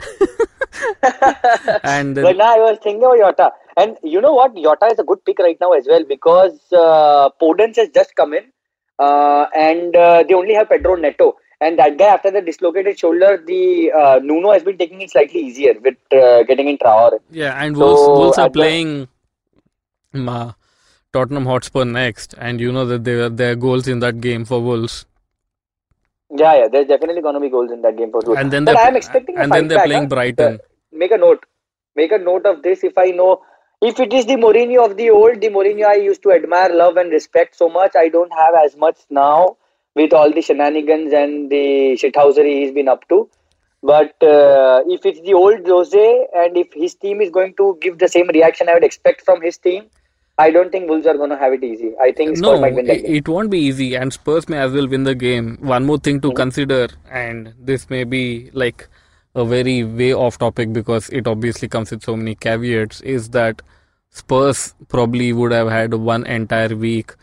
and 1.84 2.15
But 2.15 2.38
now 2.38 2.56
I 2.56 2.60
was 2.60 2.80
thinking 2.84 3.04
about 3.04 3.19
Yota, 3.38 3.52
And 3.78 3.97
you 4.04 4.21
know 4.21 4.34
what? 4.34 4.56
Yota 4.56 4.91
is 4.91 4.99
a 4.99 5.04
good 5.04 5.23
pick 5.26 5.39
right 5.39 5.58
now 5.62 5.71
as 5.73 5.86
well 5.88 6.04
because 6.04 6.60
uh, 6.71 7.30
Podence 7.41 7.76
has 7.78 7.89
just 7.89 8.15
come 8.15 8.34
in 8.34 8.45
uh, 8.99 9.45
and 9.56 9.95
uh, 9.95 10.23
they 10.28 10.34
only 10.34 10.54
have 10.54 10.69
Pedro 10.69 10.95
Neto. 10.95 11.36
And 11.65 11.80
that 11.80 11.97
guy, 11.97 12.08
after 12.13 12.30
the 12.36 12.41
dislocated 12.47 12.97
shoulder, 13.02 13.30
the 13.49 13.91
uh, 13.99 14.19
Nuno 14.21 14.52
has 14.54 14.63
been 14.63 14.78
taking 14.78 15.02
it 15.06 15.12
slightly 15.12 15.41
easier 15.49 15.73
with 15.88 15.95
uh, 16.21 16.43
getting 16.49 16.67
in 16.71 16.78
Traore. 16.78 17.19
yeah, 17.41 17.54
and 17.63 17.78
So, 17.78 17.86
Wolves, 17.86 18.08
Wolves 18.19 18.38
are 18.38 18.45
at 18.47 18.54
the- 18.54 18.60
playing 18.60 18.91
um, 20.13 20.28
uh, 20.30 20.52
Tottenham 21.13 21.45
Hotspur 21.52 21.86
next, 21.86 22.36
and 22.49 22.60
you 22.65 22.71
know 22.78 22.86
that 22.91 23.04
there 23.10 23.30
there 23.41 23.52
are 23.54 23.60
goals 23.67 23.88
in 23.95 23.99
that 24.06 24.19
game 24.28 24.45
for 24.52 24.60
Wolves. 24.69 24.97
Yeah, 26.43 26.54
yeah, 26.60 26.67
there's 26.76 26.88
definitely 26.88 27.21
going 27.21 27.36
to 27.36 27.39
be 27.39 27.49
goals 27.56 27.71
in 27.71 27.82
that 27.84 27.97
game 27.97 28.12
for 28.12 28.21
Wolves. 28.26 28.39
And 28.41 28.52
then 28.52 28.65
but 28.65 28.76
they're 28.76 28.86
I'm 28.91 28.95
expecting 28.95 29.38
a 29.38 29.41
and 29.41 29.52
then 29.52 29.67
they're 29.73 29.86
playing 29.86 30.04
huh? 30.04 30.13
Brighton. 30.17 30.60
make 30.91 31.12
a 31.12 31.17
note. 31.17 31.45
Make 31.95 32.12
a 32.12 32.17
note 32.17 32.45
of 32.54 32.63
this. 32.63 32.84
If 32.84 32.97
I 32.97 33.08
know, 33.12 33.41
if 33.82 33.99
it 33.99 34.12
is 34.21 34.26
the 34.26 34.36
Mourinho 34.45 34.84
of 34.89 34.97
the 34.97 35.12
old, 35.12 35.41
the 35.41 35.49
Mourinho 35.49 35.86
I 35.86 35.95
used 35.95 36.23
to 36.23 36.32
admire, 36.32 36.73
love, 36.84 36.97
and 36.97 37.12
respect 37.12 37.56
so 37.56 37.69
much, 37.69 37.95
I 37.95 38.10
don't 38.10 38.32
have 38.43 38.56
as 38.65 38.76
much 38.76 38.97
now 39.12 39.58
with 39.95 40.13
all 40.13 40.32
the 40.32 40.41
shenanigans 40.41 41.13
and 41.13 41.49
the 41.49 41.97
shithousery 42.01 42.62
he's 42.62 42.71
been 42.73 42.88
up 42.88 43.08
to. 43.10 43.29
But 43.82 44.15
uh, 44.23 44.84
if 44.88 45.06
it's 45.06 45.21
the 45.21 45.34
old 45.34 45.65
Jose 45.67 46.27
and 46.34 46.58
if 46.58 46.73
his 46.73 46.95
team 46.95 47.21
is 47.21 47.29
going 47.29 47.53
to 47.58 47.77
give 47.82 47.99
the 47.99 48.08
same 48.08 48.27
reaction 48.29 48.69
I 48.69 48.73
would 48.75 48.84
expect 48.84 49.23
from 49.25 49.41
his 49.41 49.58
team, 49.58 49.86
I 50.38 50.51
don't 50.51 50.71
think 50.71 50.89
Wolves 50.89 51.06
are 51.06 51.17
going 51.17 51.29
to 51.29 51.38
have 51.38 51.53
it 51.53 51.63
easy. 51.63 51.93
I 52.01 52.12
think 52.12 52.38
Spurs 52.38 52.60
No, 52.60 52.62
might 52.62 52.75
win 52.75 52.88
that 52.88 53.01
game. 53.01 53.17
it 53.17 53.27
won't 53.27 53.49
be 53.51 53.60
easy, 53.60 53.95
and 53.95 54.12
Spurs 54.13 54.49
may 54.49 54.58
as 54.58 54.71
well 54.71 54.88
win 54.88 55.03
the 55.03 55.15
game. 55.15 55.58
One 55.62 55.86
more 55.86 55.97
thing 55.99 56.21
to 56.21 56.32
Mm-hmm. 56.32 56.34
consider, 56.34 56.88
and 57.10 57.53
this 57.60 57.89
may 57.89 58.03
be 58.03 58.49
like 58.53 58.88
a 59.36 59.45
very 59.45 59.84
way 59.84 60.13
off 60.13 60.38
topic 60.38 60.73
because 60.73 61.10
it 61.10 61.27
obviously 61.27 61.67
comes 61.67 61.91
with 61.91 62.03
so 62.03 62.15
many 62.15 62.36
caveats, 62.36 63.01
is 63.01 63.29
that 63.29 63.62
Spurs 64.10 64.73
probably 64.89 65.34
would 65.34 65.51
have 65.51 65.69
had 65.69 65.93
one 65.93 66.25
entire 66.25 66.75
week 66.75 67.13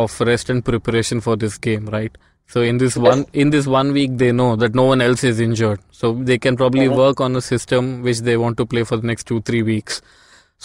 of 0.00 0.18
rest 0.28 0.50
and 0.54 0.64
preparation 0.64 1.20
for 1.20 1.36
this 1.36 1.58
game, 1.58 1.86
right? 1.94 2.16
So 2.54 2.62
in 2.70 2.78
this 2.78 2.96
one 2.96 3.24
in 3.44 3.50
this 3.56 3.66
one 3.74 3.92
week, 3.96 4.16
they 4.22 4.30
know 4.38 4.48
that 4.62 4.74
no 4.80 4.84
one 4.92 5.00
else 5.06 5.22
is 5.30 5.40
injured, 5.46 5.80
so 6.00 6.12
they 6.30 6.38
can 6.46 6.56
probably 6.62 6.88
Mhm. 6.88 6.96
work 7.02 7.20
on 7.26 7.36
a 7.36 7.42
system 7.48 7.92
which 8.08 8.20
they 8.30 8.36
want 8.46 8.58
to 8.62 8.66
play 8.74 8.82
for 8.90 8.98
the 9.02 9.06
next 9.12 9.30
two 9.32 9.40
three 9.50 9.62
weeks. 9.68 10.02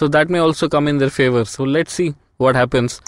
So 0.02 0.08
that 0.16 0.34
may 0.36 0.40
also 0.48 0.70
come 0.78 0.88
in 0.94 1.00
their 1.04 1.14
favor. 1.20 1.46
So 1.54 1.64
let's 1.78 1.94
see 2.02 2.10
what 2.46 2.60
happens. 2.62 3.00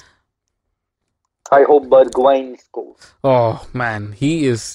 I 1.58 1.63
hope 1.63 1.86
Bergwijn 1.93 2.47
scores. 2.63 3.05
Oh 3.23 3.67
man, 3.84 4.12
he 4.23 4.32
is 4.53 4.65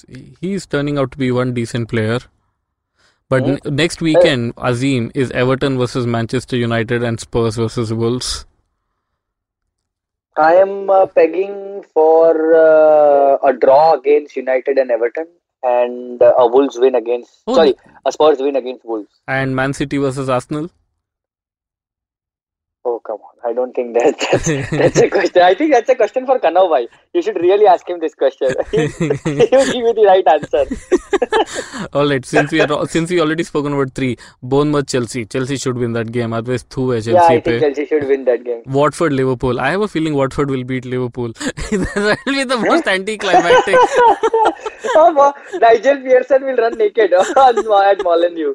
he 0.41 0.53
is 0.59 0.65
turning 0.75 0.97
out 1.03 1.11
to 1.13 1.17
be 1.17 1.31
one 1.41 1.53
decent 1.59 1.89
player. 1.93 2.19
But 3.33 3.43
Hmm? 3.43 3.53
n- 3.53 3.75
next 3.83 4.01
weekend, 4.07 4.55
Azeem 4.71 5.05
is 5.23 5.31
Everton 5.43 5.77
versus 5.83 6.05
Manchester 6.15 6.57
United 6.63 7.03
and 7.11 7.19
Spurs 7.19 7.55
versus 7.63 7.93
Wolves. 8.03 8.33
I 10.37 10.55
am 10.55 10.89
uh, 10.89 11.05
pegging 11.05 11.83
for 11.93 12.53
uh, 12.55 13.37
a 13.47 13.53
draw 13.53 13.93
against 13.93 14.35
United 14.35 14.77
and 14.77 14.91
Everton 14.91 15.27
and 15.63 16.21
uh, 16.21 16.33
a 16.37 16.47
Wolves 16.47 16.77
win 16.77 16.95
against 16.95 17.31
Oh, 17.47 17.55
sorry 17.55 17.75
a 18.05 18.11
Spurs 18.11 18.39
win 18.39 18.55
against 18.55 18.83
Wolves. 18.85 19.09
And 19.27 19.55
Man 19.55 19.73
City 19.73 19.97
versus 19.97 20.29
Arsenal. 20.29 20.69
Oh 22.84 22.98
come 23.06 23.18
on! 23.28 23.48
I 23.48 23.52
don't 23.52 23.74
think 23.76 23.92
that 23.94 24.18
that's, 24.32 24.70
that's 24.70 24.96
a 25.06 25.10
question. 25.10 25.42
I 25.42 25.52
think 25.54 25.70
that's 25.72 25.90
a 25.90 25.94
question 25.94 26.24
for 26.28 26.38
Kanav 26.44 26.70
bhai. 26.70 26.88
You 27.12 27.20
should 27.20 27.36
really 27.36 27.66
ask 27.66 27.86
him 27.86 27.98
this 28.00 28.14
question. 28.14 28.54
he 28.70 28.86
will 29.56 29.66
give 29.66 29.84
you 29.88 29.92
the 29.98 30.06
right 30.06 30.26
answer. 30.34 30.64
All 31.92 32.08
right, 32.08 32.24
since 32.24 32.50
we 32.52 32.62
are 32.62 32.86
since 32.94 33.10
we 33.10 33.20
already 33.20 33.42
spoken 33.48 33.74
about 33.74 33.92
three, 33.94 34.16
Bournemouth 34.42 34.86
Chelsea. 34.86 35.26
Chelsea 35.26 35.58
should 35.58 35.76
win 35.76 35.92
that 35.98 36.10
game. 36.16 36.32
Otherwise, 36.38 36.64
two 36.76 36.86
है 36.92 37.02
yeah, 37.06 37.20
I 37.24 37.26
Chelsea 37.26 37.40
think 37.42 37.44
पे. 37.48 37.60
Chelsea 37.66 37.86
should 37.90 38.06
win 38.12 38.24
that 38.30 38.44
game. 38.48 38.62
Watford 38.78 39.12
Liverpool. 39.20 39.60
I 39.60 39.68
have 39.74 39.82
a 39.82 39.88
feeling 39.96 40.16
Watford 40.22 40.54
will 40.56 40.64
beat 40.72 40.88
Liverpool. 40.94 41.32
that 41.42 42.24
will 42.26 42.40
be 42.40 42.44
the 42.54 42.60
most 42.64 42.88
anticlimactic. 42.94 43.76
oh, 44.96 45.12
wow. 45.20 45.34
Nigel 45.66 46.00
Pearson 46.08 46.44
will 46.50 46.56
run 46.56 46.78
naked 46.78 47.12
on, 47.12 47.58
at 47.92 48.02
Molineux. 48.08 48.54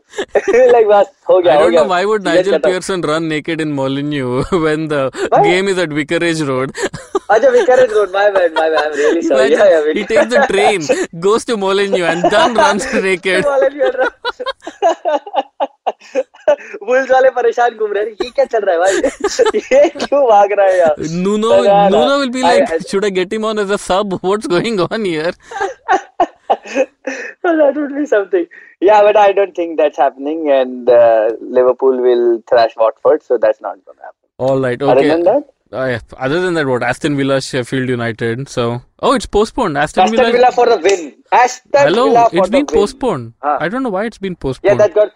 like 0.75 0.87
बस 0.95 1.13
हो 1.29 1.39
गया 1.41 1.53
I 1.53 1.57
हो 1.57 1.61
don't 1.63 1.71
गया. 1.71 1.81
know 1.81 1.87
why 1.93 2.03
would 2.13 2.23
Season 2.23 2.35
Nigel 2.35 2.59
खत्म. 2.59 2.71
Pearson 2.71 3.01
run 3.13 3.27
naked 3.35 3.61
in 3.67 3.71
Molineux 3.81 4.18
When 4.66 4.88
the 4.88 5.10
Why? 5.28 5.42
game 5.44 5.68
is 5.68 5.78
at 5.78 5.90
Vicarage 5.90 6.40
Road. 6.50 6.72
अच्छा 7.30 7.50
Vicarage 7.56 7.92
Road. 7.98 8.12
My 8.12 8.30
bad, 8.36 8.52
my 8.54 8.68
bad. 8.70 8.84
I'm 8.86 8.92
really 9.00 9.22
sorry. 9.22 9.50
Yeah, 9.52 9.68
yeah, 9.74 9.92
he 9.98 10.04
takes 10.12 10.30
the 10.34 10.46
train, 10.52 10.86
goes 11.28 11.44
to 11.50 11.56
Molineux, 11.56 12.04
and 12.04 12.24
then 12.36 12.54
runs 12.54 12.86
naked. 13.08 13.44
Bulls 16.86 17.10
वाले 17.10 17.30
परेशान 17.30 17.76
घूम 17.78 17.92
रहे 17.92 18.04
हैं 18.04 18.10
ये 18.24 18.30
क्या 18.36 18.44
चल 18.52 18.60
रहा 18.68 18.74
है 18.74 18.80
भाई 18.80 18.94
ये 19.72 19.88
क्यों 20.04 20.22
भाग 20.28 20.52
रहा 20.58 20.66
है 20.66 20.78
यार 20.78 20.94
Nuno, 21.24 21.38
No, 21.38 21.50
no, 21.56 21.64
no. 21.64 21.88
Nuno 21.94 22.18
will 22.22 22.32
be 22.36 22.42
I- 22.42 22.44
like, 22.60 22.72
I- 22.76 22.78
should 22.92 23.04
I 23.04 23.10
get 23.18 23.32
him 23.32 23.44
on 23.44 23.58
as 23.58 23.70
a 23.70 23.78
sub? 26.50 26.88
What's 27.04 27.42
going 27.42 27.60
on 27.60 27.74
here? 27.74 27.74
that 27.74 27.74
would 27.76 27.96
be 27.96 28.06
something. 28.06 28.46
Yeah, 28.80 29.02
but 29.02 29.16
I 29.16 29.32
don't 29.32 29.54
think 29.54 29.78
that's 29.78 29.96
happening, 29.96 30.50
and 30.50 30.88
uh, 30.88 31.30
Liverpool 31.40 32.00
will 32.00 32.42
thrash 32.48 32.72
Watford, 32.76 33.22
so 33.22 33.38
that's 33.38 33.60
not 33.60 33.84
going 33.84 33.96
to 33.98 34.02
happen. 34.02 34.16
All 34.38 34.60
right, 34.60 34.80
Other 34.82 35.00
okay. 35.00 35.08
than 35.08 35.22
that, 35.24 35.48
Uh. 35.72 36.00
Other 36.16 36.40
than 36.40 36.54
that, 36.54 36.66
what? 36.66 36.82
Aston 36.82 37.16
Villa, 37.16 37.40
Sheffield 37.40 37.88
United. 37.88 38.48
So, 38.48 38.82
oh, 39.00 39.12
it's 39.14 39.26
postponed. 39.26 39.78
Aston, 39.78 40.04
Aston 40.04 40.32
Villa 40.32 40.50
for 40.52 40.66
the 40.66 40.78
win. 40.78 41.14
Aston 41.30 41.70
Hello, 41.74 42.08
Villa 42.08 42.30
for 42.30 42.36
it's 42.38 42.48
been 42.48 42.66
postponed. 42.66 43.34
Huh. 43.42 43.58
I 43.60 43.68
don't 43.68 43.82
know 43.82 43.90
why 43.90 44.06
it's 44.06 44.18
been 44.18 44.34
postponed. 44.36 44.80
Yeah, 44.80 44.86
that 44.86 44.94
got 44.94 45.12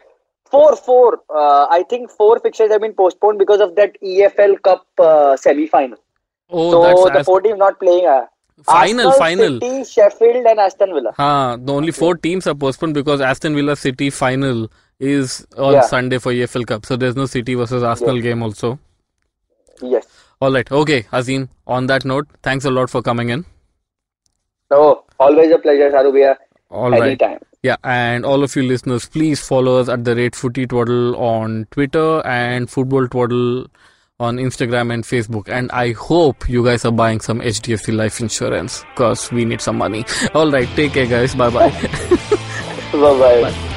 four 0.50 0.76
four. 0.76 1.20
Uh, 1.28 1.66
I 1.70 1.84
think 1.88 2.10
four 2.10 2.38
fixtures 2.38 2.70
have 2.70 2.80
been 2.80 2.92
postponed 2.94 3.38
because 3.38 3.60
of 3.60 3.74
that 3.76 3.96
EFL 4.02 4.62
Cup 4.62 4.86
uh, 4.98 5.36
semi-final. 5.36 5.98
oh, 6.50 6.70
so 6.70 6.82
that's 6.82 7.18
the 7.18 7.24
four 7.24 7.40
teams 7.40 7.58
not 7.58 7.80
playing. 7.80 8.06
Uh, 8.06 8.26
final, 8.62 9.08
Arsenal, 9.08 9.12
final. 9.12 9.60
City, 9.60 9.84
Sheffield, 9.84 10.46
and 10.46 10.58
Aston 10.58 10.94
Villa. 10.94 11.12
Huh, 11.16 11.56
the 11.60 11.72
only 11.72 11.92
four 11.92 12.16
teams 12.16 12.46
are 12.46 12.54
postponed 12.54 12.94
because 12.94 13.20
Aston 13.20 13.54
Villa 13.54 13.76
City 13.76 14.10
final 14.10 14.70
is 15.00 15.46
on 15.58 15.72
Yeah. 15.74 15.80
Sunday 15.82 16.18
for 16.18 16.32
EFL 16.32 16.64
Cup. 16.66 16.86
So 16.86 16.96
there's 16.96 17.16
no 17.16 17.26
City 17.26 17.54
versus 17.54 17.82
Arsenal 17.82 18.20
game 18.20 18.42
also. 18.42 18.78
Yes. 19.82 20.06
All 20.40 20.52
right. 20.52 20.70
Okay, 20.70 21.02
Azeem. 21.12 21.48
On 21.66 21.86
that 21.86 22.04
note, 22.04 22.26
thanks 22.42 22.64
a 22.64 22.70
lot 22.70 22.90
for 22.90 23.02
coming 23.02 23.30
in. 23.30 23.44
No, 24.70 25.04
always 25.18 25.50
a 25.52 25.58
pleasure, 25.58 25.90
Saru 25.90 26.12
Bhaiya. 26.12 26.36
All 26.70 26.90
right. 26.90 27.02
Anytime. 27.02 27.38
Yeah, 27.62 27.76
and 27.82 28.26
all 28.26 28.42
of 28.42 28.54
you 28.56 28.62
listeners, 28.62 29.06
please 29.08 29.40
follow 29.46 29.78
us 29.80 29.88
at 29.88 30.04
the 30.04 30.14
rate 30.14 30.34
Footy 30.36 30.66
Twaddle 30.66 31.16
on 31.16 31.66
Twitter 31.70 32.20
and 32.26 32.68
Football 32.68 33.08
Twaddle 33.08 33.66
on 34.24 34.36
Instagram 34.36 34.92
and 34.92 35.04
Facebook. 35.04 35.48
And 35.48 35.70
I 35.72 35.92
hope 35.92 36.48
you 36.48 36.64
guys 36.64 36.84
are 36.84 36.92
buying 36.92 37.20
some 37.20 37.40
HDFC 37.40 37.94
life 37.94 38.20
insurance 38.20 38.84
because 38.94 39.30
we 39.30 39.44
need 39.44 39.60
some 39.60 39.78
money. 39.78 40.04
All 40.34 40.50
right, 40.50 40.68
take 40.74 40.92
care, 40.92 41.06
guys. 41.06 41.34
Bye 41.44 41.50
bye. 41.50 41.70
Bye 42.92 43.42
bye. 43.42 43.70